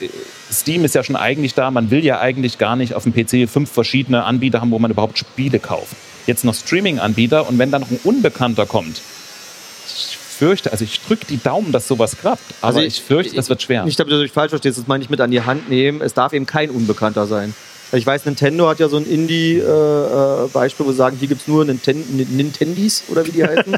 Steam 0.52 0.86
ist 0.86 0.95
ja 0.95 1.04
schon 1.04 1.15
eigentlich 1.15 1.54
da, 1.54 1.71
man 1.71 1.91
will 1.91 2.04
ja 2.04 2.19
eigentlich 2.19 2.58
gar 2.58 2.76
nicht 2.76 2.93
auf 2.93 3.04
dem 3.04 3.13
PC 3.13 3.49
fünf 3.49 3.71
verschiedene 3.71 4.23
Anbieter 4.23 4.62
haben, 4.62 4.71
wo 4.71 4.80
man 4.80 4.91
überhaupt 4.91 5.17
Spiele 5.17 5.60
kauft. 5.60 5.95
Jetzt 6.26 6.45
noch 6.45 6.54
Streaming-Anbieter 6.54 7.47
und 7.49 7.60
wenn 7.60 7.71
dann 7.71 7.82
noch 7.82 7.91
ein 7.91 7.99
Unbekannter 8.04 8.65
kommt, 8.65 9.02
ich 9.86 10.17
fürchte, 10.17 10.71
also 10.71 10.84
ich 10.84 10.99
drücke 11.02 11.26
die 11.26 11.41
Daumen, 11.41 11.71
dass 11.71 11.88
sowas 11.88 12.17
klappt, 12.17 12.43
aber 12.62 12.67
also 12.67 12.80
ich, 12.80 12.97
ich, 12.97 13.04
fürchte, 13.04 13.36
das 13.36 13.49
wird 13.49 13.62
schwer. 13.62 13.86
Nicht, 13.86 13.99
damit 13.99 14.13
du 14.13 14.21
dich 14.21 14.32
falsch 14.32 14.49
verstehst, 14.49 14.78
das 14.78 14.88
meine 14.88 15.04
ich 15.04 15.10
mit 15.10 15.21
an 15.21 15.32
die 15.32 15.41
Hand 15.41 15.69
nehmen. 15.69 16.02
Es 16.02 16.13
darf 16.13 16.34
eben 16.34 16.45
kein 16.45 16.69
Unbekannter 16.69 17.28
sein. 17.28 17.54
Ich 17.93 18.08
weiß, 18.08 18.25
Nintendo 18.25 18.67
hat 18.67 18.79
ja 18.79 18.89
so 18.89 18.97
ein 18.97 19.06
Indie-Beispiel, 19.06 20.86
äh, 20.86 20.88
wo 20.88 20.91
sie 20.91 20.97
sagen, 20.97 21.15
hier 21.19 21.27
gibt 21.27 21.41
es 21.41 21.47
nur 21.47 21.63
Ninten 21.63 22.03
Nintendis 22.36 23.03
oder 23.10 23.25
wie 23.25 23.32
die 23.32 23.43
heißen. 23.47 23.75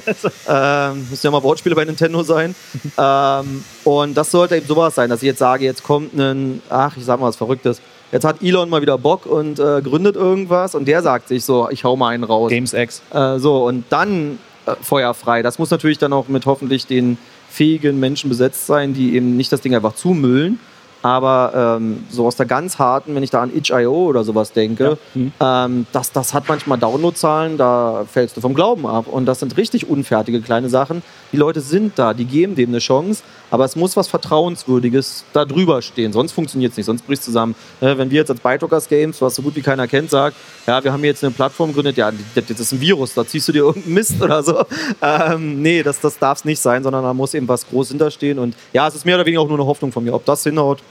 ähm, 0.48 1.08
müssen 1.10 1.26
ja 1.26 1.32
mal 1.32 1.44
Wortspiele 1.44 1.76
bei 1.76 1.84
Nintendo 1.84 2.24
sein. 2.24 2.56
ähm, 2.98 3.64
und 3.84 4.16
das 4.16 4.32
sollte 4.32 4.56
eben 4.56 4.68
sowas 4.68 4.96
sein, 4.96 5.10
dass 5.10 5.22
ich 5.22 5.28
jetzt 5.28 5.40
sage, 5.40 5.66
jetzt 5.66 5.84
kommt 5.84 6.14
ein, 6.18 6.62
ach, 6.70 6.96
ich 6.96 7.04
sag 7.04 7.20
mal 7.20 7.28
was 7.28 7.36
Verrücktes. 7.36 7.82
Jetzt 8.12 8.24
hat 8.24 8.42
Elon 8.42 8.70
mal 8.70 8.82
wieder 8.82 8.98
Bock 8.98 9.26
und 9.26 9.60
äh, 9.60 9.82
gründet 9.82 10.16
irgendwas 10.16 10.76
und 10.76 10.88
der 10.88 11.02
sagt 11.02 11.28
sich 11.28 11.44
so, 11.44 11.68
ich 11.70 11.84
hau 11.84 11.98
mal 11.98 12.14
einen 12.14 12.24
raus. 12.24 12.50
Games 12.50 12.74
X. 12.74 13.02
Äh, 13.12 13.40
so, 13.40 13.66
und 13.66 13.84
dann 13.90 14.40
äh, 14.66 14.76
feuerfrei. 14.82 15.42
Das 15.42 15.60
muss 15.60 15.72
natürlich 15.72 15.98
dann 15.98 16.14
auch 16.14 16.30
mit 16.30 16.46
hoffentlich 16.46 16.88
den 16.88 17.18
fähigen 17.50 18.00
Menschen 18.00 18.30
besetzt 18.30 18.66
sein, 18.66 18.94
die 18.94 19.16
eben 19.16 19.36
nicht 19.36 19.52
das 19.52 19.62
Ding 19.62 19.76
einfach 19.76 19.96
zumüllen, 19.96 20.60
aber 21.06 21.78
ähm, 21.78 22.04
so 22.10 22.26
aus 22.26 22.36
der 22.36 22.48
ganz 22.48 22.80
harten, 22.80 23.14
wenn 23.14 23.22
ich 23.22 23.30
da 23.30 23.44
an 23.44 23.56
itch.io 23.56 23.94
oder 23.94 24.24
sowas 24.24 24.54
denke, 24.54 24.98
ja. 25.14 25.22
mhm. 25.22 25.32
ähm, 25.40 25.88
das, 25.92 26.12
das 26.12 26.34
hat 26.34 26.46
manchmal 26.48 26.80
Downloadzahlen, 26.80 27.60
da 27.60 28.08
fällst 28.12 28.36
du 28.36 28.42
vom 28.42 28.56
Glauben 28.56 28.88
ab. 28.88 29.06
Und 29.06 29.28
das 29.28 29.40
sind 29.40 29.56
richtig 29.56 29.88
unfertige 29.88 30.42
kleine 30.42 30.68
Sachen. 30.68 31.04
Die 31.32 31.38
Leute 31.38 31.62
sind 31.62 32.00
da, 32.00 32.16
die 32.16 32.26
geben 32.26 32.56
dem 32.56 32.70
eine 32.70 32.80
Chance, 32.80 33.22
aber 33.52 33.66
es 33.66 33.76
muss 33.76 33.96
was 33.96 34.08
Vertrauenswürdiges 34.08 35.26
da 35.32 35.46
drüber 35.46 35.84
stehen, 35.84 36.12
sonst 36.12 36.32
funktioniert 36.32 36.72
es 36.72 36.78
nicht, 36.78 36.88
sonst 36.88 37.06
bricht 37.06 37.20
es 37.20 37.26
zusammen. 37.26 37.54
Äh, 37.82 38.00
wenn 38.00 38.10
wir 38.10 38.18
jetzt 38.18 38.32
als 38.32 38.40
Bytokers 38.40 38.90
Games, 38.90 39.22
was 39.22 39.36
so 39.36 39.44
gut 39.44 39.56
wie 39.56 39.62
keiner 39.62 39.88
kennt, 39.88 40.10
sagt, 40.10 40.36
ja, 40.66 40.84
wir 40.84 40.92
haben 40.92 41.04
jetzt 41.04 41.24
eine 41.24 41.32
Plattform 41.32 41.70
gegründet, 41.70 41.98
ja, 41.98 42.12
das 42.34 42.60
ist 42.60 42.72
ein 42.72 42.82
Virus, 42.82 43.14
da 43.14 43.28
ziehst 43.28 43.48
du 43.48 43.52
dir 43.52 43.60
irgendeinen 43.60 43.94
Mist 43.94 44.20
oder 44.22 44.42
so. 44.42 44.66
Ähm, 45.02 45.62
nee, 45.62 45.84
das, 45.84 46.00
das 46.00 46.18
darf 46.18 46.40
es 46.40 46.46
nicht 46.46 46.60
sein, 46.60 46.82
sondern 46.82 47.04
da 47.04 47.14
muss 47.14 47.34
eben 47.34 47.48
was 47.48 47.68
groß 47.68 47.90
hinterstehen. 47.90 48.40
Und 48.40 48.56
ja, 48.74 48.88
es 48.88 48.96
ist 48.96 49.06
mehr 49.06 49.16
oder 49.16 49.26
weniger 49.26 49.42
auch 49.42 49.48
nur 49.48 49.58
eine 49.58 49.68
Hoffnung 49.68 49.92
von 49.92 50.04
mir. 50.04 50.14
Ob 50.14 50.26
das 50.26 50.44
hinhaut, 50.44 50.82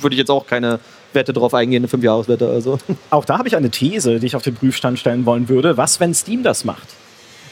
würde 0.00 0.14
ich 0.14 0.18
jetzt 0.18 0.30
auch 0.30 0.46
keine 0.46 0.80
Wette 1.12 1.32
drauf 1.32 1.54
eingehen, 1.54 1.80
eine 1.80 1.88
Fünfjahreswette. 1.88 2.48
Also. 2.48 2.78
Auch 3.10 3.24
da 3.24 3.38
habe 3.38 3.48
ich 3.48 3.56
eine 3.56 3.70
These, 3.70 4.20
die 4.20 4.26
ich 4.26 4.36
auf 4.36 4.42
den 4.42 4.54
Prüfstand 4.54 4.98
stellen 4.98 5.26
wollen 5.26 5.48
würde. 5.48 5.76
Was, 5.76 5.98
wenn 6.00 6.14
Steam 6.14 6.42
das 6.42 6.64
macht? 6.64 6.88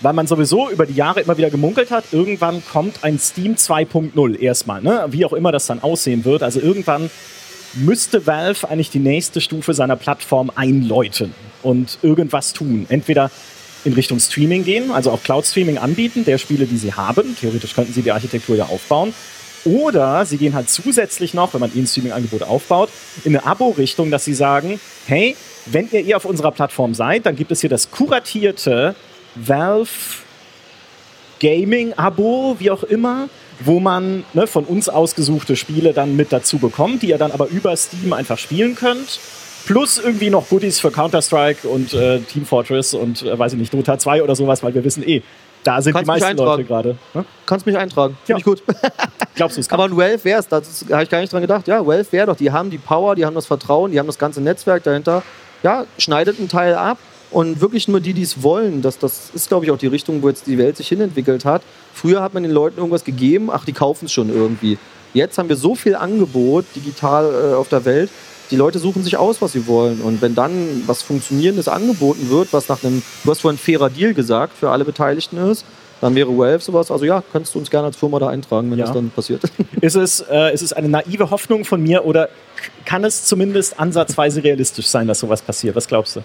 Weil 0.01 0.13
man 0.13 0.27
sowieso 0.27 0.71
über 0.71 0.87
die 0.87 0.95
Jahre 0.95 1.21
immer 1.21 1.37
wieder 1.39 1.51
gemunkelt 1.51 1.91
hat, 1.91 2.05
irgendwann 2.13 2.63
kommt 2.71 3.03
ein 3.03 3.19
Steam 3.19 3.55
2.0 3.55 4.39
erstmal, 4.39 4.83
ne? 4.83 5.07
wie 5.09 5.25
auch 5.25 5.33
immer 5.33 5.51
das 5.51 5.67
dann 5.67 5.83
aussehen 5.83 6.25
wird. 6.25 6.43
Also 6.43 6.61
irgendwann 6.61 7.11
müsste 7.75 8.27
Valve 8.27 8.69
eigentlich 8.69 8.91
die 8.91 8.99
nächste 8.99 9.41
Stufe 9.41 9.73
seiner 9.73 9.97
Plattform 9.97 10.51
einläuten 10.55 11.35
und 11.63 11.99
irgendwas 12.03 12.53
tun. 12.53 12.87
Entweder 12.89 13.31
in 13.85 13.93
Richtung 13.93 14.19
Streaming 14.19 14.65
gehen, 14.65 14.91
also 14.91 15.11
auch 15.11 15.23
Cloud-Streaming 15.23 15.79
anbieten, 15.79 16.25
der 16.25 16.39
Spiele, 16.39 16.67
die 16.67 16.77
sie 16.77 16.93
haben. 16.93 17.37
Theoretisch 17.39 17.75
könnten 17.75 17.93
sie 17.93 18.03
die 18.03 18.13
Architektur 18.13 18.57
ja 18.57 18.67
aufbauen. 18.67 19.15
Oder 19.65 20.25
sie 20.27 20.37
gehen 20.37 20.55
halt 20.55 20.69
zusätzlich 20.69 21.35
noch, 21.35 21.55
wenn 21.55 21.61
man 21.61 21.75
ihnen 21.75 21.87
Streaming-Angebote 21.87 22.47
aufbaut, 22.47 22.91
in 23.25 23.35
eine 23.35 23.47
Abo-Richtung, 23.47 24.11
dass 24.11 24.25
sie 24.25 24.35
sagen, 24.35 24.79
hey, 25.07 25.37
wenn 25.67 25.89
ihr 25.91 26.07
eh 26.07 26.15
auf 26.15 26.25
unserer 26.25 26.53
Plattform 26.53 26.95
seid, 26.95 27.27
dann 27.27 27.37
gibt 27.37 27.51
es 27.51 27.61
hier 27.61 27.71
das 27.71 27.91
kuratierte 27.91 28.95
Valve 29.35 29.89
Gaming-Abo, 31.41 32.57
wie 32.59 32.71
auch 32.71 32.83
immer, 32.85 33.29
wo 33.61 33.81
man 33.81 34.25
ne, 34.33 34.47
von 34.47 34.65
uns 34.65 34.89
ausgesuchte 34.89 35.57
Spiele 35.57 35.93
dann 35.93 36.17
mit 36.17 36.33
dazu 36.33 36.59
bekommt, 36.59 37.03
die 37.03 37.09
ihr 37.09 37.19
dann 37.19 37.33
aber 37.33 37.49
über 37.49 37.77
Steam 37.77 38.13
einfach 38.13 38.39
spielen 38.39 38.75
könnt. 38.75 39.21
Plus 39.67 39.99
irgendwie 39.99 40.29
noch 40.29 40.49
Goodies 40.49 40.79
für 40.79 40.91
Counter-Strike 40.91 41.67
und 41.67 41.95
äh, 41.95 42.21
Team 42.21 42.45
Fortress 42.45 42.93
und 42.93 43.23
äh, 43.23 43.39
weiß 43.39 43.55
ich 43.55 43.59
nicht, 43.59 43.73
Dota 43.73 43.99
2 43.99 44.23
oder 44.23 44.37
sowas, 44.37 44.63
weil 44.63 44.75
wir 44.75 44.85
wissen 44.85 45.07
eh, 45.07 45.23
da 45.65 45.83
sind 45.83 45.93
Kannst 45.93 46.07
die 46.07 46.21
meisten 46.21 46.37
Leute 46.37 46.65
gerade. 46.65 46.97
Ne? 47.15 47.25
Kannst 47.47 47.67
mich 47.67 47.77
eintragen. 47.77 48.17
Ja. 48.27 48.37
Finde 48.37 48.41
ich 48.41 48.45
gut. 48.45 48.63
Glaubst 49.35 49.57
du 49.57 49.61
es? 49.61 49.71
Aber 49.71 49.85
ein 49.85 49.97
Valve 49.97 50.23
wäre 50.25 50.39
es. 50.39 50.49
Da 50.49 50.61
habe 50.93 51.03
ich 51.03 51.11
gar 51.11 51.21
nicht 51.21 51.33
dran 51.33 51.41
gedacht. 51.41 51.67
Ja, 51.67 51.85
Valve 51.85 52.07
wäre 52.13 52.27
doch. 52.27 52.37
Die 52.37 52.53
haben 52.53 52.71
die 52.71 52.79
Power, 52.79 53.15
die 53.15 53.25
haben 53.25 53.35
das 53.35 53.47
Vertrauen, 53.47 53.91
die 53.91 53.99
haben 53.99 54.07
das 54.07 54.19
ganze 54.19 54.41
Netzwerk 54.41 54.85
dahinter. 54.85 55.23
Ja, 55.63 55.87
schneidet 55.99 56.39
einen 56.39 56.49
Teil 56.49 56.75
ab. 56.75 56.99
Und 57.31 57.61
wirklich 57.61 57.89
nur 57.89 57.99
die, 58.01 58.13
die 58.13 58.23
es 58.23 58.45
wollen. 58.45 58.81
Das, 58.81 58.99
das 58.99 59.31
ist, 59.35 59.49
glaube 59.49 59.65
ich, 59.65 59.73
auch 59.73 59.79
die 59.79 59.89
Richtung, 59.89 60.23
wo 60.23 60.29
jetzt 60.29 60.47
die 60.47 60.57
Welt 60.57 60.77
sich 60.77 60.89
hinentwickelt 60.89 61.45
hat. 61.45 61.63
Früher 61.93 62.23
hat 62.23 62.33
man 62.33 62.45
den 62.45 62.53
Leuten 62.53 62.79
irgendwas 62.79 63.03
gegeben, 63.03 63.51
ach, 63.51 63.65
die 63.65 63.73
kaufen 63.73 64.05
es 64.05 64.13
schon 64.13 64.29
irgendwie. 64.29 64.79
Jetzt 65.15 65.39
haben 65.39 65.49
wir 65.49 65.57
so 65.57 65.75
viel 65.75 65.97
Angebot 65.97 66.65
digital 66.77 67.53
äh, 67.53 67.55
auf 67.55 67.69
der 67.69 67.85
Welt. 67.85 68.11
Die 68.51 68.57
Leute 68.57 68.79
suchen 68.79 69.03
sich 69.03 69.17
aus, 69.17 69.41
was 69.43 69.53
sie 69.53 69.67
wollen. 69.67 70.01
Und 70.01 70.21
wenn 70.23 70.35
dann 70.35 70.83
was 70.87 71.03
Funktionierendes 71.03 71.67
angeboten 71.69 72.29
wird, 72.31 72.53
was 72.53 72.69
nach 72.69 72.83
einem, 72.85 73.03
du 73.25 73.31
hast 73.31 73.41
vorhin 73.41 73.59
fairer 73.59 73.91
Deal 73.91 74.15
gesagt, 74.15 74.57
für 74.59 74.71
alle 74.71 74.85
Beteiligten 74.85 75.39
ist, 75.51 75.65
dann 76.01 76.15
wäre 76.15 76.37
Valve 76.37 76.63
sowas. 76.63 76.91
Also 76.91 77.05
ja, 77.07 77.23
kannst 77.33 77.55
du 77.55 77.59
uns 77.59 77.71
gerne 77.71 77.87
als 77.87 77.97
Firma 77.97 78.19
da 78.19 78.29
eintragen, 78.29 78.71
wenn 78.71 78.79
Ja. 78.79 78.85
das 78.85 78.95
dann 78.95 79.11
passiert. 79.11 79.43
Ist 79.81 79.97
es, 79.97 80.21
äh, 80.31 80.53
ist 80.53 80.63
es 80.63 80.73
eine 80.75 80.89
naive 80.89 81.31
Hoffnung 81.31 81.65
von 81.65 81.83
mir 81.83 82.05
oder 82.05 82.29
kann 82.85 83.05
es 83.05 83.25
zumindest 83.25 83.79
ansatzweise 83.81 84.43
realistisch 84.45 84.87
sein, 84.87 85.07
dass 85.09 85.21
sowas 85.21 85.41
passiert? 85.43 85.75
Was 85.77 85.87
glaubst 85.89 86.17
du? 86.17 86.21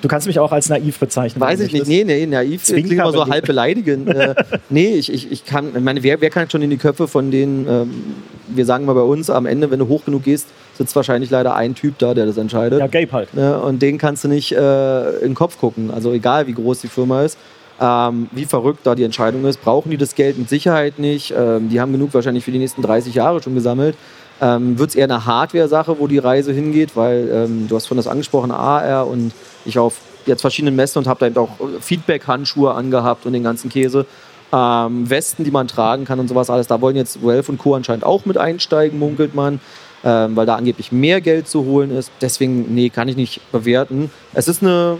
Du 0.00 0.08
kannst 0.08 0.26
mich 0.26 0.38
auch 0.38 0.52
als 0.52 0.68
naiv 0.68 0.98
bezeichnen. 0.98 1.40
Weiß 1.40 1.60
ich 1.60 1.72
nicht. 1.72 1.86
Nee, 1.86 2.04
nee, 2.04 2.26
naiv 2.26 2.64
klingt 2.64 2.90
immer 2.90 3.12
so 3.12 3.26
halb 3.26 3.46
beleidigend. 3.46 4.08
äh, 4.14 4.34
nee, 4.70 4.94
ich, 4.94 5.12
ich, 5.12 5.30
ich 5.32 5.44
kann, 5.44 5.74
ich 5.74 5.82
meine, 5.82 6.02
wer, 6.02 6.20
wer 6.20 6.30
kann 6.30 6.48
schon 6.48 6.62
in 6.62 6.70
die 6.70 6.76
Köpfe 6.76 7.08
von 7.08 7.30
denen, 7.30 7.66
ähm, 7.68 8.04
wir 8.48 8.64
sagen 8.64 8.84
mal 8.84 8.94
bei 8.94 9.02
uns, 9.02 9.28
am 9.30 9.46
Ende, 9.46 9.70
wenn 9.70 9.78
du 9.78 9.88
hoch 9.88 10.04
genug 10.04 10.24
gehst, 10.24 10.46
sitzt 10.76 10.94
wahrscheinlich 10.94 11.30
leider 11.30 11.54
ein 11.54 11.74
Typ 11.74 11.98
da, 11.98 12.14
der 12.14 12.26
das 12.26 12.36
entscheidet. 12.36 12.78
Ja, 12.78 12.86
Gabe 12.86 13.12
halt. 13.12 13.34
Ne? 13.34 13.60
Und 13.60 13.82
den 13.82 13.98
kannst 13.98 14.24
du 14.24 14.28
nicht 14.28 14.52
äh, 14.52 15.10
in 15.18 15.30
den 15.30 15.34
Kopf 15.34 15.58
gucken. 15.58 15.90
Also 15.90 16.12
egal, 16.12 16.46
wie 16.46 16.54
groß 16.54 16.80
die 16.80 16.88
Firma 16.88 17.24
ist, 17.24 17.36
ähm, 17.80 18.28
wie 18.32 18.44
verrückt 18.44 18.80
da 18.84 18.94
die 18.94 19.04
Entscheidung 19.04 19.44
ist, 19.44 19.62
brauchen 19.62 19.90
die 19.90 19.96
das 19.96 20.14
Geld 20.14 20.38
mit 20.38 20.48
Sicherheit 20.48 20.98
nicht. 20.98 21.34
Ähm, 21.36 21.68
die 21.68 21.80
haben 21.80 21.92
genug 21.92 22.14
wahrscheinlich 22.14 22.44
für 22.44 22.52
die 22.52 22.58
nächsten 22.58 22.82
30 22.82 23.14
Jahre 23.14 23.42
schon 23.42 23.54
gesammelt. 23.54 23.96
Ähm, 24.40 24.78
Wird 24.78 24.90
es 24.90 24.96
eher 24.96 25.04
eine 25.04 25.26
Hardware-Sache, 25.26 25.98
wo 25.98 26.06
die 26.06 26.18
Reise 26.18 26.52
hingeht, 26.52 26.96
weil 26.96 27.28
ähm, 27.32 27.66
du 27.68 27.76
hast 27.76 27.86
von 27.86 27.96
das 27.96 28.06
angesprochen, 28.06 28.50
AR 28.50 29.06
und 29.06 29.32
ich 29.64 29.78
auf 29.78 29.96
jetzt 30.26 30.42
verschiedenen 30.42 30.76
Messen 30.76 30.98
und 30.98 31.06
habe 31.06 31.20
da 31.20 31.26
eben 31.26 31.36
auch 31.36 31.50
Feedback-Handschuhe 31.80 32.72
angehabt 32.72 33.26
und 33.26 33.32
den 33.32 33.42
ganzen 33.42 33.70
Käse. 33.70 34.06
Ähm, 34.52 35.10
Westen, 35.10 35.44
die 35.44 35.50
man 35.50 35.68
tragen 35.68 36.04
kann 36.04 36.20
und 36.20 36.28
sowas 36.28 36.50
alles. 36.50 36.66
Da 36.66 36.80
wollen 36.80 36.96
jetzt 36.96 37.22
Valve 37.22 37.52
und 37.52 37.58
Co. 37.58 37.74
anscheinend 37.74 38.04
auch 38.04 38.24
mit 38.24 38.38
einsteigen, 38.38 38.98
munkelt 38.98 39.34
man 39.34 39.60
ähm, 40.04 40.36
weil 40.36 40.46
da 40.46 40.56
angeblich 40.56 40.92
mehr 40.92 41.20
Geld 41.20 41.48
zu 41.48 41.64
holen 41.64 41.90
ist. 41.90 42.10
Deswegen, 42.20 42.74
nee, 42.74 42.88
kann 42.90 43.08
ich 43.08 43.16
nicht 43.16 43.40
bewerten. 43.52 44.10
Es 44.32 44.48
ist 44.48 44.62
eine, 44.62 44.98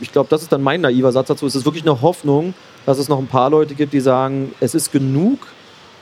ich 0.00 0.12
glaube, 0.12 0.28
das 0.30 0.42
ist 0.42 0.52
dann 0.52 0.62
mein 0.62 0.80
naiver 0.80 1.12
Satz 1.12 1.28
dazu, 1.28 1.46
es 1.46 1.54
ist 1.54 1.64
wirklich 1.64 1.84
eine 1.84 2.00
Hoffnung, 2.00 2.54
dass 2.86 2.98
es 2.98 3.08
noch 3.08 3.18
ein 3.18 3.28
paar 3.28 3.50
Leute 3.50 3.74
gibt, 3.74 3.92
die 3.92 4.00
sagen, 4.00 4.52
es 4.60 4.74
ist 4.74 4.92
genug 4.92 5.38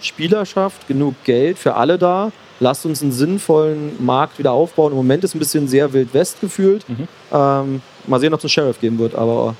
Spielerschaft, 0.01 0.89
genug 0.89 1.15
Geld 1.25 1.59
für 1.59 1.75
alle 1.75 1.99
da. 1.99 2.33
Lasst 2.63 2.85
uns 2.85 3.03
einen 3.03 3.11
sinnvollen 3.13 4.05
Markt 4.05 4.39
wieder 4.39 4.53
aufbauen. 4.53 4.93
Im 4.93 4.97
Moment 4.99 5.25
ist 5.25 5.35
ein 5.35 5.39
bisschen 5.39 5.67
sehr 5.67 5.93
Wild 5.95 6.13
West 6.13 6.41
gefühlt. 6.41 6.87
Mhm. 6.89 7.09
Ähm, 7.33 7.83
mal 8.07 8.21
sehen, 8.21 8.33
ob 8.35 8.39
es 8.41 8.45
einen 8.45 8.51
Sheriff 8.51 8.81
geben 8.81 8.99
wird, 8.99 9.15
aber 9.15 9.57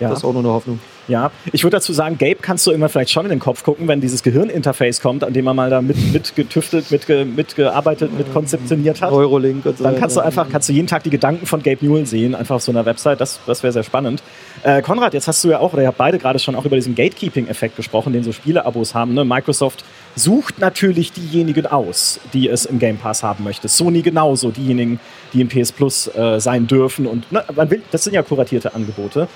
Ja. 0.00 0.08
das 0.08 0.18
ist 0.18 0.24
auch 0.24 0.32
nur 0.32 0.42
eine 0.42 0.52
Hoffnung. 0.52 0.80
Ja, 1.08 1.32
ich 1.52 1.64
würde 1.64 1.76
dazu 1.76 1.92
sagen, 1.92 2.16
Gabe 2.16 2.36
kannst 2.40 2.66
du 2.66 2.70
immer 2.70 2.88
vielleicht 2.88 3.10
schon 3.10 3.24
in 3.26 3.30
den 3.30 3.40
Kopf 3.40 3.64
gucken, 3.64 3.88
wenn 3.88 4.00
dieses 4.00 4.22
Gehirninterface 4.22 5.00
kommt, 5.00 5.24
an 5.24 5.32
dem 5.32 5.44
man 5.44 5.56
mal 5.56 5.68
da 5.68 5.82
mit, 5.82 6.12
mitgetüftelt, 6.12 6.90
mitge, 6.90 7.24
mitgearbeitet, 7.24 8.16
mitkonzeptioniert 8.16 9.02
hat. 9.02 9.12
Eurolink 9.12 9.66
und 9.66 9.78
so. 9.78 9.84
Dann 9.84 9.98
kannst 9.98 10.16
du 10.16 10.20
einfach, 10.20 10.48
kannst 10.48 10.68
du 10.68 10.72
jeden 10.72 10.86
Tag 10.86 11.02
die 11.02 11.10
Gedanken 11.10 11.46
von 11.46 11.62
Gabe 11.62 11.84
Newell 11.84 12.06
sehen, 12.06 12.34
einfach 12.34 12.56
auf 12.56 12.62
so 12.62 12.70
einer 12.70 12.86
Website. 12.86 13.20
Das, 13.20 13.40
das 13.46 13.62
wäre 13.62 13.72
sehr 13.72 13.82
spannend. 13.82 14.22
Äh, 14.62 14.80
Konrad, 14.82 15.12
jetzt 15.12 15.26
hast 15.26 15.42
du 15.42 15.50
ja 15.50 15.58
auch, 15.58 15.72
oder 15.72 15.82
ihr 15.82 15.88
habt 15.88 15.98
beide 15.98 16.18
gerade 16.18 16.38
schon 16.38 16.54
auch 16.54 16.64
über 16.64 16.76
diesen 16.76 16.94
Gatekeeping-Effekt 16.94 17.74
gesprochen, 17.74 18.12
den 18.12 18.22
so 18.22 18.30
Spieleabos 18.32 18.94
haben. 18.94 19.14
Ne? 19.14 19.24
Microsoft 19.24 19.84
sucht 20.14 20.60
natürlich 20.60 21.12
diejenigen 21.12 21.66
aus, 21.66 22.20
die 22.32 22.48
es 22.48 22.64
im 22.64 22.78
Game 22.78 22.98
Pass 22.98 23.24
haben 23.24 23.42
möchte. 23.42 23.66
Sony 23.66 24.02
genauso, 24.02 24.50
diejenigen, 24.50 25.00
die 25.32 25.40
im 25.40 25.48
PS 25.48 25.72
Plus 25.72 26.06
äh, 26.14 26.38
sein 26.38 26.68
dürfen. 26.68 27.06
Und 27.06 27.30
ne, 27.32 27.44
man 27.54 27.70
will, 27.70 27.82
das 27.90 28.04
sind 28.04 28.14
ja 28.14 28.22
kuratierte 28.22 28.74
Angebote. 28.74 29.26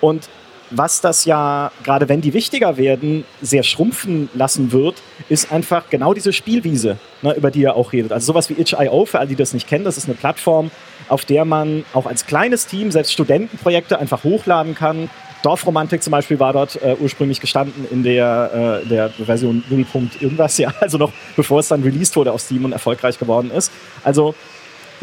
Und 0.00 0.28
was 0.70 1.00
das 1.00 1.24
ja, 1.24 1.70
gerade 1.84 2.08
wenn 2.08 2.20
die 2.20 2.32
wichtiger 2.32 2.76
werden, 2.76 3.24
sehr 3.40 3.62
schrumpfen 3.62 4.28
lassen 4.34 4.72
wird, 4.72 5.02
ist 5.28 5.52
einfach 5.52 5.90
genau 5.90 6.14
diese 6.14 6.32
Spielwiese, 6.32 6.98
ne, 7.22 7.34
über 7.34 7.50
die 7.50 7.60
ihr 7.60 7.76
auch 7.76 7.92
redet. 7.92 8.12
Also 8.12 8.26
sowas 8.26 8.48
wie 8.50 8.54
itch.io, 8.54 9.04
für 9.06 9.18
alle, 9.18 9.28
die 9.28 9.36
das 9.36 9.52
nicht 9.52 9.68
kennen, 9.68 9.84
das 9.84 9.96
ist 9.96 10.06
eine 10.06 10.14
Plattform, 10.14 10.70
auf 11.08 11.24
der 11.24 11.44
man 11.44 11.84
auch 11.92 12.06
als 12.06 12.26
kleines 12.26 12.66
Team 12.66 12.90
selbst 12.90 13.12
Studentenprojekte 13.12 13.98
einfach 13.98 14.24
hochladen 14.24 14.74
kann. 14.74 15.10
Dorfromantik 15.42 16.02
zum 16.02 16.10
Beispiel 16.10 16.40
war 16.40 16.54
dort 16.54 16.80
äh, 16.82 16.96
ursprünglich 16.98 17.38
gestanden 17.38 17.86
in 17.90 18.02
der, 18.02 18.80
äh, 18.84 18.88
der 18.88 19.10
Version 19.10 19.62
0. 19.68 19.84
irgendwas, 20.20 20.56
ja, 20.58 20.72
also 20.80 20.96
noch 20.96 21.12
bevor 21.36 21.60
es 21.60 21.68
dann 21.68 21.82
released 21.82 22.16
wurde 22.16 22.32
auf 22.32 22.40
Steam 22.40 22.64
und 22.64 22.72
erfolgreich 22.72 23.18
geworden 23.18 23.50
ist. 23.50 23.70
Also 24.02 24.34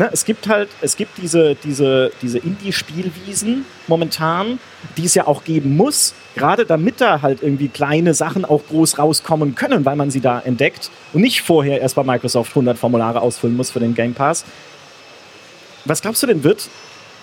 ne, 0.01 0.09
es 0.11 0.25
gibt 0.25 0.47
halt, 0.47 0.69
es 0.81 0.95
gibt 0.97 1.17
diese, 1.17 1.55
diese, 1.55 2.11
diese 2.21 2.39
Indie-Spielwiesen 2.39 3.65
momentan, 3.87 4.59
die 4.97 5.05
es 5.05 5.13
ja 5.13 5.27
auch 5.27 5.43
geben 5.43 5.77
muss, 5.77 6.13
gerade 6.35 6.65
damit 6.65 6.99
da 6.99 7.21
halt 7.21 7.43
irgendwie 7.43 7.67
kleine 7.67 8.13
Sachen 8.13 8.43
auch 8.43 8.63
groß 8.67 8.97
rauskommen 8.97 9.55
können, 9.55 9.85
weil 9.85 9.95
man 9.95 10.09
sie 10.09 10.21
da 10.21 10.39
entdeckt 10.39 10.89
und 11.13 11.21
nicht 11.21 11.41
vorher 11.41 11.81
erst 11.81 11.95
bei 11.95 12.03
Microsoft 12.03 12.51
100 12.51 12.77
Formulare 12.77 13.21
ausfüllen 13.21 13.55
muss 13.55 13.69
für 13.71 13.79
den 13.79 13.93
Game 13.93 14.13
Pass. 14.13 14.43
Was 15.85 16.01
glaubst 16.01 16.23
du 16.23 16.27
denn 16.27 16.43
wird, 16.43 16.69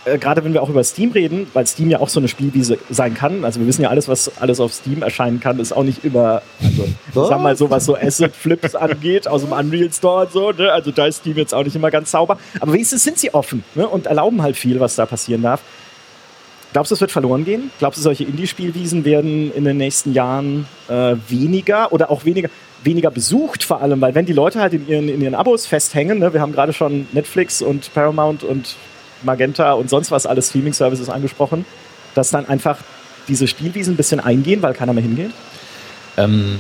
äh, 0.05 0.19
gerade 0.19 0.45
wenn 0.45 0.53
wir 0.53 0.63
auch 0.63 0.69
über 0.69 0.85
Steam 0.85 1.13
reden, 1.13 1.47
weil 1.53 1.67
Steam 1.67 1.91
ja 1.91 2.01
auch 2.01 2.09
so 2.09 2.21
eine 2.21 2.29
Spielwiese 2.29 2.79
sein 2.91 3.15
kann, 3.15 3.45
also 3.45 3.61
wir 3.61 3.67
wissen 3.67 3.83
ja 3.83 3.91
alles, 3.91 4.09
was 4.09 4.31
alles 4.41 4.61
auf 4.61 4.73
Steam 4.73 5.03
erscheinen 5.03 5.41
kann, 5.41 5.59
ist 5.59 5.73
auch 5.73 5.83
nicht 5.83 6.05
immer, 6.05 6.43
also 6.63 6.85
ich 6.85 7.15
sag 7.15 7.41
mal 7.41 7.57
so, 7.57 7.71
was 7.71 7.85
so 7.85 7.97
Asset-Flips 7.97 8.75
angeht, 8.75 9.29
aus 9.29 9.43
dem 9.43 9.53
Unreal 9.53 9.93
Store 9.93 10.27
und 10.27 10.33
so, 10.33 10.53
ne? 10.53 10.73
also 10.73 10.91
da 10.91 11.07
ist 11.07 11.19
Steam 11.19 11.37
jetzt 11.37 11.55
auch 11.55 11.65
nicht 11.65 11.77
immer 11.77 11.91
ganz 11.91 12.11
sauber, 12.11 12.39
aber 12.61 12.73
wenigstens 12.73 13.05
sind 13.05 13.19
sie 13.19 13.35
offen 13.35 13.65
ne? 13.75 13.87
und 13.89 14.07
erlauben 14.07 14.43
halt 14.43 14.57
viel, 14.57 14.81
was 14.81 14.97
da 14.97 15.07
passieren 15.07 15.43
darf. 15.43 15.63
Glaubst 16.73 16.91
du, 16.91 16.95
es 16.95 17.01
wird 17.01 17.11
verloren 17.11 17.45
gehen? 17.45 17.71
Glaubst 17.79 17.99
du, 17.99 18.03
solche 18.03 18.25
Indie-Spielwiesen 18.25 19.05
werden 19.05 19.53
in 19.55 19.65
den 19.65 19.79
nächsten 19.79 20.13
Jahren 20.13 20.67
äh, 20.89 21.17
weniger 21.29 21.93
oder 21.93 22.11
auch 22.11 22.27
weniger, 22.27 22.51
weniger 22.85 23.11
besucht 23.11 23.65
vor 23.65 23.81
allem? 23.81 24.03
Weil 24.03 24.15
wenn 24.15 24.27
die 24.27 24.35
Leute 24.35 24.61
halt 24.61 24.75
in 24.75 24.87
ihren, 24.87 25.09
in 25.09 25.23
ihren 25.23 25.35
Abos 25.35 25.67
festhängen, 25.67 26.19
ne, 26.19 26.35
wir 26.35 26.43
haben 26.43 26.53
gerade 26.53 26.75
schon 26.75 27.07
Netflix 27.13 27.63
und 27.63 27.93
Paramount 27.95 28.45
und 28.45 28.77
Magenta 29.22 29.72
und 29.72 29.90
sonst 29.90 30.11
was 30.11 30.26
alles 30.26 30.48
Streaming-Services 30.48 31.09
angesprochen, 31.09 31.64
dass 32.14 32.31
dann 32.31 32.46
einfach 32.46 32.78
diese 33.28 33.46
Spielwiesen 33.46 33.94
ein 33.94 33.96
bisschen 33.96 34.20
eingehen, 34.20 34.62
weil 34.62 34.74
keiner 34.74 34.92
mehr 34.92 35.02
hingeht? 35.02 35.31
Ähm, 36.16 36.59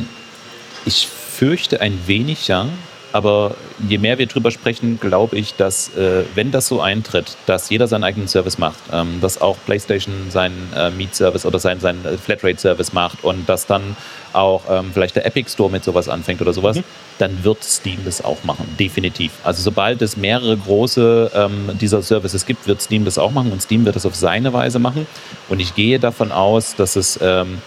ich 0.84 1.08
fürchte 1.08 1.80
ein 1.80 1.98
wenig, 2.06 2.48
ja. 2.48 2.66
Aber 3.12 3.54
je 3.88 3.98
mehr 3.98 4.18
wir 4.18 4.26
drüber 4.26 4.50
sprechen, 4.50 4.98
glaube 5.00 5.36
ich, 5.36 5.54
dass, 5.54 5.96
äh, 5.96 6.24
wenn 6.34 6.50
das 6.50 6.68
so 6.68 6.80
eintritt, 6.80 7.36
dass 7.46 7.70
jeder 7.70 7.86
seinen 7.86 8.04
eigenen 8.04 8.28
Service 8.28 8.58
macht, 8.58 8.78
ähm, 8.92 9.20
dass 9.20 9.40
auch 9.40 9.56
PlayStation 9.64 10.30
seinen 10.30 10.72
äh, 10.76 10.90
Meet-Service 10.90 11.46
oder 11.46 11.58
seinen, 11.58 11.80
seinen 11.80 12.04
äh, 12.04 12.18
Flatrate-Service 12.18 12.92
macht 12.92 13.24
und 13.24 13.48
dass 13.48 13.66
dann 13.66 13.96
auch 14.32 14.62
ähm, 14.70 14.90
vielleicht 14.92 15.16
der 15.16 15.24
Epic 15.24 15.50
Store 15.50 15.70
mit 15.70 15.84
sowas 15.84 16.08
anfängt 16.08 16.42
oder 16.42 16.52
sowas, 16.52 16.80
dann 17.18 17.44
wird 17.44 17.64
Steam 17.64 18.00
das 18.04 18.22
auch 18.22 18.44
machen, 18.44 18.68
definitiv. 18.78 19.32
Also 19.42 19.62
sobald 19.62 20.02
es 20.02 20.16
mehrere 20.16 20.56
große 20.56 21.30
ähm, 21.34 21.70
dieser 21.80 22.02
Services 22.02 22.44
gibt, 22.44 22.66
wird 22.66 22.82
Steam 22.82 23.04
das 23.04 23.18
auch 23.18 23.30
machen 23.30 23.52
und 23.52 23.62
Steam 23.62 23.84
wird 23.86 23.96
das 23.96 24.04
auf 24.04 24.14
seine 24.14 24.52
Weise 24.52 24.78
machen. 24.78 25.06
Und 25.48 25.60
ich 25.60 25.74
gehe 25.74 25.98
davon 25.98 26.30
aus, 26.30 26.74
dass 26.76 26.96
es 26.96 27.18
ähm, 27.22 27.62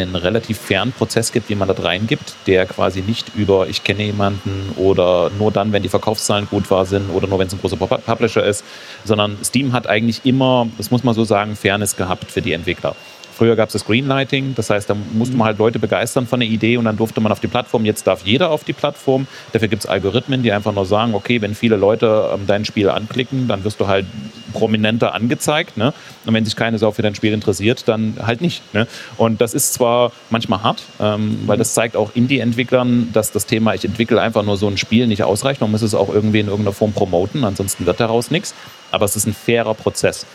einen 0.00 0.16
relativ 0.16 0.58
fairen 0.58 0.92
Prozess 0.92 1.32
gibt, 1.32 1.48
wie 1.48 1.54
man 1.54 1.68
da 1.68 1.74
reingibt, 1.74 2.34
der 2.46 2.66
quasi 2.66 3.02
nicht 3.02 3.32
über 3.34 3.68
ich 3.68 3.84
kenne 3.84 4.04
jemanden 4.04 4.72
oder 4.76 5.30
nur 5.38 5.50
dann, 5.50 5.72
wenn 5.72 5.82
die 5.82 5.88
Verkaufszahlen 5.88 6.46
gut 6.48 6.70
war 6.70 6.86
sind 6.86 7.10
oder 7.10 7.26
nur 7.26 7.38
wenn 7.38 7.46
es 7.46 7.52
ein 7.52 7.60
großer 7.60 7.76
Pub- 7.76 8.04
Publisher 8.04 8.44
ist, 8.44 8.64
sondern 9.04 9.36
Steam 9.44 9.72
hat 9.72 9.86
eigentlich 9.86 10.20
immer, 10.24 10.68
das 10.78 10.90
muss 10.90 11.04
man 11.04 11.14
so 11.14 11.24
sagen, 11.24 11.56
Fairness 11.56 11.96
gehabt 11.96 12.30
für 12.30 12.42
die 12.42 12.52
Entwickler. 12.52 12.94
Früher 13.34 13.56
gab 13.56 13.70
es 13.70 13.72
das 13.72 13.86
Greenlighting, 13.86 14.54
das 14.54 14.68
heißt, 14.68 14.90
da 14.90 14.94
musste 15.14 15.36
man 15.36 15.46
halt 15.46 15.58
Leute 15.58 15.78
begeistern 15.78 16.26
von 16.26 16.40
der 16.40 16.48
Idee 16.48 16.76
und 16.76 16.84
dann 16.84 16.96
durfte 16.96 17.20
man 17.20 17.32
auf 17.32 17.40
die 17.40 17.46
Plattform. 17.46 17.84
Jetzt 17.84 18.06
darf 18.06 18.24
jeder 18.24 18.50
auf 18.50 18.62
die 18.62 18.74
Plattform. 18.74 19.26
Dafür 19.52 19.68
gibt 19.68 19.84
es 19.84 19.88
Algorithmen, 19.88 20.42
die 20.42 20.52
einfach 20.52 20.72
nur 20.74 20.84
sagen, 20.84 21.14
okay, 21.14 21.40
wenn 21.40 21.54
viele 21.54 21.76
Leute 21.76 22.30
ähm, 22.34 22.42
dein 22.46 22.64
Spiel 22.64 22.90
anklicken, 22.90 23.48
dann 23.48 23.64
wirst 23.64 23.80
du 23.80 23.88
halt 23.88 24.04
prominenter 24.52 25.14
angezeigt. 25.14 25.76
Ne? 25.76 25.92
Und 26.24 26.34
wenn 26.34 26.44
sich 26.44 26.56
keine 26.56 26.78
Sau 26.78 26.92
für 26.92 27.02
dein 27.02 27.14
Spiel 27.14 27.32
interessiert, 27.32 27.88
dann 27.88 28.16
halt 28.22 28.40
nicht. 28.40 28.62
Ne? 28.74 28.86
Und 29.16 29.40
das 29.40 29.54
ist 29.54 29.74
zwar 29.74 30.12
manchmal 30.30 30.62
hart, 30.62 30.82
ähm, 31.00 31.40
weil 31.46 31.58
das 31.58 31.74
zeigt 31.74 31.96
auch 31.96 32.10
Indie-Entwicklern, 32.14 33.10
dass 33.12 33.32
das 33.32 33.46
Thema, 33.46 33.74
ich 33.74 33.84
entwickle 33.84 34.20
einfach 34.20 34.42
nur 34.42 34.56
so 34.56 34.68
ein 34.68 34.76
Spiel 34.76 35.06
nicht 35.06 35.22
ausreicht. 35.22 35.60
Man 35.60 35.70
muss 35.70 35.82
es 35.82 35.94
auch 35.94 36.08
irgendwie 36.08 36.40
in 36.40 36.46
irgendeiner 36.46 36.74
Form 36.74 36.92
promoten, 36.92 37.44
ansonsten 37.44 37.86
wird 37.86 38.00
daraus 38.00 38.30
nichts. 38.30 38.54
Aber 38.90 39.04
es 39.04 39.16
ist 39.16 39.26
ein 39.26 39.34
fairer 39.34 39.74
Prozess. 39.74 40.26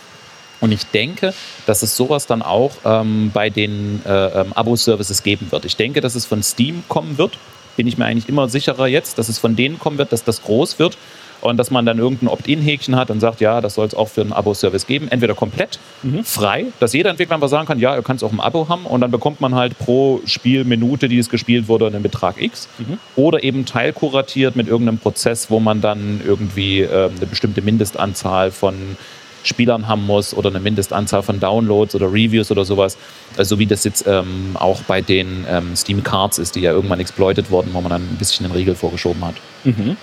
Und 0.59 0.71
ich 0.71 0.85
denke, 0.87 1.33
dass 1.65 1.83
es 1.83 1.95
sowas 1.95 2.25
dann 2.25 2.41
auch 2.41 2.71
ähm, 2.83 3.31
bei 3.33 3.49
den 3.49 4.01
äh, 4.05 4.41
ähm, 4.41 4.53
Abo-Services 4.53 5.23
geben 5.23 5.51
wird. 5.51 5.65
Ich 5.65 5.75
denke, 5.75 6.01
dass 6.01 6.15
es 6.15 6.25
von 6.25 6.41
Steam 6.41 6.83
kommen 6.87 7.17
wird. 7.17 7.37
Bin 7.75 7.85
ich 7.85 7.97
mir 7.97 8.05
eigentlich 8.05 8.27
immer 8.27 8.49
sicherer 8.49 8.87
jetzt, 8.87 9.19
dass 9.19 9.29
es 9.29 9.37
von 9.37 9.55
denen 9.55 9.77
kommen 9.77 9.99
wird, 9.99 10.11
dass 10.11 10.23
das 10.23 10.41
groß 10.41 10.79
wird 10.79 10.97
und 11.41 11.57
dass 11.57 11.71
man 11.71 11.85
dann 11.85 11.99
irgendein 11.99 12.29
Opt-in-Häkchen 12.29 12.95
hat 12.95 13.09
und 13.09 13.19
sagt, 13.19 13.41
ja, 13.41 13.61
das 13.61 13.75
soll 13.75 13.87
es 13.87 13.93
auch 13.93 14.07
für 14.07 14.21
einen 14.21 14.33
Abo-Service 14.33 14.87
geben. 14.87 15.07
Entweder 15.09 15.35
komplett 15.35 15.79
frei, 16.23 16.65
dass 16.79 16.93
jeder 16.93 17.09
Entwickler 17.09 17.35
einfach 17.35 17.49
sagen 17.49 17.67
kann, 17.67 17.79
ja, 17.79 17.95
ihr 17.95 18.01
könnt 18.01 18.17
es 18.17 18.23
auch 18.23 18.31
im 18.31 18.39
Abo 18.39 18.69
haben 18.69 18.85
und 18.85 19.01
dann 19.01 19.11
bekommt 19.11 19.41
man 19.41 19.55
halt 19.55 19.77
pro 19.77 20.21
Spielminute, 20.25 21.07
die 21.07 21.17
es 21.19 21.29
gespielt 21.29 21.67
wurde, 21.67 21.87
einen 21.87 22.03
Betrag 22.03 22.41
X. 22.41 22.67
Oder 23.15 23.43
eben 23.43 23.65
teilkuratiert 23.65 24.55
mit 24.55 24.67
irgendeinem 24.67 24.99
Prozess, 24.99 25.49
wo 25.49 25.59
man 25.59 25.81
dann 25.81 26.21
irgendwie 26.25 26.81
äh, 26.81 27.09
eine 27.09 27.25
bestimmte 27.27 27.61
Mindestanzahl 27.61 28.51
von 28.51 28.97
Spielern 29.43 29.87
haben 29.87 30.05
muss 30.05 30.33
oder 30.33 30.49
eine 30.49 30.59
Mindestanzahl 30.59 31.23
von 31.23 31.39
Downloads 31.39 31.95
oder 31.95 32.11
Reviews 32.11 32.51
oder 32.51 32.65
sowas. 32.65 32.97
Also 33.37 33.55
so 33.55 33.59
wie 33.59 33.65
das 33.65 33.83
jetzt 33.83 34.05
ähm, 34.07 34.55
auch 34.55 34.81
bei 34.81 35.01
den 35.01 35.45
ähm, 35.49 35.75
Steam 35.75 36.03
Cards 36.03 36.37
ist, 36.37 36.55
die 36.55 36.61
ja 36.61 36.71
irgendwann 36.71 36.99
exploitet 36.99 37.49
wurden, 37.49 37.73
wo 37.73 37.81
man 37.81 37.89
dann 37.89 38.01
ein 38.01 38.17
bisschen 38.17 38.45
den 38.45 38.55
Riegel 38.55 38.75
vorgeschoben 38.75 39.23
hat. 39.25 39.35
Mhm. 39.63 39.97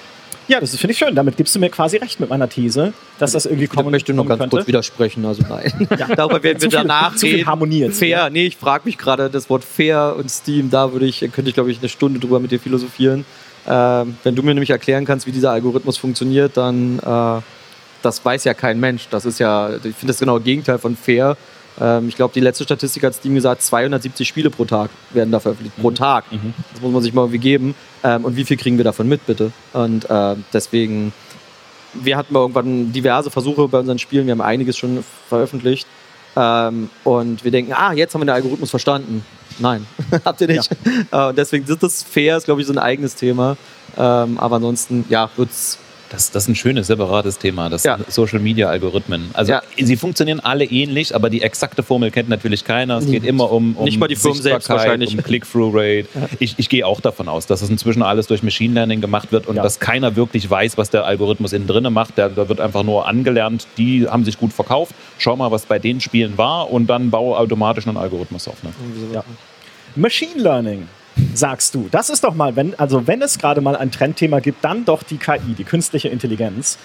Ja, 0.49 0.61
das 0.61 0.77
finde 0.77 0.93
ich 0.93 0.99
schön. 0.99 1.15
Damit 1.15 1.37
gibst 1.37 1.55
du 1.55 1.59
mir 1.59 1.71
quasi 1.71 1.97
recht 1.97 2.21
mit 2.21 2.29
meiner 2.31 2.49
These, 2.49 2.93
dass 3.19 3.33
das 3.33 3.47
irgendwie 3.47 3.67
kommen 3.67 3.89
Ich 3.89 3.93
möchte 3.93 4.13
noch 4.15 4.27
ganz 4.27 4.41
könnte. 4.41 4.57
kurz 4.57 4.67
widersprechen. 4.67 5.25
Also 5.25 5.43
nein. 5.49 5.73
Darüber 6.17 6.43
werden 6.43 6.61
wir 6.61 6.69
Zu 6.71 6.71
viel- 6.71 6.71
danach 6.71 7.15
zu 7.15 7.27
viel 7.27 7.37
reden. 7.37 7.47
Harmonie 7.47 7.79
jetzt, 7.81 7.99
Fair. 7.99 8.29
Nee, 8.31 8.47
ich 8.47 8.57
frage 8.57 8.83
mich 8.85 8.99
gerade 8.99 9.31
das 9.31 9.49
Wort 9.49 9.65
fair 9.65 10.15
und 10.19 10.31
Steam. 10.31 10.71
Da 10.71 10.93
würde 10.93 11.07
ich, 11.07 11.21
könnte 11.21 11.49
ich 11.49 11.55
glaube 11.55 11.71
ich 11.71 11.79
eine 11.79 11.89
Stunde 11.89 12.21
drüber 12.21 12.41
mit 12.41 12.51
dir 12.51 12.61
philosophieren. 12.61 13.25
Ähm, 13.67 14.17
wenn 14.23 14.35
du 14.35 14.43
mir 14.43 14.53
nämlich 14.53 14.71
erklären 14.71 15.07
kannst, 15.07 15.27
wie 15.27 15.33
dieser 15.33 15.51
Algorithmus 15.51 15.97
funktioniert, 15.97 16.57
dann 16.57 16.99
äh, 16.99 17.41
das 18.03 18.23
weiß 18.23 18.45
ja 18.45 18.53
kein 18.53 18.79
Mensch. 18.79 19.09
Das 19.11 19.25
ist 19.25 19.39
ja, 19.39 19.71
ich 19.77 19.81
finde 19.83 20.09
das 20.09 20.19
genau 20.19 20.37
das 20.39 20.45
Gegenteil 20.45 20.79
von 20.79 20.95
fair. 20.97 21.37
Ähm, 21.81 22.09
ich 22.09 22.17
glaube, 22.17 22.35
die 22.35 22.41
letzte 22.41 22.65
Statistik 22.65 23.03
hat 23.03 23.15
Steam 23.15 23.35
gesagt, 23.35 23.63
270 23.63 24.27
Spiele 24.27 24.51
pro 24.51 24.65
Tag 24.65 24.91
werden 25.11 25.31
da 25.31 25.41
veröffentlicht. 25.41 25.77
Pro 25.81 25.91
Tag. 25.91 26.25
Das 26.73 26.83
muss 26.83 26.93
man 26.93 27.03
sich 27.03 27.13
mal 27.13 27.23
irgendwie 27.23 27.39
geben. 27.39 27.75
Ähm, 28.03 28.25
und 28.25 28.37
wie 28.37 28.45
viel 28.45 28.57
kriegen 28.57 28.77
wir 28.77 28.85
davon 28.85 29.09
mit, 29.09 29.27
bitte? 29.27 29.53
Und 29.73 30.09
äh, 30.09 30.37
deswegen, 30.53 31.13
wir 31.95 32.17
hatten 32.17 32.33
mal 32.33 32.41
irgendwann 32.41 32.93
diverse 32.93 33.31
Versuche 33.31 33.69
bei 33.69 33.79
unseren 33.81 33.99
Spielen. 33.99 34.27
Wir 34.27 34.33
haben 34.33 34.41
einiges 34.41 34.77
schon 34.77 35.05
veröffentlicht. 35.29 35.87
Ähm, 36.37 36.91
und 37.05 37.45
wir 37.45 37.51
denken, 37.51 37.73
ah, 37.73 37.93
jetzt 37.93 38.15
haben 38.15 38.23
wir 38.23 38.27
den 38.27 38.35
Algorithmus 38.35 38.71
verstanden. 38.71 39.25
Nein, 39.59 39.87
habt 40.25 40.41
ihr 40.41 40.49
nicht. 40.49 40.69
Äh, 41.13 41.29
und 41.29 41.39
deswegen 41.39 41.65
sind 41.65 41.83
das 41.83 42.03
fair, 42.03 42.37
ist 42.37 42.45
glaube 42.45 42.61
ich 42.61 42.67
so 42.67 42.73
ein 42.73 42.79
eigenes 42.79 43.15
Thema. 43.15 43.57
Ähm, 43.97 44.39
aber 44.39 44.57
ansonsten, 44.57 45.05
ja, 45.09 45.31
wird's 45.37 45.79
Das, 46.11 46.31
das 46.31 46.45
ist 46.45 46.49
ein 46.51 46.55
schönes, 46.55 46.87
separates 46.87 47.39
Thema, 47.39 47.69
das 47.71 47.83
Ja. 47.83 47.99
Social 48.09 48.39
Media 48.39 48.69
Algorithmen. 48.69 49.31
Also 49.33 49.53
Ja. 49.53 49.63
sie 49.77 49.97
funktionieren 49.97 50.39
alle 50.41 50.65
ähnlich, 50.65 51.15
aber 51.15 51.29
die 51.31 51.43
exakte 51.43 51.83
Formel 51.83 52.11
kennt 52.11 52.29
natürlich 52.29 52.65
keiner. 52.65 52.99
Es 52.99 53.07
geht 53.07 53.25
immer 53.25 53.51
um, 53.51 53.75
um 53.77 53.85
Nicht 53.85 53.99
mal 53.99 54.07
die 54.07 54.15
Firmen 54.17 54.41
selbst 54.41 54.67
Sichtbarkeit, 54.67 54.87
wahrscheinlich. 55.01 55.17
um 55.17 55.23
Click-Through-Rate. 55.25 56.07
Ich, 56.39 56.55
ich 56.59 56.69
gehe 56.69 56.87
auch 56.87 57.01
davon 57.01 57.29
aus, 57.29 57.47
dass 57.47 57.63
es 57.63 57.71
inzwischen 57.71 58.03
alles 58.03 58.27
durch 58.27 58.43
Machine 58.43 58.75
Learning 58.75 59.01
gemacht 59.01 59.33
wird 59.33 59.47
und 59.47 59.57
Ja. 59.57 59.63
dass 59.63 59.81
keiner 59.81 60.15
wirklich 60.15 60.49
weiß, 60.49 60.79
was 60.79 60.91
der 60.91 61.05
Algorithmus 61.05 61.53
innen 61.53 61.67
drinne 61.67 61.91
macht. 61.91 62.17
Der, 62.19 62.29
da 62.29 62.49
wird 62.49 62.61
einfach 62.61 62.83
nur 62.85 63.09
angelernt, 63.09 63.67
die 63.79 64.07
haben 64.07 64.25
sich 64.25 64.39
gut 64.39 64.53
verkauft. 64.53 64.95
Schau 65.19 65.35
mal, 65.37 65.51
was 65.51 65.67
bei 65.67 65.79
den 65.79 66.01
Spielen 66.01 66.37
war 66.39 66.71
und 66.71 66.87
dann 66.87 67.11
baue 67.11 67.37
automatisch 67.39 67.87
einen 67.89 67.97
Algorithmus 67.97 68.47
auf. 68.47 68.63
Ne? 68.63 68.71
Ja. 69.13 69.25
Machine 69.97 70.41
Learning, 70.43 70.87
sagst 71.35 71.75
du. 71.75 71.89
Das 71.91 72.11
ist 72.11 72.25
doch 72.25 72.35
mal, 72.35 72.57
wenn, 72.57 72.79
also 72.79 73.07
wenn 73.07 73.23
es 73.23 73.39
gerade 73.39 73.61
mal 73.61 73.77
ein 73.77 73.91
Trendthema 73.91 74.41
gibt, 74.41 74.65
dann 74.65 74.85
doch 74.85 75.03
die 75.03 75.19
KI, 75.19 75.55
die 75.57 75.65
künstliche 75.65 76.09
Intelligenz. 76.09 76.79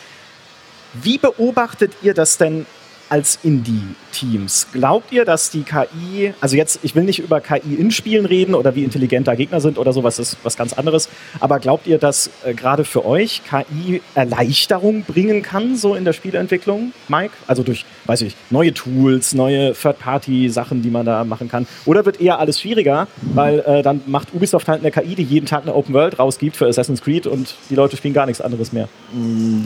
Wie 0.94 1.18
beobachtet 1.18 1.94
ihr 2.02 2.14
das 2.14 2.38
denn 2.38 2.66
als 3.10 3.40
Indie-Teams? 3.44 4.68
Glaubt 4.72 5.12
ihr, 5.12 5.26
dass 5.26 5.50
die 5.50 5.64
KI, 5.64 6.34
also 6.42 6.56
jetzt, 6.56 6.80
ich 6.84 6.96
will 6.96 7.04
nicht 7.04 7.20
über 7.20 7.42
KI 7.42 7.76
in 7.76 7.92
Spielen 7.92 8.26
reden 8.26 8.56
oder 8.56 8.76
wie 8.76 8.84
intelligent 8.84 9.28
da 9.28 9.36
Gegner 9.36 9.62
sind 9.62 9.78
oder 9.78 9.94
sowas, 9.94 10.20
ist 10.20 10.38
was 10.44 10.56
ganz 10.58 10.74
anderes, 10.74 11.10
aber 11.40 11.60
glaubt 11.60 11.88
ihr, 11.88 11.98
dass 11.98 12.30
äh, 12.46 12.54
gerade 12.54 12.86
für 12.86 13.06
euch 13.06 13.42
KI 13.44 14.02
Erleichterung 14.16 15.04
bringen 15.04 15.42
kann, 15.42 15.76
so 15.76 15.96
in 15.96 16.06
der 16.06 16.14
Spieleentwicklung, 16.14 16.94
Mike? 17.08 17.34
Also 17.48 17.64
durch, 17.64 17.86
weiß 18.06 18.22
ich, 18.22 18.36
neue 18.50 18.74
Tools, 18.74 19.34
neue 19.34 19.74
Third-Party-Sachen, 19.74 20.82
die 20.82 20.90
man 20.90 21.06
da 21.06 21.24
machen 21.24 21.50
kann? 21.50 21.68
Oder 21.86 22.06
wird 22.06 22.22
eher 22.22 22.40
alles 22.40 22.60
schwieriger, 22.60 23.08
weil 23.34 23.60
äh, 23.60 23.82
dann 23.82 24.02
macht 24.06 24.34
Ubisoft 24.34 24.68
halt 24.68 24.82
eine 24.82 24.92
KI, 24.92 25.16
die 25.16 25.24
jeden 25.24 25.46
Tag 25.46 25.64
eine 25.64 25.76
Open 25.76 25.94
World 25.94 26.20
rausgibt 26.20 26.56
für 26.56 26.68
Assassin's 26.68 27.02
Creed 27.02 27.28
und 27.28 27.56
die 27.70 27.76
Leute 27.76 27.98
spielen 27.98 28.14
gar 28.14 28.26
nichts 28.26 28.42
anderes 28.42 28.74
mehr? 28.74 28.88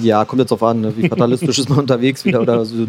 Ja, 0.01 0.25
kommt 0.25 0.39
jetzt 0.39 0.51
drauf 0.51 0.63
an, 0.63 0.81
ne? 0.81 0.93
wie 0.95 1.07
fatalistisch 1.07 1.59
ist 1.59 1.69
man 1.69 1.79
unterwegs 1.79 2.25
wieder 2.25 2.41
oder 2.41 2.65
so 2.65 2.85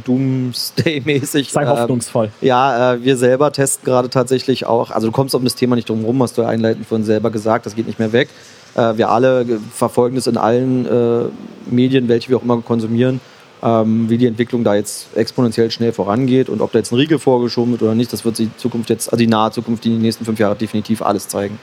Doomsday-mäßig. 0.52 1.50
Sei 1.50 1.62
Ähm, 1.62 1.68
hoffnungsvoll. 1.68 2.30
Ja, 2.40 2.94
äh, 2.94 3.04
wir 3.04 3.16
selber 3.16 3.52
testen 3.52 3.84
gerade 3.84 4.08
tatsächlich 4.10 4.66
auch, 4.66 4.90
also 4.90 5.08
du 5.08 5.12
kommst 5.12 5.34
um 5.34 5.44
das 5.44 5.54
Thema 5.54 5.76
nicht 5.76 5.88
drum 5.88 6.04
rum, 6.04 6.22
hast 6.22 6.36
du 6.38 6.42
ja 6.42 6.48
einleitend 6.48 6.86
von 6.86 7.04
selber 7.04 7.30
gesagt, 7.30 7.66
das 7.66 7.74
geht 7.74 7.86
nicht 7.86 7.98
mehr 7.98 8.12
weg. 8.12 8.28
Äh, 8.74 8.96
wir 8.96 9.08
alle 9.10 9.44
ge- 9.44 9.58
verfolgen 9.72 10.16
das 10.16 10.26
in 10.26 10.36
allen 10.36 10.86
äh, 10.86 11.24
Medien, 11.70 12.08
welche 12.08 12.28
wir 12.30 12.36
auch 12.38 12.42
immer 12.42 12.60
konsumieren, 12.60 13.20
ähm, 13.62 14.10
wie 14.10 14.18
die 14.18 14.26
Entwicklung 14.26 14.64
da 14.64 14.74
jetzt 14.74 15.08
exponentiell 15.16 15.70
schnell 15.70 15.92
vorangeht 15.92 16.48
und 16.48 16.60
ob 16.60 16.72
da 16.72 16.78
jetzt 16.78 16.92
ein 16.92 16.96
Riegel 16.96 17.18
vorgeschoben 17.18 17.72
wird 17.72 17.82
oder 17.82 17.94
nicht, 17.94 18.12
das 18.12 18.24
wird 18.24 18.38
die 18.38 18.50
Zukunft 18.56 18.90
jetzt, 18.90 19.08
also 19.08 19.16
die 19.18 19.26
nahe 19.26 19.50
Zukunft, 19.52 19.84
die 19.84 19.90
nächsten 19.90 20.24
fünf 20.24 20.38
Jahre 20.38 20.56
definitiv 20.56 21.02
alles 21.02 21.28
zeigen. 21.28 21.58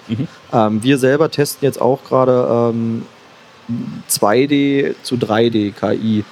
Ähm, 0.54 0.82
wir 0.84 0.98
selber 0.98 1.30
testen 1.30 1.66
jetzt 1.66 1.82
auch 1.82 2.00
gerade 2.04 2.72
ähm, 2.74 3.04
2D 4.10 4.96
zu 5.04 5.16
3D 5.16 5.72
KI. 5.74 6.24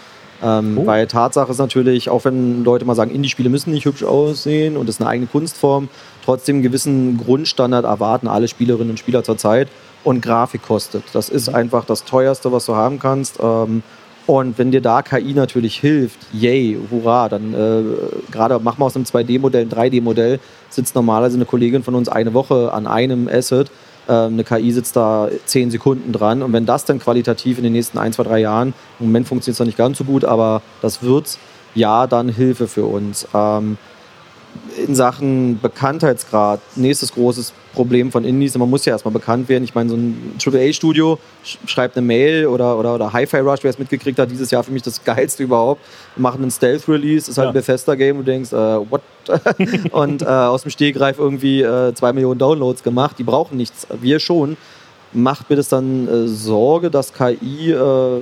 Ähm, 0.44 0.78
Oh. 0.78 0.86
Weil 0.86 1.08
Tatsache 1.08 1.52
ist 1.52 1.58
natürlich, 1.58 2.10
auch 2.10 2.26
wenn 2.26 2.64
Leute 2.64 2.86
mal 2.86 2.96
sagen, 2.96 3.12
Indie-Spiele 3.12 3.50
müssen 3.50 3.72
nicht 3.72 3.86
hübsch 3.86 4.04
aussehen 4.04 4.78
und 4.78 4.88
das 4.88 4.96
ist 4.96 5.02
eine 5.02 5.10
eigene 5.10 5.28
Kunstform, 5.28 5.90
trotzdem 6.24 6.58
einen 6.58 6.64
gewissen 6.64 7.18
Grundstandard 7.18 7.86
erwarten 7.86 8.28
alle 8.28 8.48
Spielerinnen 8.48 8.92
und 8.92 8.98
Spieler 8.98 9.24
zurzeit 9.24 9.68
und 10.04 10.22
Grafik 10.22 10.62
kostet. 10.62 11.04
Das 11.14 11.30
ist 11.30 11.50
einfach 11.50 11.86
das 11.86 12.06
teuerste, 12.06 12.52
was 12.52 12.66
du 12.66 12.76
haben 12.76 13.00
kannst. 13.00 13.40
Ähm, 13.42 13.84
und 14.28 14.60
wenn 14.60 14.70
dir 14.70 14.82
da 14.82 15.02
KI 15.02 15.34
natürlich 15.34 15.80
hilft, 15.80 16.20
yay, 16.32 16.78
hurra, 16.92 17.30
dann 17.30 17.54
äh, 17.54 17.84
gerade 18.32 18.60
machen 18.60 18.80
wir 18.80 18.86
aus 18.86 18.96
einem 18.96 19.06
2D-Modell 19.06 19.64
ein 19.64 19.72
3D-Modell, 19.72 20.40
sitzt 20.70 20.94
normalerweise 20.94 21.36
eine 21.36 21.46
Kollegin 21.46 21.82
von 21.82 21.96
uns 21.96 22.10
eine 22.10 22.34
Woche 22.36 22.72
an 22.72 22.86
einem 22.86 23.28
Asset. 23.28 23.72
Ähm, 24.10 24.34
eine 24.34 24.44
KI 24.44 24.72
sitzt 24.72 24.96
da 24.96 25.30
10 25.46 25.72
Sekunden 25.72 26.12
dran. 26.12 26.42
Und 26.42 26.52
wenn 26.52 26.66
das 26.66 26.84
dann 26.86 27.00
qualitativ 27.00 27.58
in 27.58 27.64
den 27.64 27.74
nächsten 27.74 27.98
1, 27.98 28.16
2, 28.16 28.24
3 28.24 28.40
Jahren, 28.40 28.74
im 29.00 29.06
Moment 29.08 29.28
funktioniert 29.28 29.56
es 29.56 29.60
noch 29.60 29.68
nicht 29.68 29.78
ganz 29.78 30.00
so 30.00 30.04
gut, 30.04 30.26
aber 30.26 30.62
das 30.82 31.04
wird 31.04 31.38
ja 31.76 32.08
dann 32.08 32.28
Hilfe 32.30 32.68
für 32.68 32.86
uns. 32.86 33.28
Ähm, 33.34 33.78
in 34.86 34.96
Sachen 34.96 35.60
Bekanntheitsgrad, 35.62 36.60
nächstes 36.76 37.14
großes 37.14 37.54
Problem 37.74 38.12
von 38.12 38.24
Indies, 38.24 38.58
man 38.58 38.70
muss 38.70 38.86
ja 38.86 38.94
erstmal 38.94 39.14
bekannt 39.14 39.48
werden. 39.50 39.64
Ich 39.64 39.76
meine, 39.76 39.90
so 39.90 39.96
ein 39.96 40.34
AAA-Studio 40.44 41.20
sch 41.44 41.58
schreibt 41.66 41.96
eine 41.98 42.06
Mail 42.06 42.48
oder, 42.48 42.78
oder, 42.78 42.96
oder 42.96 43.14
Hi-Fi 43.14 43.38
Rush, 43.38 43.60
wer 43.64 43.70
es 43.70 43.80
mitgekriegt 43.80 44.18
hat, 44.20 44.32
dieses 44.32 44.52
Jahr 44.52 44.64
für 44.64 44.72
mich 44.72 44.82
das 44.82 45.04
geilste 45.06 45.44
überhaupt. 45.44 45.82
Wir 46.16 46.22
machen 46.22 46.42
einen 46.42 46.52
Stealth-Release, 46.52 47.30
ist 47.30 47.38
halt 47.38 47.48
Ja. 47.48 47.52
ein 47.52 47.54
Bethesda-Game 47.54 48.18
du 48.18 48.24
denkst, 48.24 48.52
äh, 48.54 48.56
what? 48.56 49.02
und 49.92 50.22
äh, 50.22 50.26
aus 50.26 50.64
dem 50.64 50.72
Stegreif 50.72 51.20
irgendwie 51.20 51.62
äh, 51.62 51.94
zwei 51.94 52.14
Millionen 52.14 52.40
Downloads 52.40 52.84
gemacht, 52.84 53.16
die 53.20 53.24
brauchen 53.24 53.58
nichts, 53.58 53.86
wir 54.02 54.20
schon. 54.20 54.58
Macht 55.14 55.50
mir 55.50 55.56
das 55.56 55.70
dann 55.70 56.08
äh, 56.08 56.28
Sorge, 56.28 56.90
dass 56.90 57.14
KI 57.14 57.72
äh, 57.72 58.22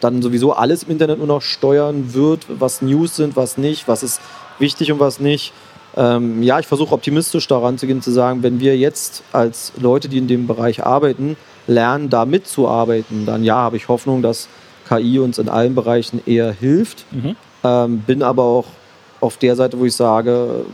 dann 0.00 0.22
sowieso 0.22 0.52
alles 0.52 0.82
im 0.82 0.90
Internet 0.90 1.18
nur 1.18 1.26
noch 1.26 1.42
steuern 1.42 2.12
wird, 2.14 2.46
was 2.48 2.82
News 2.82 3.16
sind, 3.16 3.36
was 3.36 3.56
nicht, 3.56 3.88
was 3.88 4.02
ist 4.02 4.20
wichtig 4.58 4.92
und 4.92 5.00
was 5.00 5.20
nicht. 5.20 5.52
Ähm, 5.96 6.42
ja, 6.42 6.58
ich 6.58 6.66
versuche 6.66 6.92
optimistisch 6.92 7.46
daran 7.46 7.78
zu 7.78 7.86
gehen, 7.86 8.02
zu 8.02 8.10
sagen, 8.10 8.42
wenn 8.42 8.60
wir 8.60 8.76
jetzt 8.76 9.22
als 9.32 9.72
Leute, 9.78 10.08
die 10.08 10.18
in 10.18 10.26
dem 10.26 10.46
Bereich 10.46 10.84
arbeiten, 10.84 11.36
lernen, 11.66 12.10
da 12.10 12.24
mitzuarbeiten, 12.24 13.26
dann 13.26 13.44
ja, 13.44 13.56
habe 13.56 13.76
ich 13.76 13.88
Hoffnung, 13.88 14.22
dass 14.22 14.48
KI 14.88 15.18
uns 15.18 15.38
in 15.38 15.48
allen 15.48 15.74
Bereichen 15.74 16.20
eher 16.26 16.52
hilft. 16.52 17.04
Ähm, 17.62 17.98
bin 18.00 18.22
aber 18.22 18.42
auch 18.42 18.66
auf 19.20 19.38
der 19.38 19.56
Seite, 19.56 19.78
wo 19.78 19.84
ich 19.84 19.94
sage, 19.94 20.64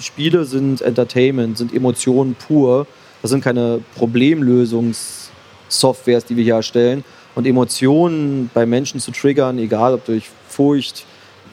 Spiele 0.00 0.44
sind 0.44 0.80
Entertainment, 0.80 1.58
sind 1.58 1.74
Emotionen 1.74 2.34
pur. 2.34 2.86
Das 3.20 3.30
sind 3.30 3.44
keine 3.44 3.80
Problemlösungssoftwares, 3.96 6.24
die 6.24 6.36
wir 6.36 6.44
hier 6.44 6.56
erstellen. 6.56 7.04
Und 7.34 7.46
Emotionen 7.46 8.50
bei 8.52 8.66
Menschen 8.66 9.00
zu 9.00 9.10
triggern, 9.12 9.58
egal 9.58 9.94
ob 9.94 10.04
durch 10.04 10.28
Furcht, 10.48 11.06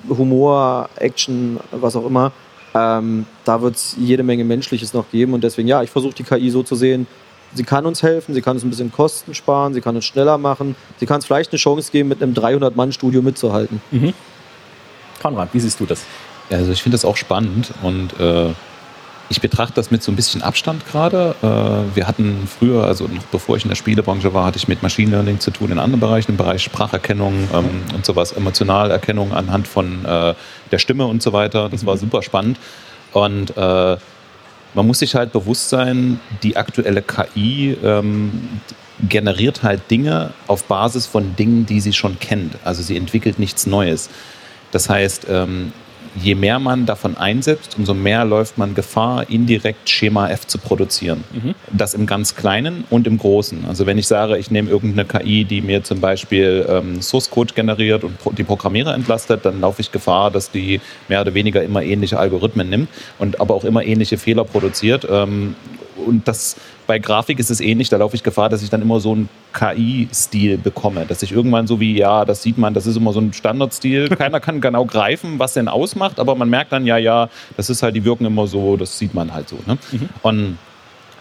Humor, 0.10 0.90
Action, 0.96 1.60
was 1.72 1.96
auch 1.96 2.06
immer, 2.06 2.34
ähm, 2.74 3.26
da 3.46 3.62
wird 3.62 3.76
es 3.76 3.96
jede 3.98 4.24
Menge 4.24 4.44
Menschliches 4.44 4.94
noch 4.94 5.10
geben. 5.12 5.34
Und 5.34 5.44
deswegen, 5.44 5.68
ja, 5.68 5.82
ich 5.84 5.90
versuche 5.90 6.14
die 6.14 6.24
KI 6.24 6.50
so 6.50 6.64
zu 6.64 6.76
sehen, 6.76 7.08
sie 7.54 7.64
kann 7.64 7.86
uns 7.86 8.04
helfen, 8.04 8.34
sie 8.34 8.42
kann 8.42 8.56
uns 8.56 8.64
ein 8.64 8.70
bisschen 8.70 8.92
Kosten 8.92 9.34
sparen, 9.34 9.74
sie 9.74 9.82
kann 9.82 9.96
uns 9.96 10.06
schneller 10.06 10.38
machen, 10.38 10.76
sie 11.00 11.06
kann 11.06 11.16
uns 11.16 11.26
vielleicht 11.26 11.52
eine 11.52 11.58
Chance 11.58 11.92
geben, 11.92 12.10
mit 12.10 12.22
einem 12.22 12.34
300-Mann-Studio 12.34 13.22
mitzuhalten. 13.22 13.82
Konrad, 15.22 15.50
wie 15.54 15.60
siehst 15.60 15.80
du 15.80 15.86
das? 15.86 16.04
Ja, 16.50 16.58
Also 16.58 16.72
ich 16.72 16.82
finde 16.82 16.96
das 16.96 17.06
auch 17.06 17.18
spannend 17.18 17.72
und 17.84 18.20
äh, 18.20 18.54
ich 19.30 19.42
betrachte 19.42 19.76
das 19.76 19.92
mit 19.92 20.02
so 20.02 20.12
ein 20.12 20.16
bisschen 20.16 20.42
Abstand 20.42 20.88
gerade. 20.88 21.36
Äh, 21.42 21.96
wir 21.96 22.08
hatten 22.08 22.48
früher, 22.48 22.84
also 22.84 23.08
noch 23.08 23.24
bevor 23.26 23.58
ich 23.58 23.64
in 23.64 23.70
der 23.70 23.76
Spielebranche 23.76 24.34
war, 24.34 24.46
hatte 24.46 24.58
ich 24.58 24.68
mit 24.68 24.82
Machine 24.82 25.12
Learning 25.12 25.40
zu 25.40 25.52
tun 25.52 25.72
in 25.72 25.78
anderen 25.80 26.00
Bereichen, 26.00 26.32
im 26.32 26.38
Bereich 26.38 26.64
Spracherkennung 26.64 27.48
ähm, 27.54 27.84
und 27.94 28.06
sowas, 28.06 28.32
Emotionalerkennung 28.32 29.32
anhand 29.32 29.68
von 29.68 30.04
äh, 30.04 30.34
der 30.72 30.80
Stimme 30.80 31.06
und 31.06 31.22
so 31.22 31.32
weiter. 31.32 31.70
Das 31.70 31.86
war 31.86 31.98
super 31.98 32.24
spannend. 32.24 32.58
Und 33.14 33.56
äh, 33.56 33.98
man 34.74 34.88
muss 34.88 35.00
sich 35.00 35.16
halt 35.16 35.32
bewusst 35.32 35.70
sein, 35.70 36.20
die 36.44 36.58
aktuelle 36.58 37.04
KI 37.04 37.78
ähm, 37.84 38.32
generiert 39.08 39.64
halt 39.64 39.90
Dinge 39.92 40.32
auf 40.48 40.64
Basis 40.66 41.06
von 41.06 41.36
Dingen, 41.36 41.66
die 41.66 41.82
sie 41.82 41.94
schon 41.94 42.20
kennt. 42.20 42.56
Also 42.64 42.82
sie 42.82 42.98
entwickelt 42.98 43.40
nichts 43.40 43.66
Neues. 43.66 44.10
Das 44.72 44.90
heißt, 44.90 45.28
ähm, 45.30 45.72
je 46.16 46.36
mehr 46.36 46.60
man 46.60 46.86
davon 46.86 47.18
einsetzt, 47.18 47.76
umso 47.78 47.94
mehr 47.94 48.26
läuft 48.26 48.58
man 48.58 48.76
Gefahr, 48.76 49.30
indirekt 49.30 49.90
Schema 49.90 50.30
F 50.30 50.48
zu 50.48 50.58
produzieren. 50.58 51.24
Mhm. 51.32 51.56
Das 51.72 51.94
im 51.94 52.06
ganz 52.06 52.36
Kleinen 52.36 52.84
und 52.90 53.08
im 53.08 53.18
Großen. 53.18 53.66
Also 53.68 53.86
wenn 53.86 53.98
ich 53.98 54.08
sage, 54.08 54.38
ich 54.38 54.52
nehme 54.52 54.70
irgendeine 54.70 55.06
KI, 55.06 55.46
die 55.46 55.62
mir 55.62 55.84
zum 55.84 56.00
Beispiel 56.00 56.66
ähm, 56.70 57.02
Source 57.02 57.30
Code 57.30 57.54
generiert 57.54 58.04
und 58.04 58.38
die 58.38 58.44
Programmierer 58.44 58.94
entlastet, 58.94 59.46
dann 59.46 59.62
laufe 59.62 59.82
ich 59.82 59.92
Gefahr, 59.92 60.32
dass 60.32 60.52
die 60.52 60.82
mehr 61.08 61.22
oder 61.22 61.34
weniger 61.34 61.64
immer 61.64 61.84
ähnliche 61.84 62.20
Algorithmen 62.20 62.70
nimmt 62.70 62.90
und 63.18 63.40
aber 63.40 63.54
auch 63.56 63.64
immer 63.64 63.84
ähnliche 63.84 64.18
Fehler 64.18 64.44
produziert. 64.44 65.08
Ähm, 65.10 65.56
und 66.06 66.28
das 66.28 66.56
bei 66.88 67.00
Grafik 67.00 67.40
ist 67.40 67.52
es 67.52 67.62
ähnlich, 67.62 67.90
da 67.90 67.98
laufe 67.98 68.16
ich 68.16 68.24
Gefahr, 68.24 68.50
dass 68.50 68.64
ich 68.64 68.70
dann 68.70 68.82
immer 68.82 69.00
so 69.00 69.12
einen 69.12 69.30
KI-Stil 69.54 70.58
bekomme. 70.58 71.06
Dass 71.06 71.22
ich 71.22 71.32
irgendwann 71.32 71.68
so 71.68 71.80
wie, 71.80 71.96
ja, 71.96 72.26
das 72.26 72.42
sieht 72.42 72.58
man, 72.58 72.74
das 72.74 72.88
ist 72.88 72.96
immer 72.96 73.14
so 73.14 73.20
ein 73.20 73.34
Standardstil. 73.34 74.10
Keiner 74.18 74.40
kann 74.40 74.62
genau 74.62 74.86
greifen, 74.86 75.40
was 75.40 75.54
denn 75.54 75.68
ausmacht, 75.68 76.20
aber 76.20 76.36
man 76.36 76.50
merkt 76.50 76.72
dann, 76.72 76.86
ja, 76.86 76.98
ja, 76.98 77.30
das 77.58 77.70
ist 77.70 77.84
halt, 77.84 77.96
die 77.96 78.06
wirken 78.06 78.26
immer 78.26 78.48
so, 78.48 78.78
das 78.78 78.98
sieht 78.98 79.14
man 79.14 79.34
halt 79.34 79.50
so. 79.50 79.58
Ne? 79.66 79.78
Mhm. 79.92 80.10
Und 80.22 80.58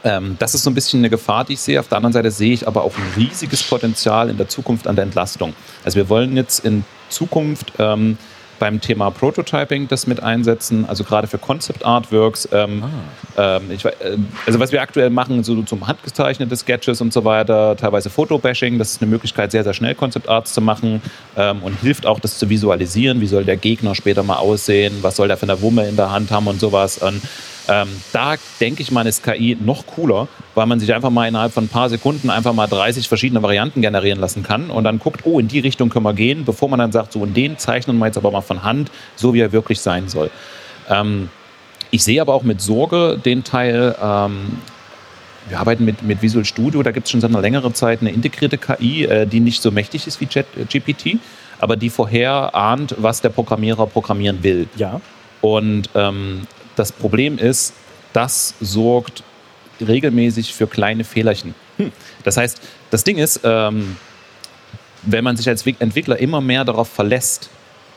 ähm, 0.05 0.37
das 0.39 0.55
ist 0.55 0.63
so 0.63 0.71
ein 0.71 0.75
bisschen 0.75 1.01
eine 1.01 1.11
Gefahr, 1.11 1.45
die 1.45 1.55
ich 1.55 1.61
sehe. 1.61 1.79
Auf 1.81 1.89
der 1.89 1.97
anderen 1.97 2.13
Seite 2.13 2.31
sehe 2.31 2.53
ich 2.53 2.67
aber 2.67 2.85
auch 2.85 2.97
ein 2.97 3.13
riesiges 3.17 3.63
Potenzial 3.63 4.31
in 4.31 4.37
der 4.37 4.49
Zukunft 4.49 4.87
an 4.87 4.97
der 4.97 5.05
Entlastung. 5.05 5.55
Also 5.85 5.97
wir 5.97 6.09
wollen 6.09 6.37
jetzt 6.37 6.65
in 6.65 6.85
Zukunft 7.09 7.73
ähm, 7.79 8.17
beim 8.59 8.81
Thema 8.81 9.11
Prototyping 9.11 9.89
das 9.89 10.07
mit 10.07 10.23
einsetzen, 10.23 10.85
also 10.89 11.05
gerade 11.05 11.27
für 11.27 11.39
Concept 11.39 11.85
Artworks. 11.85 12.49
Ähm, 12.53 12.85
ah. 13.37 13.57
ähm, 13.57 13.71
ich, 13.71 13.85
äh, 13.85 13.91
also 14.47 14.61
was 14.61 14.73
wir 14.73 14.83
aktuell 14.83 15.11
machen, 15.11 15.45
so 15.45 15.63
zum 15.63 15.87
handgezeichnete 15.87 16.57
Sketches 16.57 17.01
und 17.01 17.13
so 17.13 17.25
weiter, 17.25 17.77
teilweise 17.77 18.11
Fotobashing, 18.11 18.79
das 18.79 18.93
ist 18.93 19.03
eine 19.03 19.11
Möglichkeit, 19.11 19.51
sehr, 19.53 19.65
sehr 19.65 19.75
schnell 19.75 19.95
Concept 19.95 20.29
Arts 20.29 20.53
zu 20.53 20.61
machen 20.61 21.03
ähm, 21.37 21.63
und 21.63 21.81
hilft 21.81 22.07
auch, 22.07 22.21
das 22.21 22.39
zu 22.39 22.49
visualisieren. 22.49 23.21
Wie 23.21 23.27
soll 23.27 23.45
der 23.45 23.57
Gegner 23.57 23.95
später 23.95 24.23
mal 24.23 24.37
aussehen? 24.37 24.99
Was 25.03 25.17
soll 25.17 25.29
der 25.29 25.37
für 25.37 25.45
eine 25.45 25.61
Wumme 25.63 25.87
in 25.89 25.97
der 25.97 26.11
Hand 26.11 26.31
haben 26.31 26.47
und 26.47 26.61
sowas? 26.61 26.99
Und 26.99 27.23
ähm, 27.69 27.89
da 28.13 28.35
denke 28.61 28.83
ich 28.83 28.91
mal, 28.91 29.07
ist 29.07 29.23
KI 29.23 29.57
noch 29.61 29.87
cooler, 29.87 30.27
weil 30.55 30.67
man 30.67 30.81
sich 30.81 30.93
einfach 30.95 31.11
mal 31.11 31.29
innerhalb 31.29 31.53
von 31.53 31.65
ein 31.65 31.69
paar 31.69 31.91
Sekunden 31.91 32.31
einfach 32.31 32.55
mal 32.55 32.67
30 32.67 33.09
verschiedene 33.09 33.43
Varianten 33.43 33.83
generieren 33.83 34.19
lassen 34.19 34.43
kann 34.43 34.71
und 34.71 34.85
dann 34.85 34.99
guckt, 34.99 35.21
oh, 35.25 35.39
in 35.39 35.49
die 35.49 35.61
Richtung 35.61 35.91
können 35.91 36.05
wir 36.05 36.15
gehen, 36.15 36.45
bevor 36.45 36.69
man 36.69 36.79
dann 36.79 36.93
sagt, 36.93 37.13
so 37.13 37.23
in 37.25 37.35
den 37.35 37.59
zeichnen 37.59 37.99
wir 37.99 38.07
jetzt 38.07 38.17
aber 38.17 38.31
mal 38.31 38.41
von 38.41 38.63
Hand, 38.63 38.91
so 39.17 39.35
wie 39.35 39.41
er 39.41 39.53
wirklich 39.53 39.81
sein 39.81 40.09
soll. 40.09 40.31
Ähm, 40.89 41.29
ich 41.91 42.03
sehe 42.05 42.21
aber 42.21 42.35
auch 42.35 42.43
mit 42.43 42.61
Sorge 42.61 43.21
den 43.23 43.45
Teil, 43.45 43.95
ähm, 44.03 44.59
wir 45.49 45.61
arbeiten 45.61 45.85
mit, 45.85 46.03
mit 46.03 46.23
Visual 46.23 46.45
Studio, 46.45 46.83
da 46.83 46.91
gibt 46.91 47.07
es 47.07 47.11
schon 47.11 47.21
seit 47.21 47.31
einer 47.31 47.41
längeren 47.41 47.75
Zeit 47.75 48.01
eine 48.01 48.11
integrierte 48.11 48.57
KI, 48.57 49.05
äh, 49.05 49.27
die 49.27 49.41
nicht 49.41 49.61
so 49.61 49.71
mächtig 49.71 50.07
ist 50.07 50.21
wie 50.21 50.27
GPT, 50.27 51.19
aber 51.59 51.77
die 51.77 51.91
vorher 51.91 52.55
ahnt, 52.55 52.95
was 52.99 53.21
der 53.21 53.31
Programmierer 53.31 53.87
programmieren 53.87 54.43
will. 54.43 54.69
Ja. 54.77 55.01
Und 55.41 55.91
ähm, 55.95 56.47
das 56.79 56.93
Problem 56.93 57.39
ist, 57.39 57.75
das 58.13 58.55
sorgt 58.61 59.23
regelmäßig 59.81 60.55
für 60.55 60.67
kleine 60.67 61.05
Fehlerchen. 61.05 61.55
Hm. 61.77 61.93
Das 62.25 62.37
heißt, 62.37 62.61
das 62.91 63.05
Ding 63.05 63.19
ist, 63.19 63.41
ähm, 63.45 63.97
wenn 65.03 65.25
man 65.25 65.37
sich 65.37 65.49
als 65.49 65.65
Entwickler 65.67 66.19
immer 66.19 66.41
mehr 66.41 66.65
darauf 66.65 66.89
verlässt, 66.89 67.51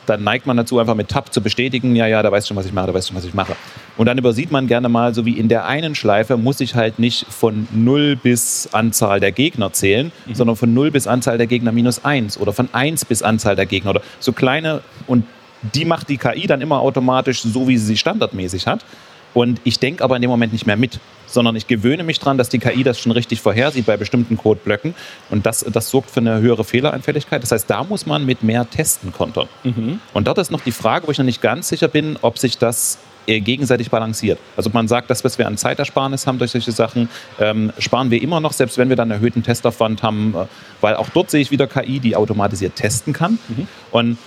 dann 0.06 0.24
neigt 0.24 0.48
man 0.48 0.58
dazu, 0.58 0.80
einfach 0.80 0.96
mit 0.96 1.10
Tab 1.10 1.32
zu 1.32 1.42
bestätigen, 1.42 1.96
ja, 1.96 2.08
ja, 2.08 2.24
da 2.24 2.32
weißt 2.32 2.48
du 2.48 2.50
schon, 2.50 2.58
was 2.58 2.66
ich 2.66 2.74
mache, 2.74 2.88
da 2.88 2.94
weißt 2.94 3.08
du 3.08 3.14
schon, 3.14 3.18
was 3.18 3.26
ich 3.26 3.34
mache. 3.34 3.56
Und 3.98 4.08
dann 4.08 4.18
übersieht 4.18 4.52
man 4.52 4.68
gerne 4.68 4.90
mal, 4.90 5.14
so 5.14 5.26
wie 5.26 5.38
in 5.38 5.48
der 5.48 5.66
einen 5.66 5.96
Schleife 5.96 6.38
muss 6.38 6.60
ich 6.60 6.76
halt 6.76 6.98
nicht 6.98 7.26
von 7.30 7.68
0 7.72 8.16
bis 8.16 8.70
Anzahl 8.72 9.20
der 9.20 9.32
Gegner 9.32 9.72
zählen, 9.74 10.12
mhm. 10.26 10.36
sondern 10.36 10.56
von 10.56 10.74
0 10.74 10.92
bis 10.92 11.08
Anzahl 11.08 11.38
der 11.38 11.48
Gegner 11.48 11.72
minus 11.72 12.04
1 12.04 12.40
oder 12.40 12.52
von 12.52 12.70
1 12.72 13.06
bis 13.06 13.22
Anzahl 13.22 13.56
der 13.56 13.68
Gegner 13.68 13.92
oder 13.92 14.02
so 14.20 14.32
kleine 14.32 14.82
und 15.08 15.26
die 15.62 15.86
macht 15.86 16.10
die 16.10 16.18
KI 16.18 16.48
dann 16.48 16.62
immer 16.62 16.80
automatisch 16.82 17.42
so, 17.42 17.68
wie 17.68 17.78
sie 17.78 17.86
sie 17.86 17.98
standardmäßig 17.98 18.68
hat. 18.68 18.86
Und 19.34 19.62
ich 19.64 19.80
denke 19.80 20.04
aber 20.04 20.18
in 20.18 20.22
dem 20.22 20.30
Moment 20.30 20.52
nicht 20.52 20.68
mehr 20.68 20.76
mit, 20.76 21.00
sondern 21.26 21.56
ich 21.56 21.68
gewöhne 21.68 22.04
mich 22.04 22.20
daran, 22.20 22.38
dass 22.38 22.50
die 22.50 22.60
KI 22.60 22.84
das 22.84 23.00
schon 23.00 23.14
richtig 23.14 23.40
vorhersieht 23.40 23.86
bei 23.86 23.96
bestimmten 23.96 24.38
Codeblöcken. 24.38 24.94
Und 25.30 25.46
das, 25.46 25.66
das 25.72 25.90
sorgt 25.90 26.12
für 26.12 26.20
eine 26.20 26.42
höhere 26.42 26.66
Fehlereinfälligkeit. 26.66 27.42
Das 27.42 27.52
heißt, 27.52 27.70
da 27.70 27.84
muss 27.84 28.06
man 28.06 28.26
mit 28.26 28.44
mehr 28.44 28.70
Testen 28.70 29.14
kontern. 29.14 29.48
Mhm. 29.64 30.02
Und 30.14 30.28
dort 30.28 30.38
ist 30.38 30.52
noch 30.52 30.62
die 30.62 30.74
Frage, 30.74 31.08
wo 31.08 31.12
ich 31.12 31.18
noch 31.18 31.26
nicht 31.26 31.42
ganz 31.42 31.70
sicher 31.70 31.88
bin, 31.88 32.18
ob 32.22 32.38
sich 32.38 32.58
das 32.58 32.98
gegenseitig 33.26 33.90
balanciert. 33.90 34.40
Also 34.58 34.72
man 34.74 34.88
sagt, 34.88 35.10
das, 35.10 35.24
was 35.24 35.38
wir 35.38 35.48
an 35.48 35.56
Zeitersparnis 35.56 36.28
haben 36.28 36.40
durch 36.40 36.52
solche 36.52 36.72
Sachen, 36.72 37.08
ähm, 37.40 37.72
sparen 37.78 38.12
wir 38.12 38.22
immer 38.22 38.40
noch, 38.40 38.52
selbst 38.52 38.78
wenn 38.78 38.90
wir 38.90 38.96
dann 38.96 39.12
erhöhten 39.12 39.44
Testaufwand 39.44 40.04
haben, 40.04 40.34
äh, 40.36 40.46
weil 40.82 40.96
auch 40.96 41.08
dort 41.10 41.30
sehe 41.30 41.40
ich 41.40 41.52
wieder 41.52 41.68
KI, 41.68 42.00
die 42.00 42.16
automatisiert 42.16 42.76
testen 42.76 43.14
kann. 43.14 43.40
Mhm. 43.48 43.68
Und 43.92 44.18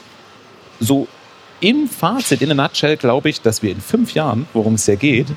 so 0.80 1.08
im 1.64 1.88
Fazit, 1.88 2.42
in 2.42 2.48
der 2.48 2.56
Nutshell, 2.56 2.98
glaube 2.98 3.30
ich, 3.30 3.40
dass 3.40 3.62
wir 3.62 3.70
in 3.70 3.80
fünf 3.80 4.12
Jahren, 4.12 4.46
worum 4.52 4.74
es 4.74 4.86
ja 4.86 4.96
geht, 4.96 5.28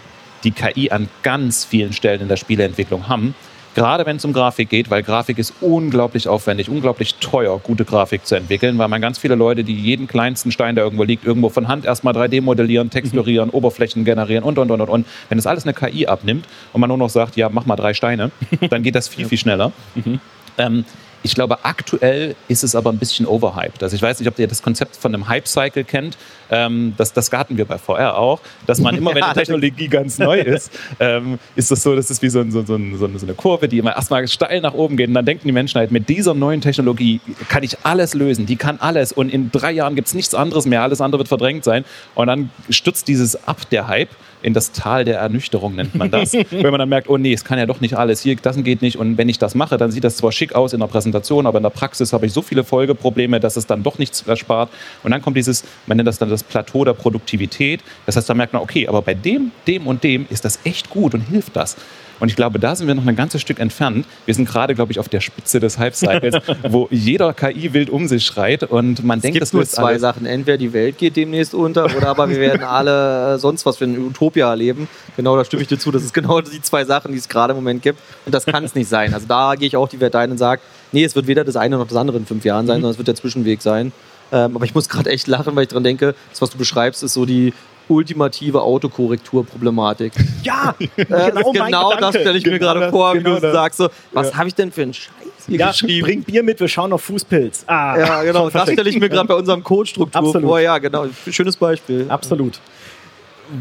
die 0.44 0.52
KI 0.52 0.92
an 0.92 1.08
ganz 1.24 1.64
vielen 1.64 1.94
Stellen 1.94 2.20
in 2.20 2.28
der 2.28 2.36
Spieleentwicklung 2.36 3.08
haben. 3.08 3.34
Gerade 3.76 4.06
wenn 4.06 4.18
es 4.18 4.26
um 4.26 4.34
Grafik 4.34 4.70
geht, 4.70 4.90
weil 4.90 5.04
Grafik 5.04 5.38
ist 5.38 5.54
unglaublich 5.62 6.28
aufwendig, 6.28 6.68
unglaublich 6.68 7.16
teuer, 7.16 7.60
gute 7.60 7.86
Grafik 7.86 8.26
zu 8.26 8.36
entwickeln, 8.36 8.78
weil 8.78 8.90
man 8.90 9.00
ganz 9.00 9.20
viele 9.20 9.36
Leute, 9.36 9.64
die 9.64 9.76
jeden 9.76 10.08
kleinsten 10.08 10.52
Stein, 10.52 10.76
der 10.76 10.84
irgendwo 10.84 11.04
liegt, 11.04 11.24
irgendwo 11.24 11.48
von 11.48 11.70
Hand 11.70 11.86
erstmal 11.86 12.14
3D 12.14 12.42
modellieren, 12.42 12.90
texturieren, 12.90 13.50
mhm. 13.50 13.54
Oberflächen 13.54 14.04
generieren 14.04 14.44
und, 14.44 14.58
und, 14.58 14.70
und, 14.70 14.82
und, 14.82 14.90
und. 14.90 15.06
Wenn 15.30 15.38
das 15.38 15.48
alles 15.48 15.64
eine 15.64 15.74
KI 15.74 16.08
abnimmt 16.08 16.46
und 16.74 16.82
man 16.82 16.90
nur 16.90 16.98
noch 16.98 17.10
sagt, 17.10 17.38
ja, 17.38 17.48
mach 17.48 17.66
mal 17.66 17.78
drei 17.78 17.94
Steine, 17.94 18.32
dann 18.70 18.84
geht 18.84 18.96
das 18.96 19.08
viel, 19.08 19.28
viel 19.28 19.38
schneller. 19.38 19.72
Mhm. 19.96 20.20
Ähm, 20.58 20.84
ich 21.28 21.36
glaube, 21.36 21.64
aktuell 21.64 22.36
ist 22.48 22.64
es 22.64 22.74
aber 22.74 22.90
ein 22.90 22.98
bisschen 22.98 23.26
overhyped. 23.26 23.84
Also 23.84 23.96
ich 23.96 24.02
weiß 24.02 24.20
nicht, 24.20 24.30
ob 24.30 24.40
ihr 24.40 24.48
das 24.48 24.64
Konzept 24.64 24.96
von 24.96 25.14
einem 25.14 25.28
Hype-Cycle 25.28 25.84
kennt. 25.84 26.18
Ähm, 26.50 26.94
das, 26.98 27.12
das 27.12 27.30
garten 27.30 27.58
wir 27.58 27.66
bei 27.66 27.78
VR 27.78 28.18
auch, 28.18 28.40
dass 28.66 28.80
man 28.80 28.96
immer, 28.96 29.14
wenn 29.14 29.24
die 29.34 29.40
Technologie 29.40 29.90
ganz 29.90 30.18
neu 30.18 30.40
ist, 30.40 30.72
ähm, 31.00 31.38
ist 31.56 31.70
das 31.70 31.84
so, 31.84 31.96
das 31.96 32.10
ist 32.10 32.22
wie 32.22 32.30
so, 32.30 32.44
so, 32.50 32.64
so, 32.64 32.78
so, 32.98 33.26
eine 33.26 33.34
Kurve, 33.34 33.68
die 33.68 33.78
immer 33.78 33.96
erstmal 33.96 34.26
steil 34.28 34.62
nach 34.62 34.74
oben 34.74 34.96
geht. 34.96 35.10
Und 35.10 35.16
dann 35.16 35.26
denken 35.26 35.48
die 35.48 35.52
Menschen 35.52 35.78
halt, 35.78 35.92
mit 35.92 36.08
dieser 36.08 36.34
neuen 36.34 36.62
Technologie 36.62 37.20
kann 37.50 37.64
ich 37.64 37.78
alles 37.84 38.14
lösen, 38.14 38.46
die 38.46 38.56
kann 38.56 38.80
alles. 38.80 39.12
Und 39.12 39.30
in 39.30 39.52
drei 39.52 39.74
Jahren 39.74 39.96
gibt 39.96 40.08
es 40.08 40.14
nichts 40.14 40.34
anderes 40.34 40.66
mehr, 40.66 40.82
alles 40.82 41.02
andere 41.02 41.20
wird 41.20 41.28
verdrängt 41.28 41.66
sein. 41.66 41.84
Und 42.16 42.28
dann 42.28 42.50
stürzt 42.70 43.08
dieses 43.10 43.48
ab, 43.48 43.70
der 43.70 43.88
Hype 43.88 44.10
in 44.42 44.54
das 44.54 44.72
Tal 44.72 45.06
der 45.06 45.20
Ernüchterung 45.20 45.76
nennt 45.76 45.96
man 45.96 46.12
das. 46.12 46.34
wenn 46.52 46.72
man 46.72 46.80
dann 46.80 46.90
merkt, 46.90 47.10
oh 47.10 47.18
nee, 47.18 47.34
es 47.34 47.44
kann 47.44 47.58
ja 47.58 47.66
doch 47.66 47.82
nicht 47.82 47.96
alles, 47.96 48.22
hier, 48.22 48.36
das 48.36 48.58
geht 48.64 48.82
nicht 48.82 48.98
und 48.98 49.18
wenn 49.18 49.30
ich 49.30 49.40
das 49.40 49.56
mache, 49.56 49.78
dann 49.78 49.92
sieht 49.92 50.04
das 50.04 50.18
zwar 50.18 50.32
schick 50.32 50.54
aus 50.54 50.74
in 50.74 50.80
der 50.80 50.88
Präsentation, 50.88 51.46
aber 51.46 51.58
in 51.58 51.64
der 51.64 51.70
Praxis 51.70 52.14
habe 52.14 52.26
ich 52.26 52.34
so 52.34 52.42
viele 52.42 52.64
Folgeprobleme, 52.64 53.40
dass 53.40 53.56
es 53.58 53.66
dann 53.66 53.84
doch 53.84 53.98
nichts 53.98 54.22
erspart. 54.28 54.70
Und 55.04 55.12
dann 55.12 55.22
kommt 55.22 55.38
dieses, 55.38 55.64
man 55.86 55.98
nennt 55.98 56.08
das 56.08 56.18
dann 56.18 56.30
das 56.30 56.44
Plateau 56.44 56.86
der 56.86 56.94
Produktivität. 56.94 57.82
Das 58.06 58.16
heißt, 58.16 58.30
da 58.30 58.34
merkt 58.34 58.54
man, 58.54 58.62
okay, 58.62 58.88
aber 58.88 59.02
bei 59.02 59.14
dem, 59.14 59.52
dem 59.68 59.88
und 59.88 60.04
dem 60.04 60.28
ist 60.30 60.46
das 60.46 60.60
echt 60.64 60.90
gut 60.90 61.14
und 61.14 61.22
hilft 61.22 61.56
das. 61.56 61.78
Und 62.20 62.30
ich 62.30 62.36
glaube, 62.36 62.60
da 62.60 62.76
sind 62.76 62.88
wir 62.88 62.96
noch 62.96 63.06
ein 63.06 63.16
ganzes 63.16 63.42
Stück 63.42 63.60
entfernt. 63.60 64.06
Wir 64.26 64.34
sind 64.34 64.48
gerade, 64.48 64.76
glaube 64.76 64.92
ich, 64.92 65.00
auf 65.00 65.10
der 65.10 65.22
Spitze 65.22 65.60
des 65.60 65.78
Hype-Cycles, 65.78 66.36
wo 66.70 66.88
jeder 66.92 67.34
KI 67.34 67.74
wild 67.74 67.90
um 67.90 68.08
sich 68.08 68.26
schreit 68.26 68.64
und 68.64 69.04
man 69.04 69.20
es 69.20 69.24
denkt, 69.24 69.36
gibt 69.36 69.42
das 69.42 69.54
nur 69.54 69.66
zwei 69.66 69.90
alles. 69.90 70.02
Sachen. 70.02 70.26
Entweder 70.26 70.58
die 70.58 70.74
Welt 70.74 70.98
geht 70.98 71.16
demnächst 71.16 71.54
unter 71.54 71.86
oder 71.86 72.08
aber 72.08 72.30
wir 72.30 72.40
werden 72.40 72.64
alle 72.64 73.36
äh, 73.36 73.38
sonst 73.38 73.66
was 73.66 73.78
für 73.78 73.86
eine 73.86 74.00
Utopia 74.00 74.50
erleben. 74.50 74.88
Genau, 75.16 75.36
da 75.36 75.46
stimme 75.46 75.62
ich 75.62 75.68
dir 75.68 75.78
zu. 75.78 75.92
Das 75.92 76.04
ist 76.04 76.14
genau 76.14 76.42
die 76.42 76.62
zwei 76.62 76.86
Sachen, 76.86 77.12
die 77.12 77.18
es 77.18 77.30
gerade 77.30 77.52
im 77.52 77.58
Moment 77.58 77.82
gibt. 77.82 78.00
Und 78.26 78.34
das 78.34 78.46
kann 78.46 78.64
es 78.64 78.76
nicht 78.76 78.90
sein. 78.90 79.14
Also 79.14 79.28
da 79.28 79.56
gehe 79.56 79.68
ich 79.68 79.76
auch 79.76 79.90
die 79.90 80.00
Welt 80.00 80.16
ein 80.16 80.32
und 80.32 80.38
sage, 80.38 80.62
nee, 80.92 81.04
es 81.04 81.16
wird 81.16 81.28
weder 81.28 81.44
das 81.44 81.56
eine 81.56 81.78
noch 81.78 81.88
das 81.88 81.98
andere 81.98 82.18
in 82.18 82.26
fünf 82.26 82.46
Jahren 82.46 82.68
sein, 82.68 82.78
mhm. 82.78 82.82
sondern 82.82 82.92
es 82.92 82.98
wird 82.98 83.08
der 83.08 83.16
Zwischenweg 83.16 83.62
sein. 83.62 83.92
Ähm, 84.32 84.56
aber 84.56 84.66
ich 84.66 84.76
muss 84.76 84.90
gerade 84.90 85.10
echt 85.10 85.28
lachen, 85.28 85.56
weil 85.56 85.64
ich 85.64 85.70
daran 85.70 85.84
denke, 85.84 86.16
das, 86.32 86.42
was 86.42 86.50
du 86.50 86.58
beschreibst, 86.58 87.04
ist 87.04 87.14
so 87.14 87.26
die 87.26 87.54
ultimative 87.90 88.62
Autokorrekturproblematik. 88.62 90.14
Ja, 90.44 90.76
äh, 90.80 90.88
genau, 91.06 91.52
genau 91.52 91.96
das 92.00 92.16
stelle 92.16 92.38
ich 92.38 92.44
genau 92.44 92.56
mir 92.56 92.60
gerade 92.60 92.80
das, 92.82 92.92
vor, 92.92 93.14
wie 93.14 93.20
genau 93.20 93.36
du 93.36 93.42
das. 93.42 93.54
sagst. 93.54 93.78
So, 93.78 93.90
was 94.14 94.32
ja. 94.32 94.38
habe 94.38 94.48
ich 94.48 94.56
denn 94.56 94.72
für 94.72 94.84
einen 94.84 94.94
Scheiß 94.94 95.12
hier 95.48 95.60
ja, 95.60 95.68
geschrieben? 95.72 96.06
Bring 96.06 96.24
Bier 96.24 96.44
mit, 96.44 96.60
wir 96.60 96.68
schauen 96.68 96.94
auf 96.94 97.02
Fußpilz. 97.04 97.64
Ah, 97.68 97.98
ja, 97.98 98.24
genau. 98.24 98.50
Das 98.50 98.72
stelle 98.72 98.90
ich 98.90 99.00
mir 99.00 99.10
gerade 99.10 99.28
bei 99.28 99.36
unserem 99.36 99.64
Codestruktur 99.64 100.42
vor. 100.42 100.60
Ja, 100.60 100.78
genau. 100.78 101.06
Schönes 101.30 101.58
Beispiel. 101.58 102.06
Absolut. 102.10 102.60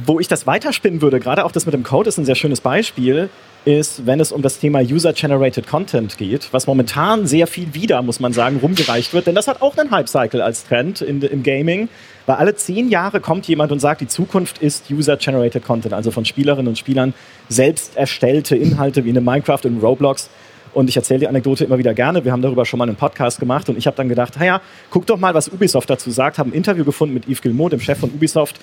Wo 0.04 0.18
ich 0.18 0.26
das 0.26 0.46
weiterspinnen 0.46 1.00
würde, 1.00 1.20
gerade 1.20 1.44
auch 1.44 1.52
das 1.52 1.64
mit 1.64 1.74
dem 1.74 1.84
Code 1.84 2.08
ist 2.08 2.18
ein 2.18 2.24
sehr 2.24 2.34
schönes 2.34 2.60
Beispiel 2.60 3.30
ist, 3.66 4.06
wenn 4.06 4.20
es 4.20 4.30
um 4.30 4.42
das 4.42 4.60
Thema 4.60 4.80
User-Generated 4.80 5.66
Content 5.66 6.16
geht, 6.16 6.48
was 6.52 6.68
momentan 6.68 7.26
sehr 7.26 7.48
viel 7.48 7.74
wieder, 7.74 8.00
muss 8.00 8.20
man 8.20 8.32
sagen, 8.32 8.58
rumgereicht 8.62 9.12
wird. 9.12 9.26
Denn 9.26 9.34
das 9.34 9.48
hat 9.48 9.60
auch 9.60 9.76
einen 9.76 9.90
Hype-Cycle 9.90 10.40
als 10.40 10.64
Trend 10.66 11.00
in, 11.00 11.20
im 11.20 11.42
Gaming. 11.42 11.88
Weil 12.26 12.36
alle 12.36 12.54
zehn 12.54 12.88
Jahre 12.88 13.20
kommt 13.20 13.46
jemand 13.48 13.72
und 13.72 13.78
sagt, 13.78 14.00
die 14.00 14.08
Zukunft 14.08 14.58
ist 14.58 14.90
User-Generated 14.90 15.64
Content, 15.64 15.94
also 15.94 16.10
von 16.10 16.24
Spielerinnen 16.24 16.68
und 16.68 16.78
Spielern 16.78 17.14
selbst 17.48 17.96
erstellte 17.96 18.56
Inhalte 18.56 19.04
wie 19.04 19.10
in 19.10 19.24
Minecraft 19.24 19.60
und 19.64 19.82
Roblox 19.82 20.28
und 20.76 20.90
ich 20.90 20.96
erzähle 20.96 21.20
die 21.20 21.28
Anekdote 21.28 21.64
immer 21.64 21.78
wieder 21.78 21.94
gerne. 21.94 22.22
Wir 22.22 22.32
haben 22.32 22.42
darüber 22.42 22.66
schon 22.66 22.78
mal 22.78 22.86
einen 22.86 22.96
Podcast 22.96 23.40
gemacht 23.40 23.66
und 23.70 23.78
ich 23.78 23.86
habe 23.86 23.96
dann 23.96 24.10
gedacht, 24.10 24.38
naja, 24.38 24.60
guck 24.90 25.06
doch 25.06 25.16
mal, 25.16 25.32
was 25.32 25.48
Ubisoft 25.48 25.88
dazu 25.88 26.10
sagt. 26.10 26.36
Haben 26.36 26.50
ein 26.50 26.52
Interview 26.52 26.84
gefunden 26.84 27.14
mit 27.14 27.26
Yves 27.26 27.40
Gilmour, 27.40 27.70
dem 27.70 27.80
Chef 27.80 27.98
von 27.98 28.10
Ubisoft. 28.10 28.60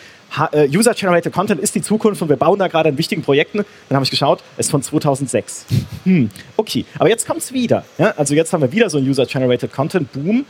Äh, 0.51 0.69
User-Generated 0.69 1.33
Content 1.33 1.59
ist 1.59 1.73
die 1.73 1.81
Zukunft 1.81 2.21
und 2.21 2.29
wir 2.29 2.35
bauen 2.35 2.59
da 2.59 2.67
gerade 2.67 2.89
an 2.89 2.99
wichtigen 2.99 3.23
Projekten. 3.23 3.65
Dann 3.89 3.95
habe 3.95 4.03
ich 4.03 4.11
geschaut, 4.11 4.43
es 4.57 4.67
ist 4.67 4.71
von 4.71 4.83
2006. 4.83 5.65
Hm, 6.03 6.29
okay, 6.55 6.85
aber 6.99 7.09
jetzt 7.09 7.25
kommt 7.25 7.39
es 7.39 7.51
wieder. 7.51 7.83
Ja? 7.97 8.13
Also 8.15 8.35
jetzt 8.35 8.53
haben 8.53 8.61
wir 8.61 8.71
wieder 8.71 8.91
so 8.91 8.99
einen 8.99 9.09
User-Generated 9.09 9.73
Content-Boom. 9.73 10.45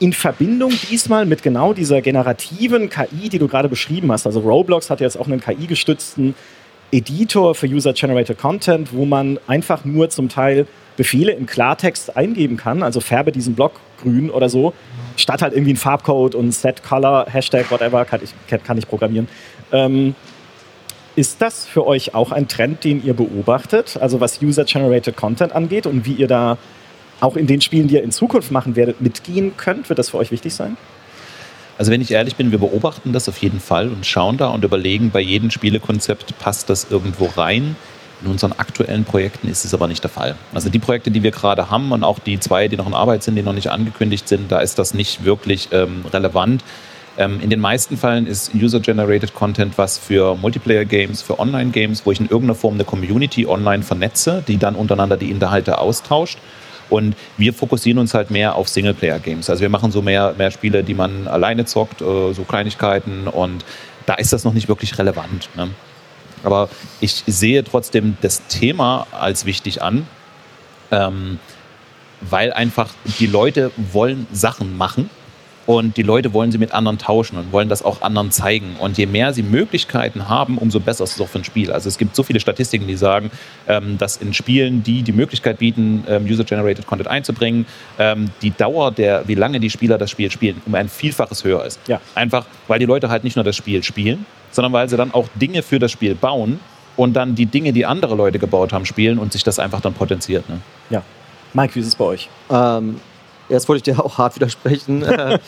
In 0.00 0.12
Verbindung 0.12 0.72
diesmal 0.90 1.26
mit 1.26 1.42
genau 1.42 1.72
dieser 1.72 2.00
generativen 2.00 2.88
KI, 2.88 3.28
die 3.28 3.38
du 3.38 3.48
gerade 3.48 3.68
beschrieben 3.68 4.12
hast. 4.12 4.26
Also 4.26 4.40
Roblox 4.40 4.90
hat 4.90 5.00
jetzt 5.00 5.18
auch 5.18 5.26
einen 5.26 5.40
KI-gestützten 5.40 6.34
Editor 6.90 7.54
für 7.54 7.66
User-Generated 7.66 8.38
Content, 8.38 8.92
wo 8.92 9.04
man 9.04 9.38
einfach 9.46 9.84
nur 9.84 10.08
zum 10.08 10.28
Teil 10.28 10.66
Befehle 10.96 11.32
im 11.32 11.46
Klartext 11.46 12.16
eingeben 12.16 12.56
kann, 12.56 12.82
also 12.82 13.00
färbe 13.00 13.30
diesen 13.30 13.54
Block 13.54 13.72
grün 14.02 14.30
oder 14.30 14.48
so, 14.48 14.72
statt 15.16 15.42
halt 15.42 15.52
irgendwie 15.52 15.74
ein 15.74 15.76
Farbcode 15.76 16.34
und 16.34 16.52
Set 16.52 16.82
Color, 16.82 17.26
Hashtag, 17.28 17.70
whatever, 17.70 18.04
kann 18.04 18.20
ich, 18.22 18.32
kann 18.64 18.78
ich 18.78 18.88
programmieren. 18.88 19.28
Ähm, 19.70 20.14
ist 21.14 21.42
das 21.42 21.66
für 21.66 21.86
euch 21.86 22.14
auch 22.14 22.32
ein 22.32 22.48
Trend, 22.48 22.84
den 22.84 23.04
ihr 23.04 23.14
beobachtet, 23.14 23.98
also 24.00 24.20
was 24.20 24.40
User-Generated 24.40 25.16
Content 25.16 25.52
angeht 25.52 25.86
und 25.86 26.06
wie 26.06 26.14
ihr 26.14 26.28
da 26.28 26.58
auch 27.20 27.36
in 27.36 27.46
den 27.46 27.60
Spielen, 27.60 27.88
die 27.88 27.94
ihr 27.94 28.02
in 28.02 28.12
Zukunft 28.12 28.50
machen 28.50 28.76
werdet, 28.76 29.00
mitgehen 29.00 29.56
könnt? 29.56 29.88
Wird 29.88 29.98
das 29.98 30.10
für 30.10 30.18
euch 30.18 30.30
wichtig 30.30 30.54
sein? 30.54 30.76
Also 31.78 31.92
wenn 31.92 32.00
ich 32.00 32.10
ehrlich 32.10 32.34
bin, 32.34 32.50
wir 32.50 32.58
beobachten 32.58 33.12
das 33.12 33.28
auf 33.28 33.38
jeden 33.38 33.60
Fall 33.60 33.88
und 33.88 34.04
schauen 34.04 34.36
da 34.36 34.48
und 34.48 34.64
überlegen, 34.64 35.10
bei 35.10 35.20
jedem 35.20 35.50
Spielekonzept 35.50 36.36
passt 36.38 36.68
das 36.70 36.88
irgendwo 36.90 37.26
rein. 37.26 37.76
In 38.20 38.32
unseren 38.32 38.52
aktuellen 38.52 39.04
Projekten 39.04 39.48
ist 39.48 39.64
es 39.64 39.72
aber 39.74 39.86
nicht 39.86 40.02
der 40.02 40.10
Fall. 40.10 40.34
Also 40.52 40.70
die 40.70 40.80
Projekte, 40.80 41.12
die 41.12 41.22
wir 41.22 41.30
gerade 41.30 41.70
haben 41.70 41.92
und 41.92 42.02
auch 42.02 42.18
die 42.18 42.40
zwei, 42.40 42.66
die 42.66 42.76
noch 42.76 42.88
in 42.88 42.94
Arbeit 42.94 43.22
sind, 43.22 43.36
die 43.36 43.42
noch 43.42 43.52
nicht 43.52 43.68
angekündigt 43.68 44.28
sind, 44.28 44.50
da 44.50 44.58
ist 44.58 44.80
das 44.80 44.92
nicht 44.92 45.24
wirklich 45.24 45.68
ähm, 45.70 46.04
relevant. 46.12 46.64
Ähm, 47.16 47.38
in 47.40 47.48
den 47.48 47.60
meisten 47.60 47.96
Fällen 47.96 48.26
ist 48.26 48.52
User-Generated 48.54 49.34
Content 49.34 49.78
was 49.78 49.98
für 49.98 50.34
Multiplayer-Games, 50.34 51.22
für 51.22 51.38
Online-Games, 51.38 52.06
wo 52.06 52.10
ich 52.10 52.18
in 52.18 52.26
irgendeiner 52.26 52.56
Form 52.56 52.74
eine 52.74 52.84
Community 52.84 53.46
online 53.46 53.84
vernetze, 53.84 54.42
die 54.48 54.56
dann 54.56 54.74
untereinander 54.74 55.16
die 55.16 55.30
Inhalte 55.30 55.78
austauscht. 55.78 56.38
Und 56.90 57.16
wir 57.36 57.52
fokussieren 57.52 57.98
uns 57.98 58.14
halt 58.14 58.30
mehr 58.30 58.54
auf 58.54 58.68
Singleplayer-Games. 58.68 59.50
Also 59.50 59.60
wir 59.60 59.68
machen 59.68 59.92
so 59.92 60.02
mehr, 60.02 60.34
mehr 60.38 60.50
Spiele, 60.50 60.82
die 60.82 60.94
man 60.94 61.28
alleine 61.28 61.64
zockt, 61.64 62.00
äh, 62.00 62.32
so 62.32 62.44
Kleinigkeiten. 62.44 63.28
Und 63.28 63.64
da 64.06 64.14
ist 64.14 64.32
das 64.32 64.44
noch 64.44 64.54
nicht 64.54 64.68
wirklich 64.68 64.98
relevant. 64.98 65.50
Ne? 65.56 65.70
Aber 66.44 66.68
ich 67.00 67.24
sehe 67.26 67.64
trotzdem 67.64 68.16
das 68.20 68.46
Thema 68.46 69.06
als 69.12 69.44
wichtig 69.44 69.82
an, 69.82 70.06
ähm, 70.90 71.38
weil 72.20 72.52
einfach 72.52 72.90
die 73.18 73.26
Leute 73.26 73.70
wollen 73.76 74.26
Sachen 74.32 74.76
machen 74.76 75.10
und 75.68 75.98
die 75.98 76.02
Leute 76.02 76.32
wollen 76.32 76.50
sie 76.50 76.56
mit 76.56 76.72
anderen 76.72 76.96
tauschen 76.96 77.36
und 77.36 77.52
wollen 77.52 77.68
das 77.68 77.82
auch 77.82 78.00
anderen 78.00 78.30
zeigen. 78.30 78.76
Und 78.78 78.96
je 78.96 79.04
mehr 79.04 79.34
sie 79.34 79.42
Möglichkeiten 79.42 80.26
haben, 80.26 80.56
umso 80.56 80.80
besser 80.80 81.04
ist 81.04 81.16
es 81.16 81.20
auch 81.20 81.28
für 81.28 81.40
ein 81.40 81.44
Spiel. 81.44 81.70
Also 81.70 81.90
es 81.90 81.98
gibt 81.98 82.16
so 82.16 82.22
viele 82.22 82.40
Statistiken, 82.40 82.86
die 82.86 82.96
sagen, 82.96 83.30
ähm, 83.66 83.98
dass 83.98 84.16
in 84.16 84.32
Spielen, 84.32 84.82
die 84.82 85.02
die 85.02 85.12
Möglichkeit 85.12 85.58
bieten, 85.58 86.04
ähm, 86.08 86.24
User-Generated 86.24 86.86
Content 86.86 87.10
einzubringen, 87.10 87.66
ähm, 87.98 88.30
die 88.40 88.50
Dauer 88.50 88.92
der, 88.92 89.28
wie 89.28 89.34
lange 89.34 89.60
die 89.60 89.68
Spieler 89.68 89.98
das 89.98 90.10
Spiel 90.10 90.30
spielen, 90.30 90.62
um 90.64 90.74
ein 90.74 90.88
Vielfaches 90.88 91.44
höher 91.44 91.62
ist. 91.66 91.78
Ja. 91.86 92.00
Einfach, 92.14 92.46
weil 92.66 92.78
die 92.78 92.86
Leute 92.86 93.10
halt 93.10 93.22
nicht 93.22 93.36
nur 93.36 93.44
das 93.44 93.54
Spiel 93.54 93.82
spielen, 93.82 94.24
sondern 94.50 94.72
weil 94.72 94.88
sie 94.88 94.96
dann 94.96 95.12
auch 95.12 95.28
Dinge 95.34 95.62
für 95.62 95.78
das 95.78 95.92
Spiel 95.92 96.14
bauen 96.14 96.60
und 96.96 97.12
dann 97.12 97.34
die 97.34 97.44
Dinge, 97.44 97.74
die 97.74 97.84
andere 97.84 98.14
Leute 98.14 98.38
gebaut 98.38 98.72
haben, 98.72 98.86
spielen 98.86 99.18
und 99.18 99.34
sich 99.34 99.44
das 99.44 99.58
einfach 99.58 99.82
dann 99.82 99.92
potenziert. 99.92 100.48
Ne? 100.48 100.60
Ja. 100.88 101.02
Mike, 101.52 101.74
wie 101.74 101.80
ist 101.80 101.88
es 101.88 101.94
bei 101.94 102.06
euch? 102.06 102.30
Ähm, 102.50 103.02
Jetzt 103.48 103.68
wollte 103.68 103.78
ich 103.78 103.96
dir 103.96 104.04
auch 104.04 104.18
hart 104.18 104.36
widersprechen, 104.36 105.02
äh, 105.02 105.38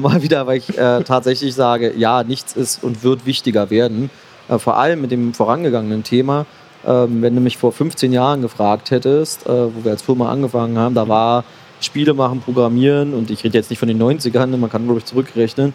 mal 0.00 0.22
wieder, 0.22 0.46
weil 0.46 0.58
ich 0.58 0.70
äh, 0.76 1.02
tatsächlich 1.02 1.54
sage, 1.54 1.92
ja, 1.96 2.22
nichts 2.22 2.54
ist 2.54 2.82
und 2.82 3.02
wird 3.02 3.26
wichtiger 3.26 3.70
werden. 3.70 4.10
Äh, 4.48 4.58
vor 4.58 4.76
allem 4.76 5.00
mit 5.00 5.10
dem 5.10 5.34
vorangegangenen 5.34 6.02
Thema. 6.02 6.46
Ähm, 6.84 7.22
wenn 7.22 7.34
du 7.34 7.40
mich 7.40 7.58
vor 7.58 7.72
15 7.72 8.12
Jahren 8.12 8.42
gefragt 8.42 8.90
hättest, 8.90 9.46
äh, 9.46 9.50
wo 9.50 9.84
wir 9.84 9.92
als 9.92 10.02
Firma 10.02 10.30
angefangen 10.30 10.76
haben, 10.78 10.94
da 10.94 11.06
war 11.06 11.44
Spiele 11.80 12.14
machen, 12.14 12.40
Programmieren 12.40 13.14
und 13.14 13.30
ich 13.30 13.44
rede 13.44 13.58
jetzt 13.58 13.70
nicht 13.70 13.78
von 13.78 13.88
den 13.88 14.02
90ern, 14.02 14.56
man 14.56 14.70
kann, 14.70 14.84
glaube 14.84 14.98
ich, 14.98 15.04
zurückrechnen, 15.04 15.74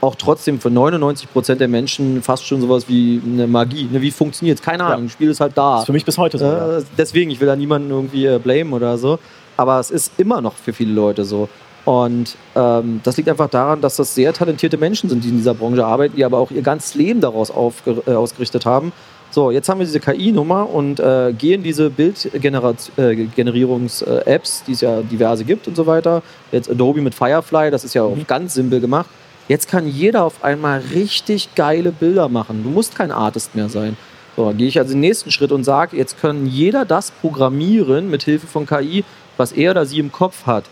auch 0.00 0.14
trotzdem 0.14 0.60
für 0.60 0.70
99 0.70 1.30
Prozent 1.32 1.60
der 1.60 1.68
Menschen 1.68 2.22
fast 2.22 2.46
schon 2.46 2.60
sowas 2.60 2.88
wie 2.88 3.20
eine 3.24 3.46
Magie. 3.46 3.88
Ne, 3.90 4.00
wie 4.00 4.10
funktioniert 4.10 4.58
es? 4.58 4.64
Keine 4.64 4.84
Ahnung, 4.84 5.00
ja. 5.00 5.04
das 5.04 5.12
Spiel 5.12 5.30
ist 5.30 5.40
halt 5.40 5.56
da. 5.56 5.72
Das 5.72 5.80
ist 5.82 5.86
für 5.86 5.92
mich 5.92 6.04
bis 6.04 6.18
heute 6.18 6.38
so. 6.38 6.44
Äh, 6.44 6.82
deswegen, 6.96 7.30
ich 7.30 7.40
will 7.40 7.48
da 7.48 7.56
niemanden 7.56 7.90
irgendwie 7.90 8.26
äh, 8.26 8.38
blamen 8.38 8.72
oder 8.72 8.98
so 8.98 9.18
aber 9.58 9.78
es 9.78 9.90
ist 9.90 10.12
immer 10.16 10.40
noch 10.40 10.54
für 10.54 10.72
viele 10.72 10.92
Leute 10.92 11.26
so. 11.26 11.50
Und 11.84 12.36
ähm, 12.54 13.00
das 13.02 13.16
liegt 13.16 13.28
einfach 13.28 13.50
daran, 13.50 13.80
dass 13.80 13.96
das 13.96 14.14
sehr 14.14 14.32
talentierte 14.32 14.78
Menschen 14.78 15.10
sind, 15.10 15.24
die 15.24 15.28
in 15.28 15.38
dieser 15.38 15.54
Branche 15.54 15.84
arbeiten, 15.84 16.14
die 16.16 16.24
aber 16.24 16.38
auch 16.38 16.50
ihr 16.50 16.62
ganzes 16.62 16.94
Leben 16.94 17.20
daraus 17.20 17.50
äh, 17.50 18.12
ausgerichtet 18.12 18.66
haben. 18.66 18.92
So, 19.30 19.50
jetzt 19.50 19.68
haben 19.68 19.78
wir 19.78 19.86
diese 19.86 20.00
KI-Nummer 20.00 20.70
und 20.70 21.00
äh, 21.00 21.34
gehen 21.36 21.62
diese 21.62 21.90
Bildgenerierungs-Apps, 21.90 24.60
äh, 24.60 24.62
die 24.66 24.72
es 24.72 24.80
ja 24.80 25.02
diverse 25.02 25.44
gibt 25.44 25.68
und 25.68 25.76
so 25.76 25.86
weiter. 25.86 26.22
Jetzt 26.50 26.70
Adobe 26.70 27.02
mit 27.02 27.14
Firefly, 27.14 27.70
das 27.70 27.84
ist 27.84 27.94
ja 27.94 28.04
auch 28.04 28.16
mhm. 28.16 28.26
ganz 28.26 28.54
simpel 28.54 28.80
gemacht. 28.80 29.10
Jetzt 29.48 29.68
kann 29.68 29.86
jeder 29.88 30.24
auf 30.24 30.44
einmal 30.44 30.82
richtig 30.94 31.54
geile 31.54 31.90
Bilder 31.90 32.28
machen. 32.28 32.62
Du 32.64 32.70
musst 32.70 32.94
kein 32.94 33.10
Artist 33.10 33.54
mehr 33.54 33.68
sein. 33.68 33.96
So, 34.36 34.46
dann 34.46 34.56
gehe 34.56 34.68
ich 34.68 34.78
also 34.78 34.92
den 34.92 35.00
nächsten 35.00 35.30
Schritt 35.30 35.52
und 35.52 35.64
sage, 35.64 35.96
jetzt 35.96 36.20
können 36.20 36.46
jeder 36.46 36.84
das 36.84 37.10
programmieren 37.10 38.10
mit 38.10 38.22
Hilfe 38.22 38.46
von 38.46 38.66
KI, 38.66 39.04
was 39.38 39.52
er 39.52 39.70
oder 39.70 39.86
sie 39.86 39.98
im 39.98 40.12
Kopf 40.12 40.44
hat. 40.44 40.64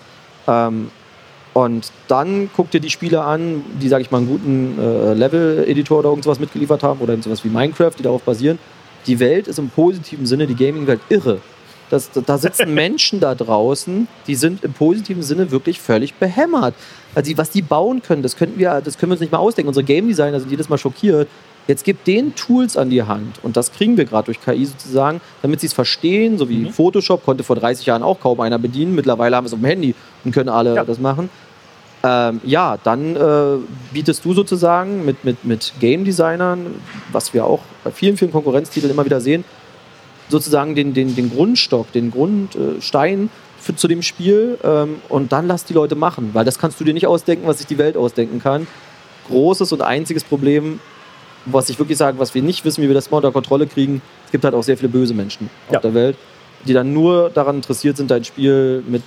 Ähm, 0.47 0.91
und 1.55 1.91
dann 2.09 2.51
guck 2.55 2.71
dir 2.71 2.81
die 2.81 2.91
Spiele 2.91 3.23
an, 3.23 3.65
die, 3.81 3.89
sage 3.89 4.03
ich 4.03 4.11
mal, 4.11 4.19
einen 4.19 4.27
guten 4.27 4.79
äh, 4.79 5.15
Level-Editor 5.15 6.01
oder 6.01 6.11
irgendwas 6.11 6.39
mitgeliefert 6.39 6.83
haben 6.83 7.01
oder 7.01 7.17
sowas 7.23 7.45
wie 7.45 7.49
Minecraft, 7.49 7.93
die 7.99 8.03
darauf 8.03 8.23
basieren. 8.23 8.59
Die 9.07 9.19
Welt 9.21 9.49
ist 9.49 9.59
im 9.59 9.71
positiven 9.71 10.27
Sinne, 10.27 10.47
die 10.47 10.55
Gaming-Welt, 10.55 11.01
irre. 11.09 11.41
Das, 11.89 12.11
da 12.13 12.37
sitzen 12.37 12.75
Menschen 12.75 13.21
da 13.21 13.35
draußen, 13.35 14.07
die 14.27 14.35
sind 14.35 14.65
im 14.65 14.75
positiven 14.75 15.23
Sinne 15.23 15.51
wirklich 15.51 15.81
völlig 15.81 16.15
behämmert. 16.15 16.75
Also 17.15 17.33
was 17.39 17.49
die 17.49 17.63
bauen 17.63 18.03
können, 18.03 18.23
das, 18.23 18.37
könnten 18.37 18.59
wir, 18.59 18.83
das 18.83 18.99
können 18.99 19.13
wir 19.13 19.15
uns 19.15 19.21
nicht 19.21 19.33
mal 19.33 19.39
ausdenken. 19.39 19.69
Unsere 19.69 19.85
Game 19.85 20.09
Designer 20.09 20.41
sind 20.41 20.51
jedes 20.51 20.69
Mal 20.69 20.77
schockiert, 20.77 21.27
Jetzt 21.69 21.85
gibt 21.85 22.07
denen 22.07 22.35
Tools 22.35 22.77
an 22.77 22.91
die 22.91 23.03
Hand 23.03 23.41
und 23.43 23.57
das 23.57 23.73
kriegen 23.73 23.97
wir 23.97 24.05
gerade 24.05 24.27
durch 24.27 24.41
KI 24.41 24.65
sozusagen, 24.67 25.21
damit 25.43 25.61
sie 25.61 25.67
es 25.67 25.73
verstehen, 25.73 26.39
so 26.39 26.49
wie 26.49 26.59
mhm. 26.59 26.71
Photoshop 26.71 27.25
konnte 27.25 27.43
vor 27.43 27.57
30 27.57 27.87
Jahren 27.87 28.03
auch 28.03 28.21
kaum 28.21 28.41
einer 28.41 28.59
bedienen. 28.59 28.95
Mittlerweile 28.95 29.35
haben 29.35 29.45
wir 29.45 29.49
es 29.49 29.53
auf 29.53 29.61
dem 29.61 29.67
Handy 29.67 29.95
und 30.25 30.33
können 30.33 30.49
alle 30.49 30.77
ja. 30.77 30.85
das 30.85 31.01
machen. 31.01 31.29
Ähm, 32.05 32.41
ja, 32.45 32.79
dann 32.85 33.17
äh, 33.17 33.59
bietest 33.93 34.25
du 34.25 34.33
sozusagen 34.33 35.05
mit, 35.05 35.25
mit, 35.25 35.45
mit 35.45 35.73
Game 35.81 36.05
Designern, 36.05 36.67
was 37.11 37.35
wir 37.35 37.45
auch 37.45 37.61
bei 37.83 37.91
vielen, 37.91 38.17
vielen 38.17 38.31
Konkurrenztiteln 38.31 38.93
immer 38.93 39.05
wieder 39.05 39.21
sehen, 39.21 39.45
sozusagen 40.29 40.77
den, 40.77 40.95
den, 40.95 41.17
den 41.17 41.35
Grundstock, 41.35 41.91
den 41.91 42.13
Grundstein 42.13 43.29
für, 43.59 43.75
zu 43.75 43.89
dem 43.89 44.03
Spiel 44.03 44.59
ähm, 44.63 44.97
und 45.09 45.33
dann 45.33 45.49
lass 45.49 45.65
die 45.65 45.75
Leute 45.75 45.97
machen, 45.97 46.31
weil 46.33 46.45
das 46.45 46.59
kannst 46.61 46.79
du 46.79 46.85
dir 46.85 46.95
nicht 46.95 47.09
ausdenken, 47.09 47.47
was 47.49 47.59
sich 47.59 47.67
die 47.67 47.79
Welt 47.79 47.97
ausdenken 47.97 48.41
kann. 48.41 48.69
Großes 49.29 49.73
und 49.73 49.83
einziges 49.83 50.23
Problem 50.23 50.79
was 51.47 51.69
ich 51.71 51.79
wirklich 51.79 51.99
sage, 51.99 52.19
was 52.19 52.35
wir 52.35 52.43
nicht 52.43 52.65
wissen, 52.65 52.83
wie 52.83 52.89
wir 52.89 52.95
das 52.95 53.11
mal 53.11 53.19
unter 53.19 53.33
Kontrolle 53.33 53.67
kriegen, 53.67 54.03
es 54.27 54.33
gibt 54.33 54.45
halt 54.45 54.55
auch 54.55 54.63
sehr 54.63 54.77
viele 54.77 54.89
böse 54.89 55.15
Menschen 55.15 55.49
ja. 55.71 55.77
auf 55.77 55.83
der 55.83 55.95
Welt, 55.95 56.17
die 56.67 56.73
dann 56.73 56.93
nur 56.93 57.31
daran 57.31 57.57
interessiert 57.57 57.97
sind, 57.97 58.11
dein 58.11 58.25
Spiel 58.25 58.83
mit 58.87 59.03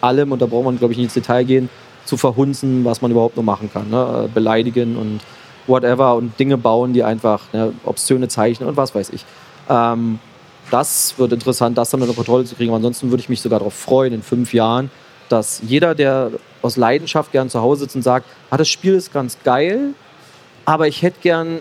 allem, 0.00 0.32
und 0.32 0.40
da 0.40 0.46
braucht 0.46 0.64
man, 0.64 0.78
glaube 0.78 0.92
ich, 0.92 0.98
nicht 0.98 1.06
ins 1.06 1.14
Detail 1.14 1.44
gehen, 1.44 1.68
zu 2.04 2.16
verhunzen, 2.16 2.84
was 2.84 3.02
man 3.02 3.10
überhaupt 3.10 3.36
nur 3.36 3.44
machen 3.44 3.70
kann. 3.72 3.90
Ne? 3.90 4.28
Beleidigen 4.32 4.96
und 4.96 5.20
whatever 5.66 6.14
und 6.14 6.38
Dinge 6.38 6.56
bauen, 6.56 6.92
die 6.92 7.02
einfach 7.02 7.52
ne, 7.52 7.72
obszöne 7.84 8.28
zeichnen 8.28 8.68
und 8.68 8.76
was 8.76 8.94
weiß 8.94 9.10
ich. 9.10 9.24
Ähm, 9.68 10.20
das 10.70 11.14
wird 11.18 11.32
interessant, 11.32 11.76
das 11.78 11.90
dann 11.90 12.02
unter 12.02 12.14
Kontrolle 12.14 12.44
zu 12.44 12.54
kriegen. 12.54 12.70
Aber 12.70 12.76
ansonsten 12.76 13.10
würde 13.10 13.20
ich 13.20 13.28
mich 13.28 13.40
sogar 13.40 13.58
darauf 13.58 13.74
freuen, 13.74 14.12
in 14.12 14.22
fünf 14.22 14.52
Jahren, 14.54 14.90
dass 15.28 15.60
jeder, 15.66 15.94
der 15.94 16.30
aus 16.62 16.76
Leidenschaft 16.76 17.32
gern 17.32 17.50
zu 17.50 17.60
Hause 17.60 17.82
sitzt 17.82 17.96
und 17.96 18.02
sagt, 18.02 18.26
ah, 18.50 18.56
das 18.56 18.68
Spiel 18.68 18.94
ist 18.94 19.12
ganz 19.12 19.38
geil, 19.44 19.94
aber 20.66 20.88
ich 20.88 21.00
hätte 21.00 21.20
gern 21.22 21.60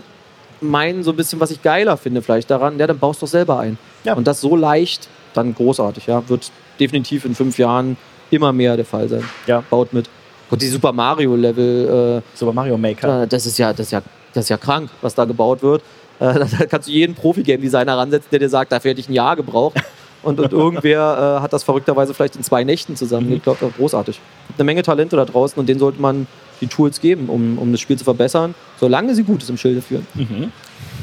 meinen 0.60 1.04
so 1.04 1.12
ein 1.12 1.18
bisschen, 1.18 1.40
was 1.40 1.52
ich 1.52 1.62
geiler 1.62 1.96
finde 1.96 2.22
vielleicht 2.22 2.50
daran, 2.52 2.78
ja, 2.78 2.88
dann 2.88 3.00
baust 3.00 3.22
du 3.22 3.26
doch 3.26 3.32
selber 3.32 3.60
ein. 3.60 3.78
Ja. 4.04 4.14
Und 4.14 4.28
das 4.28 4.42
so 4.42 4.56
leicht, 4.56 5.08
dann 5.34 5.54
großartig, 5.56 6.08
ja. 6.08 6.28
Wird 6.28 6.52
definitiv 6.80 7.24
in 7.24 7.36
fünf 7.36 7.58
Jahren 7.58 7.98
immer 8.32 8.52
mehr 8.52 8.76
der 8.76 8.86
Fall 8.86 9.08
sein. 9.08 9.24
Ja. 9.48 9.64
Baut 9.70 9.94
mit. 9.94 10.10
Und 10.50 10.62
die 10.62 10.68
Super 10.68 10.92
Mario 10.92 11.36
Level. 11.36 12.22
Äh, 12.24 12.38
Super 12.38 12.54
Mario 12.54 12.78
Maker. 12.78 13.24
Äh, 13.24 13.28
das 13.28 13.46
ist 13.46 13.58
ja, 13.58 13.72
das 13.72 13.88
ist 13.88 13.92
ja, 13.92 14.02
das 14.34 14.46
ist 14.46 14.50
ja 14.50 14.58
krank, 14.58 14.90
was 15.02 15.16
da 15.16 15.26
gebaut 15.26 15.62
wird. 15.62 15.82
Äh, 16.20 16.40
da 16.60 16.66
kannst 16.66 16.88
du 16.88 16.92
jeden 16.92 17.16
Profi-Game-Designer 17.16 17.98
ransetzen, 17.98 18.30
der 18.32 18.40
dir 18.40 18.50
sagt, 18.50 18.72
dafür 18.72 18.92
hätte 18.92 19.02
ich 19.02 19.10
ein 19.10 19.14
Jahr 19.14 19.36
gebraucht. 19.36 19.80
Und, 20.26 20.40
und 20.40 20.52
irgendwer 20.52 21.38
äh, 21.40 21.42
hat 21.42 21.54
das 21.54 21.64
verrückterweise 21.64 22.14
vielleicht 22.14 22.36
in 22.36 22.44
zwei 22.44 22.64
Nächten 22.64 22.96
zusammengeklappt. 22.96 23.62
Mhm. 23.62 23.74
Großartig. 23.78 24.20
Eine 24.58 24.64
Menge 24.66 24.82
Talente 24.82 25.16
da 25.16 25.26
draußen 25.26 25.60
und 25.60 25.70
den 25.70 25.80
sollte 25.80 26.02
man 26.02 26.28
die 26.62 26.68
Tools 26.68 27.00
geben, 27.00 27.30
um, 27.30 27.58
um 27.58 27.72
das 27.72 27.82
Spiel 27.82 27.98
zu 27.98 28.04
verbessern, 28.04 28.56
solange 28.80 29.14
sie 29.16 29.24
Gutes 29.24 29.50
im 29.50 29.58
Schilde 29.58 29.82
führen. 29.82 30.08
Mhm. 30.16 30.52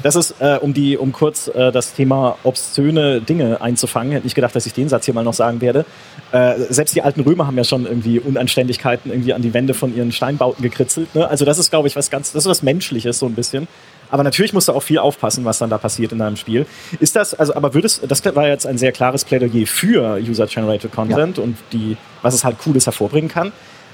Das 0.03 0.17
ist, 0.17 0.35
äh, 0.41 0.59
um, 0.61 0.75
die, 0.75 0.97
um 0.97 1.13
kurz 1.13 1.49
äh, 1.49 1.71
das 1.71 1.95
Thema 1.95 2.37
obszöne 2.43 3.21
Dinge 3.21 3.61
einzufangen, 3.61 4.13
hätte 4.13 4.25
nicht 4.25 4.35
gedacht, 4.35 4.55
dass 4.57 4.67
ich 4.67 4.73
den 4.73 4.89
Satz 4.89 5.05
hier 5.05 5.15
mal 5.15 5.23
noch 5.23 5.35
sagen 5.35 5.61
werde. 5.61 5.85
Äh, 6.33 6.55
selbst 6.71 6.97
die 6.97 7.03
alten 7.03 7.21
Römer 7.21 7.47
haben 7.47 7.59
ja 7.59 7.65
schon 7.65 7.85
irgendwie 7.85 8.19
Unanständigkeiten 8.19 9.11
irgendwie 9.11 9.35
an 9.35 9.43
die 9.43 9.53
Wände 9.53 9.75
von 9.75 9.95
ihren 9.95 10.13
Steinbauten 10.13 10.63
gekritzelt. 10.63 11.15
Ne? 11.15 11.29
Also 11.29 11.45
das 11.45 11.59
ist, 11.59 11.71
glaube 11.71 11.89
ich, 11.89 11.97
was 11.97 12.11
ganz, 12.11 12.33
das 12.33 12.45
ist 12.45 12.51
was 12.51 12.63
Menschliches 12.63 13.19
so 13.19 13.27
ein 13.27 13.35
bisschen. 13.35 13.69
Aber 14.09 14.23
natürlich 14.23 14.53
musst 14.53 14.69
du 14.69 14.73
auch 14.73 14.83
viel 14.83 14.99
aufpassen, 14.99 15.45
was 15.45 15.59
dann 15.59 15.71
da 15.71 15.79
passiert 15.79 16.13
in 16.13 16.19
deinem 16.19 16.37
Spiel. 16.37 16.67
Ist 17.01 17.17
das, 17.17 17.35
also, 17.35 17.55
aber 17.55 17.75
würdest, 17.75 18.03
das 18.09 18.25
war 18.35 18.47
jetzt 18.47 18.67
ein 18.67 18.77
sehr 18.77 18.93
klares 18.93 19.25
Plädoyer 19.25 19.67
für 19.67 20.19
User-Generated 20.19 20.93
Content 20.93 21.39
ja. 21.39 21.45
und 21.45 21.57
die, 21.73 21.97
was 22.23 22.35
es 22.35 22.45
halt 22.45 22.59
Cooles 22.59 22.87
hervorbringen 22.87 23.31
kann. 23.31 23.53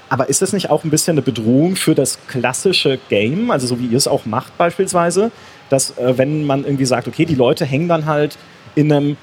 Aber 0.09 0.27
ist 0.27 0.41
das 0.41 0.53
nicht 0.53 0.69
auch 0.69 0.83
ein 0.83 0.89
bisschen 0.89 1.13
eine 1.13 1.21
Bedrohung 1.21 1.75
für 1.75 1.93
das 1.93 2.19
klassische 2.27 2.99
Game, 3.09 3.51
also 3.51 3.67
so 3.67 3.79
wie 3.79 3.85
ihr 3.87 3.97
es 3.97 4.07
auch 4.07 4.25
macht 4.25 4.57
beispielsweise, 4.57 5.31
dass 5.69 5.97
äh, 5.97 6.17
wenn 6.17 6.45
man 6.45 6.63
irgendwie 6.63 6.85
sagt, 6.85 7.07
okay, 7.07 7.25
die 7.25 7.35
Leute 7.35 7.65
hängen 7.65 7.87
dann 7.87 8.05
halt 8.05 8.37
in 8.75 8.91
einem 8.91 9.17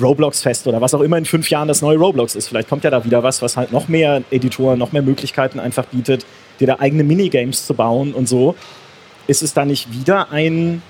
Roblox 0.00 0.42
fest 0.42 0.66
oder 0.66 0.80
was 0.80 0.94
auch 0.94 1.00
immer 1.00 1.18
in 1.18 1.24
fünf 1.24 1.50
Jahren 1.50 1.68
das 1.68 1.82
neue 1.82 1.98
Roblox 1.98 2.34
ist. 2.34 2.48
Vielleicht 2.48 2.68
kommt 2.68 2.84
ja 2.84 2.90
da 2.90 3.04
wieder 3.04 3.22
was, 3.22 3.42
was 3.42 3.56
halt 3.56 3.72
noch 3.72 3.88
mehr 3.88 4.22
Editoren, 4.30 4.78
noch 4.78 4.92
mehr 4.92 5.02
Möglichkeiten 5.02 5.60
einfach 5.60 5.86
bietet, 5.86 6.26
dir 6.60 6.66
da 6.66 6.76
eigene 6.80 7.04
Minigames 7.04 7.66
zu 7.66 7.74
bauen 7.74 8.12
und 8.14 8.28
so. 8.28 8.54
Ist 9.26 9.42
es 9.42 9.54
da 9.54 9.64
nicht 9.64 9.92
wieder 9.92 10.30
ein, 10.30 10.82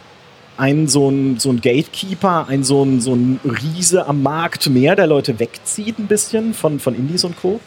ein 0.57 0.89
so 0.89 1.09
ein, 1.09 1.39
so 1.39 1.51
ein 1.51 1.61
Gatekeeper, 1.61 2.47
ein 2.49 2.65
so 2.65 2.83
ein, 2.83 3.01
so 3.01 3.15
ein 3.15 3.41
Riese 3.45 4.07
am 4.07 4.23
Markt 4.23 4.69
mehr, 4.69 4.97
der 4.97 5.07
Leute 5.07 5.39
wegzieht 5.39 5.99
ein 5.99 6.07
bisschen 6.07 6.55
von, 6.55 6.81
von 6.81 6.95
Indies 6.95 7.25
und 7.25 7.37
Co.? 7.37 7.61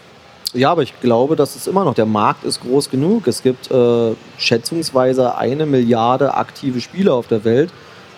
Ja, 0.53 0.71
aber 0.71 0.81
ich 0.81 0.99
glaube, 1.01 1.35
dass 1.35 1.55
es 1.55 1.67
immer 1.67 1.83
noch, 1.83 1.93
der 1.93 2.05
Markt 2.05 2.45
ist 2.45 2.61
groß 2.61 2.89
genug. 2.89 3.27
Es 3.27 3.43
gibt 3.43 3.69
äh, 3.69 4.13
schätzungsweise 4.38 5.35
eine 5.35 5.65
Milliarde 5.65 6.33
aktive 6.33 6.79
Spieler 6.79 7.13
auf 7.13 7.27
der 7.27 7.43
Welt. 7.43 7.69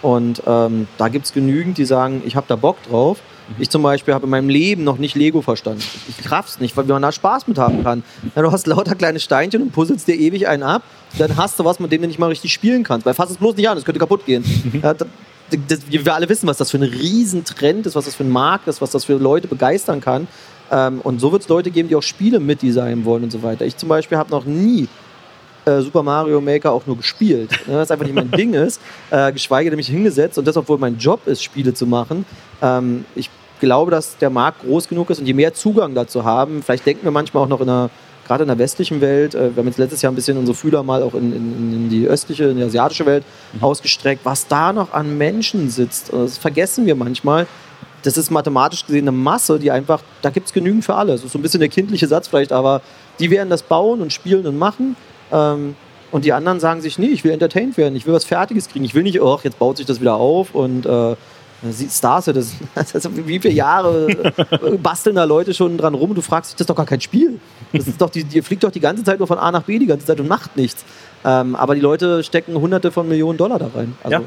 Und 0.02 0.42
ähm, 0.48 0.88
da 0.98 1.10
gibt 1.10 1.26
es 1.26 1.34
genügend, 1.34 1.78
die 1.78 1.86
sagen, 1.86 2.22
ich 2.26 2.36
habe 2.36 2.46
da 2.48 2.56
Bock 2.56 2.78
drauf. 2.84 3.20
Mhm. 3.50 3.56
Ich 3.60 3.70
zum 3.70 3.82
Beispiel 3.82 4.14
habe 4.14 4.26
in 4.26 4.30
meinem 4.30 4.50
Leben 4.50 4.84
noch 4.84 4.98
nicht 4.98 5.16
Lego 5.16 5.42
verstanden. 5.42 5.84
Ich 6.08 6.32
raff's 6.32 6.60
nicht, 6.60 6.78
weil 6.78 6.86
man 6.86 7.02
da 7.02 7.12
Spaß 7.12 7.48
mit 7.48 7.58
haben 7.58 7.84
kann. 7.84 8.04
Ja, 8.36 8.42
du 8.42 8.52
hast 8.52 8.68
lauter 8.68 8.96
kleine 8.96 9.20
Steinchen 9.20 9.62
und 9.62 9.72
puzzelst 9.72 10.08
dir 10.08 10.16
ewig 10.16 10.48
einen 10.48 10.64
ab. 10.64 10.84
Dann 11.18 11.36
hast 11.36 11.60
du 11.60 11.66
was, 11.66 11.80
mit 11.80 11.92
dem 11.92 12.02
du 12.02 12.08
nicht 12.08 12.20
mal 12.20 12.28
richtig 12.28 12.54
spielen 12.54 12.84
kannst. 12.84 13.06
Weil 13.06 13.14
fass 13.14 13.30
es 13.30 13.38
bloß 13.38 13.56
nicht 13.56 13.68
an, 13.68 13.78
es 13.78 13.86
könnte 13.86 14.00
kaputt 14.00 14.26
gehen. 14.26 14.44
Mhm. 14.72 14.82
Ja, 14.82 14.94
das, 14.94 15.08
das, 15.68 15.80
wir 15.90 16.14
alle 16.14 16.30
wissen, 16.30 16.48
was 16.48 16.58
das 16.58 16.72
für 16.72 16.78
ein 16.78 16.84
Riesentrend 16.84 17.86
ist, 17.86 17.96
was 17.96 18.06
das 18.06 18.16
für 18.16 18.24
ein 18.24 18.30
Markt 18.30 18.68
ist, 18.68 18.82
was 18.82 18.92
das 18.92 19.06
für 19.06 19.16
Leute 19.16 19.48
begeistern 19.48 20.00
kann. 20.00 20.28
Ähm, 20.72 21.02
und 21.02 21.20
so 21.20 21.32
wird 21.32 21.42
es 21.42 21.48
Leute 21.50 21.72
geben, 21.72 21.90
die 21.90 21.96
auch 21.96 22.04
Spiele 22.04 22.40
mitdesignen 22.40 23.04
wollen 23.04 23.24
und 23.24 23.32
so 23.32 23.44
weiter. 23.44 23.66
Ich 23.66 23.76
zum 23.76 23.90
Beispiel 23.90 24.18
habe 24.18 24.32
noch 24.32 24.46
nie 24.46 24.88
äh, 25.70 25.82
Super 25.82 26.04
Mario 26.04 26.42
Maker 26.42 26.72
auch 26.72 26.86
nur 26.86 26.98
gespielt. 26.98 27.52
Ne, 27.68 27.76
was 27.76 27.92
einfach 27.92 28.06
nicht 28.06 28.16
mein 28.16 28.32
Ding 28.32 28.54
ist. 28.54 28.82
Äh, 29.12 29.32
geschweige 29.32 29.72
denn 29.72 29.78
mich 29.78 29.88
hingesetzt 29.88 30.38
und 30.38 30.46
das, 30.46 30.56
obwohl 30.56 30.78
mein 30.78 30.98
Job 30.98 31.26
ist, 31.26 31.42
Spiele 31.42 31.74
zu 31.74 31.88
machen. 31.88 32.26
Ähm, 32.62 33.06
ich 33.16 33.30
glaube, 33.60 33.90
dass 33.90 34.18
der 34.18 34.30
Markt 34.30 34.62
groß 34.62 34.88
genug 34.88 35.10
ist 35.10 35.20
und 35.20 35.26
je 35.26 35.34
mehr 35.34 35.54
Zugang 35.54 35.96
dazu 35.96 36.24
haben, 36.24 36.62
vielleicht 36.62 36.86
denken 36.86 37.06
wir 37.06 37.12
manchmal 37.12 37.44
auch 37.44 37.48
noch 37.48 37.62
in 37.62 37.70
einer 37.70 37.90
gerade 38.30 38.44
in 38.44 38.48
der 38.48 38.60
westlichen 38.60 39.02
Welt, 39.02 39.34
äh, 39.34 39.56
wir 39.56 39.62
haben 39.62 39.68
jetzt 39.68 39.80
letztes 39.80 40.04
Jahr 40.04 40.12
ein 40.12 40.16
bisschen 40.16 40.38
unsere 40.38 40.56
Fühler 40.56 40.84
mal 40.84 41.02
auch 41.02 41.16
in, 41.16 41.34
in, 41.34 41.74
in 41.74 41.90
die 41.90 42.06
östliche, 42.06 42.44
in 42.46 42.58
die 42.58 42.64
asiatische 42.64 43.08
Welt 43.08 43.24
mhm. 43.54 43.64
ausgestreckt, 43.64 44.24
was 44.24 44.48
da 44.48 44.72
noch 44.72 44.94
an 44.94 45.18
Menschen 45.18 45.72
sitzt. 45.72 46.14
Das 46.14 46.38
vergessen 46.38 46.86
wir 46.86 46.94
manchmal. 46.94 47.48
Das 48.04 48.18
ist 48.18 48.30
mathematisch 48.30 48.86
gesehen 48.86 49.08
eine 49.08 49.18
Masse, 49.18 49.58
die 49.58 49.72
einfach, 49.72 50.04
da 50.22 50.30
gibt 50.30 50.46
es 50.46 50.54
genügend 50.54 50.86
für 50.86 50.94
alle. 50.94 51.14
Das 51.14 51.24
ist 51.24 51.32
so 51.32 51.40
ein 51.40 51.42
bisschen 51.42 51.60
der 51.60 51.70
kindliche 51.70 52.08
Satz 52.08 52.28
vielleicht, 52.28 52.52
aber 52.52 52.84
die 53.20 53.32
werden 53.32 53.50
das 53.50 53.64
bauen 53.64 54.00
und 54.00 54.14
spielen 54.14 54.46
und 54.46 54.60
machen. 54.60 54.96
Ähm, 55.32 55.76
und 56.12 56.26
die 56.26 56.34
anderen 56.34 56.60
sagen 56.60 56.82
sich, 56.82 56.98
nee, 56.98 57.08
ich 57.08 57.24
will 57.24 57.32
entertained 57.32 57.78
werden, 57.78 57.96
ich 57.96 58.06
will 58.06 58.14
was 58.14 58.26
Fertiges 58.26 58.68
kriegen, 58.68 58.84
ich 58.84 58.96
will 58.96 59.04
nicht, 59.04 59.22
ach, 59.22 59.44
jetzt 59.44 59.60
baut 59.60 59.78
sich 59.78 59.86
das 59.86 60.02
wieder 60.02 60.16
auf 60.16 60.56
und 60.56 60.86
äh, 60.86 61.16
Star 61.90 62.22
das, 62.22 62.34
das 62.76 63.10
wie 63.16 63.40
viele 63.40 63.54
Jahre 63.54 64.08
äh, 64.10 64.78
basteln 64.82 65.16
da 65.16 65.26
Leute 65.26 65.54
schon 65.54 65.78
dran 65.78 65.94
rum 65.94 66.12
und 66.12 66.16
du 66.16 66.22
fragst 66.22 66.52
dich, 66.52 66.56
das 66.56 66.62
ist 66.62 66.70
doch 66.70 66.76
gar 66.76 66.86
kein 66.86 67.02
Spiel. 67.02 67.40
Das 67.74 67.88
ist 67.88 68.02
doch 68.02 68.10
die, 68.10 68.24
die 68.24 68.42
fliegt 68.42 68.64
doch 68.64 68.72
die 68.72 68.80
ganze 68.80 69.04
Zeit 69.04 69.20
nur 69.20 69.28
von 69.28 69.38
A 69.38 69.52
nach 69.52 69.64
B 69.64 69.78
die 69.78 69.86
ganze 69.86 70.06
Zeit 70.06 70.20
und 70.20 70.28
macht 70.28 70.56
nichts. 70.56 70.86
Ähm, 71.26 71.56
aber 71.56 71.76
die 71.76 71.82
Leute 71.82 72.24
stecken 72.24 72.56
hunderte 72.56 72.92
von 72.92 73.08
Millionen 73.08 73.38
Dollar 73.38 73.60
da 73.60 73.70
rein. 73.76 73.96
Also, 74.04 74.18
ja. 74.18 74.24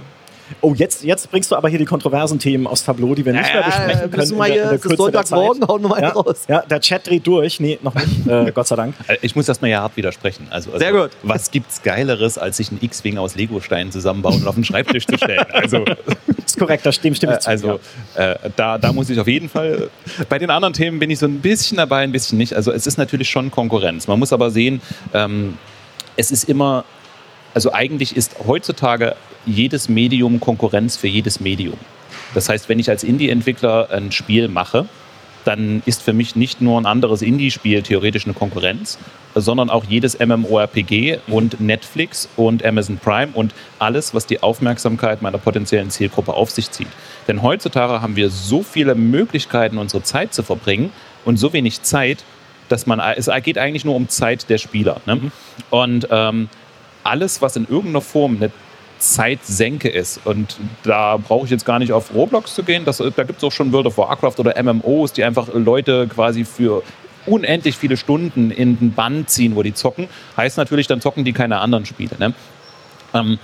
Oh, 0.60 0.74
jetzt, 0.74 1.04
jetzt 1.04 1.30
bringst 1.30 1.50
du 1.50 1.56
aber 1.56 1.68
hier 1.68 1.78
die 1.78 1.84
kontroversen 1.84 2.38
Themen 2.38 2.66
aus 2.66 2.84
Tableau, 2.84 3.14
die 3.14 3.24
wir 3.24 3.32
nicht 3.32 3.52
mehr 3.52 3.62
besprechen 3.62 4.10
können. 4.10 4.30
Wir 4.30 4.36
mal 4.36 4.50
hier, 4.50 4.70
in 4.72 4.80
der, 4.80 4.96
Sonntagmorgen 4.96 5.66
hauen 5.66 5.82
wir 5.82 5.88
mal 5.88 6.02
ja, 6.02 6.08
raus. 6.10 6.44
Ja, 6.48 6.60
der 6.62 6.80
Chat 6.80 7.06
dreht 7.06 7.26
durch. 7.26 7.60
Nee, 7.60 7.78
noch 7.82 7.94
nicht. 7.94 8.08
Äh, 8.32 8.52
Gott 8.52 8.66
sei 8.66 8.76
Dank. 8.76 8.94
Äh, 9.08 9.16
ich 9.20 9.36
muss 9.36 9.46
das 9.46 9.60
mal 9.60 9.68
ja 9.68 9.82
hart 9.82 9.96
widersprechen. 9.96 10.46
Also, 10.48 10.72
also, 10.72 10.78
Sehr 10.78 10.92
gut. 10.92 11.10
Was 11.22 11.50
gibt's 11.50 11.82
Geileres, 11.82 12.38
als 12.38 12.56
sich 12.56 12.70
ein 12.70 12.78
X-Wing 12.80 13.18
aus 13.18 13.34
Lego-Steinen 13.34 13.92
zusammenbauen 13.92 14.42
und 14.42 14.46
auf 14.46 14.54
den 14.54 14.64
Schreibtisch 14.64 15.06
zu 15.06 15.18
stellen? 15.18 15.44
Also, 15.52 15.84
das 15.84 15.96
ist 16.46 16.58
korrekt, 16.58 16.86
das 16.86 16.94
stimmt, 16.94 17.16
stimmt. 17.16 17.32
Äh, 17.32 17.38
also, 17.44 17.80
äh, 18.14 18.36
da, 18.56 18.78
da 18.78 18.92
muss 18.92 19.10
ich 19.10 19.18
auf 19.18 19.28
jeden 19.28 19.48
Fall. 19.48 19.90
Bei 20.28 20.38
den 20.38 20.50
anderen 20.50 20.72
Themen 20.72 20.98
bin 20.98 21.10
ich 21.10 21.18
so 21.18 21.26
ein 21.26 21.40
bisschen 21.40 21.76
dabei, 21.76 22.02
ein 22.02 22.12
bisschen 22.12 22.38
nicht. 22.38 22.54
Also, 22.54 22.72
es 22.72 22.86
ist 22.86 22.96
natürlich 22.96 23.28
schon 23.28 23.50
Konkurrenz. 23.50 24.06
Man 24.06 24.18
muss 24.18 24.32
aber 24.32 24.50
sehen, 24.50 24.80
ähm, 25.12 25.58
es 26.16 26.30
ist 26.30 26.48
immer 26.48 26.84
also 27.54 27.72
eigentlich 27.72 28.16
ist 28.16 28.36
heutzutage 28.46 29.16
jedes 29.46 29.88
Medium 29.88 30.40
Konkurrenz 30.40 30.96
für 30.96 31.08
jedes 31.08 31.40
Medium. 31.40 31.78
Das 32.34 32.48
heißt, 32.48 32.68
wenn 32.68 32.78
ich 32.78 32.88
als 32.88 33.04
Indie-Entwickler 33.04 33.90
ein 33.90 34.12
Spiel 34.12 34.48
mache, 34.48 34.86
dann 35.44 35.82
ist 35.86 36.02
für 36.02 36.12
mich 36.12 36.36
nicht 36.36 36.60
nur 36.60 36.80
ein 36.80 36.86
anderes 36.86 37.20
Indie-Spiel 37.20 37.82
theoretisch 37.82 38.24
eine 38.26 38.34
Konkurrenz, 38.34 38.98
sondern 39.34 39.70
auch 39.70 39.84
jedes 39.84 40.18
MMORPG 40.18 41.18
und 41.26 41.60
Netflix 41.60 42.28
und 42.36 42.64
Amazon 42.64 42.98
Prime 42.98 43.32
und 43.34 43.52
alles, 43.78 44.14
was 44.14 44.26
die 44.26 44.42
Aufmerksamkeit 44.42 45.20
meiner 45.22 45.38
potenziellen 45.38 45.90
Zielgruppe 45.90 46.34
auf 46.34 46.50
sich 46.50 46.70
zieht. 46.70 46.88
Denn 47.28 47.42
heutzutage 47.42 48.00
haben 48.00 48.16
wir 48.16 48.30
so 48.30 48.62
viele 48.62 48.94
Möglichkeiten, 48.94 49.78
unsere 49.78 50.02
Zeit 50.02 50.32
zu 50.32 50.42
verbringen 50.42 50.92
und 51.24 51.38
so 51.38 51.52
wenig 51.52 51.82
Zeit, 51.82 52.24
dass 52.68 52.86
man, 52.86 53.00
es 53.00 53.28
geht 53.42 53.58
eigentlich 53.58 53.84
nur 53.84 53.96
um 53.96 54.08
Zeit 54.08 54.48
der 54.48 54.58
Spieler. 54.58 55.00
Ne? 55.06 55.16
Mhm. 55.16 55.32
Und 55.70 56.08
ähm, 56.10 56.48
alles, 57.04 57.42
was 57.42 57.56
in 57.56 57.66
irgendeiner 57.68 58.00
Form 58.00 58.36
eine 58.36 58.50
Zeitsenke 58.98 59.88
ist. 59.88 60.20
Und 60.24 60.56
da 60.84 61.16
brauche 61.16 61.44
ich 61.44 61.50
jetzt 61.50 61.64
gar 61.64 61.78
nicht 61.78 61.92
auf 61.92 62.14
Roblox 62.14 62.54
zu 62.54 62.62
gehen. 62.62 62.84
Das, 62.84 62.98
da 62.98 63.24
gibt 63.24 63.38
es 63.38 63.44
auch 63.44 63.52
schon 63.52 63.72
World 63.72 63.86
of 63.86 63.98
Warcraft 63.98 64.34
oder 64.38 64.60
MMOs, 64.62 65.12
die 65.12 65.24
einfach 65.24 65.48
Leute 65.52 66.06
quasi 66.08 66.44
für 66.44 66.82
unendlich 67.26 67.76
viele 67.76 67.96
Stunden 67.96 68.50
in 68.50 68.78
den 68.78 68.92
Bann 68.92 69.26
ziehen, 69.26 69.56
wo 69.56 69.62
die 69.62 69.74
zocken. 69.74 70.08
Heißt 70.36 70.56
natürlich, 70.56 70.86
dann 70.86 71.00
zocken 71.00 71.24
die 71.24 71.32
keine 71.32 71.58
anderen 71.58 71.86
Spiele. 71.86 72.16
Ne? 72.18 72.32
Ähm, 73.14 73.38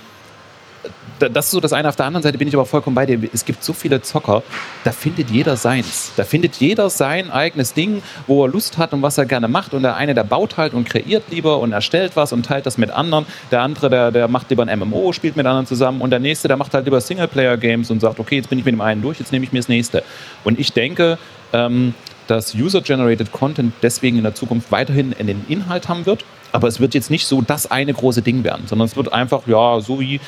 das 1.19 1.47
ist 1.47 1.51
so 1.51 1.61
das 1.61 1.73
eine. 1.73 1.89
Auf 1.89 1.97
der 1.97 2.07
anderen 2.07 2.23
Seite 2.23 2.39
bin 2.39 2.49
ich 2.49 2.55
aber 2.55 2.67
vollkommen 2.67 2.95
bei 2.95 3.07
dir. 3.07 3.19
Es 3.33 3.45
gibt 3.45 3.65
so 3.65 3.73
viele 3.73 4.03
Zocker, 4.03 4.43
da 4.85 4.93
findet 4.93 5.31
jeder 5.31 5.57
seins. 5.57 6.13
Da 6.17 6.25
findet 6.25 6.57
jeder 6.57 6.91
sein 6.91 7.31
eigenes 7.31 7.75
Ding, 7.75 8.03
wo 8.27 8.45
er 8.45 8.49
Lust 8.49 8.79
hat 8.79 8.93
und 8.93 9.03
was 9.03 9.19
er 9.19 9.27
gerne 9.27 9.49
macht. 9.49 9.75
Und 9.75 9.83
der 9.83 9.97
eine, 9.97 10.15
der 10.15 10.25
baut 10.25 10.57
halt 10.57 10.75
und 10.75 10.89
kreiert 10.89 11.25
lieber 11.31 11.59
und 11.59 11.73
erstellt 11.73 12.13
was 12.15 12.33
und 12.33 12.47
teilt 12.47 12.67
das 12.67 12.79
mit 12.79 12.91
anderen. 12.91 13.27
Der 13.51 13.63
andere, 13.63 13.91
der, 13.91 14.11
der 14.11 14.29
macht 14.29 14.51
lieber 14.51 14.65
ein 14.67 14.79
MMO, 14.79 15.13
spielt 15.13 15.37
mit 15.37 15.47
anderen 15.47 15.67
zusammen. 15.67 16.01
Und 16.01 16.11
der 16.11 16.21
nächste, 16.21 16.49
der 16.49 16.57
macht 16.57 16.75
halt 16.75 16.85
lieber 16.85 17.01
Singleplayer-Games 17.01 17.91
und 17.91 18.01
sagt, 18.01 18.21
okay, 18.21 18.37
jetzt 18.37 18.49
bin 18.49 18.59
ich 18.59 18.65
mit 18.65 18.75
dem 18.75 18.81
einen 18.81 19.03
durch, 19.03 19.19
jetzt 19.19 19.33
nehme 19.33 19.45
ich 19.45 19.53
mir 19.53 19.61
das 19.61 19.69
nächste. 19.69 20.03
Und 20.45 20.59
ich 20.59 20.73
denke, 20.73 21.19
ähm, 21.53 21.95
dass 22.27 22.55
User-Generated 22.55 23.33
Content 23.33 23.73
deswegen 23.83 24.19
in 24.19 24.23
der 24.23 24.35
Zukunft 24.35 24.71
weiterhin 24.71 25.15
einen 25.19 25.45
Inhalt 25.49 25.89
haben 25.89 26.07
wird. 26.07 26.25
Aber 26.53 26.69
es 26.69 26.81
wird 26.81 26.95
jetzt 26.95 27.11
nicht 27.11 27.27
so 27.27 27.43
das 27.43 27.71
eine 27.71 27.93
große 27.93 28.23
Ding 28.23 28.45
werden, 28.45 28.67
sondern 28.67 28.87
es 28.87 28.97
wird 28.97 29.13
einfach, 29.13 29.47
ja, 29.47 29.81
so 29.81 30.01
wie 30.01 30.21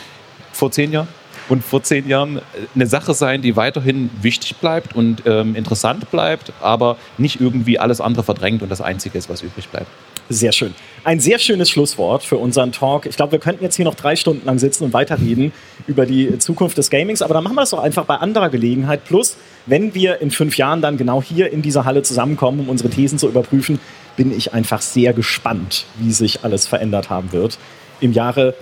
vor 0.61 0.71
zehn 0.71 0.93
Jahren 0.93 1.09
und 1.49 1.65
vor 1.65 1.83
zehn 1.83 2.07
Jahren 2.07 2.41
eine 2.75 2.87
Sache 2.87 3.15
sein, 3.15 3.43
die 3.43 3.57
weiterhin 3.57 4.11
wichtig 4.23 4.57
bleibt 4.57 4.95
und 4.95 5.23
ähm, 5.27 5.57
interessant 5.57 6.11
bleibt, 6.11 6.53
aber 6.61 6.97
nicht 7.19 7.41
irgendwie 7.41 7.79
alles 7.79 8.01
andere 8.01 8.23
verdrängt 8.23 8.63
und 8.63 8.69
das 8.69 8.81
Einzige 8.81 9.19
ist, 9.19 9.29
was 9.29 9.43
übrig 9.43 9.69
bleibt. 9.69 9.89
Sehr 10.29 10.53
schön. 10.53 10.75
Ein 11.03 11.19
sehr 11.19 11.41
schönes 11.41 11.71
Schlusswort 11.71 12.23
für 12.23 12.37
unseren 12.37 12.71
Talk. 12.71 13.07
Ich 13.07 13.17
glaube, 13.17 13.33
wir 13.33 13.39
könnten 13.41 13.65
jetzt 13.65 13.75
hier 13.75 13.85
noch 13.85 13.97
drei 13.97 14.15
Stunden 14.15 14.47
lang 14.47 14.61
sitzen 14.61 14.85
und 14.85 14.93
weiterreden 14.93 15.51
über 15.89 16.07
die 16.07 16.39
Zukunft 16.39 16.79
des 16.79 16.89
Gamings, 16.89 17.21
aber 17.21 17.35
dann 17.35 17.43
machen 17.43 17.57
wir 17.57 17.63
das 17.63 17.71
doch 17.71 17.83
einfach 17.83 18.05
bei 18.05 18.17
anderer 18.17 18.49
Gelegenheit. 18.49 19.05
Plus, 19.05 19.37
wenn 19.67 19.93
wir 19.93 20.21
in 20.21 20.31
fünf 20.31 20.57
Jahren 20.57 20.83
dann 20.83 20.99
genau 20.99 21.21
hier 21.21 21.53
in 21.53 21.63
dieser 21.63 21.85
Halle 21.85 22.03
zusammenkommen, 22.03 22.61
um 22.61 22.69
unsere 22.69 22.91
Thesen 22.91 23.19
zu 23.19 23.29
überprüfen, 23.29 23.81
bin 24.17 24.37
ich 24.37 24.53
einfach 24.55 24.83
sehr 24.83 25.15
gespannt, 25.15 25.87
wie 25.99 26.13
sich 26.13 26.45
alles 26.45 26.69
verändert 26.69 27.11
haben 27.11 27.33
wird. 27.33 27.59
Im 28.01 28.13
Jahre 28.13 28.55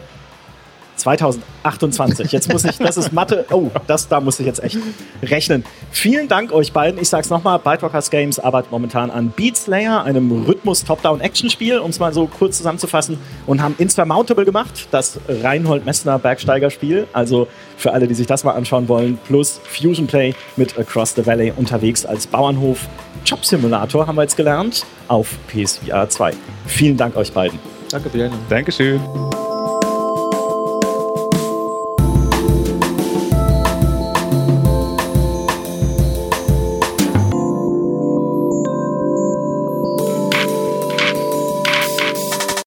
2028. 0.98 2.32
Jetzt 2.32 2.52
muss 2.52 2.64
ich, 2.64 2.76
das 2.78 2.96
ist 2.96 3.12
Mathe. 3.12 3.46
Oh, 3.50 3.70
das, 3.86 4.08
da 4.08 4.20
muss 4.20 4.38
ich 4.40 4.46
jetzt 4.46 4.62
echt 4.62 4.78
rechnen. 5.22 5.64
Vielen 5.90 6.28
Dank 6.28 6.52
euch 6.52 6.72
beiden. 6.72 7.00
Ich 7.00 7.08
sag's 7.08 7.30
nochmal: 7.30 7.58
Byterockers 7.58 8.10
Games 8.10 8.38
arbeitet 8.38 8.70
momentan 8.70 9.10
an 9.10 9.30
Beat 9.30 9.56
Slayer, 9.56 10.02
einem 10.04 10.44
Rhythmus-Top-Down-Action-Spiel, 10.44 11.78
um 11.78 11.90
es 11.90 11.98
mal 11.98 12.12
so 12.12 12.26
kurz 12.26 12.58
zusammenzufassen, 12.58 13.18
und 13.46 13.62
haben 13.62 13.74
Insurmountable 13.78 14.44
gemacht, 14.44 14.88
das 14.90 15.18
Reinhold 15.28 15.84
Messner 15.86 16.18
Bergsteiger-Spiel. 16.18 17.06
Also 17.12 17.48
für 17.76 17.92
alle, 17.92 18.06
die 18.06 18.14
sich 18.14 18.26
das 18.26 18.44
mal 18.44 18.52
anschauen 18.52 18.88
wollen, 18.88 19.18
plus 19.26 19.60
Fusion 19.64 20.06
Play 20.06 20.34
mit 20.56 20.78
Across 20.78 21.14
the 21.14 21.26
Valley 21.26 21.52
unterwegs 21.56 22.04
als 22.04 22.26
Bauernhof. 22.26 22.86
Job 23.24 23.44
Simulator 23.44 24.06
haben 24.06 24.16
wir 24.16 24.22
jetzt 24.22 24.36
gelernt 24.36 24.84
auf 25.08 25.36
PSVR 25.48 26.08
2. 26.08 26.32
Vielen 26.66 26.96
Dank 26.96 27.16
euch 27.16 27.32
beiden. 27.32 27.58
Danke, 27.90 28.10
vielen 28.10 28.32
Dankeschön. 28.48 29.00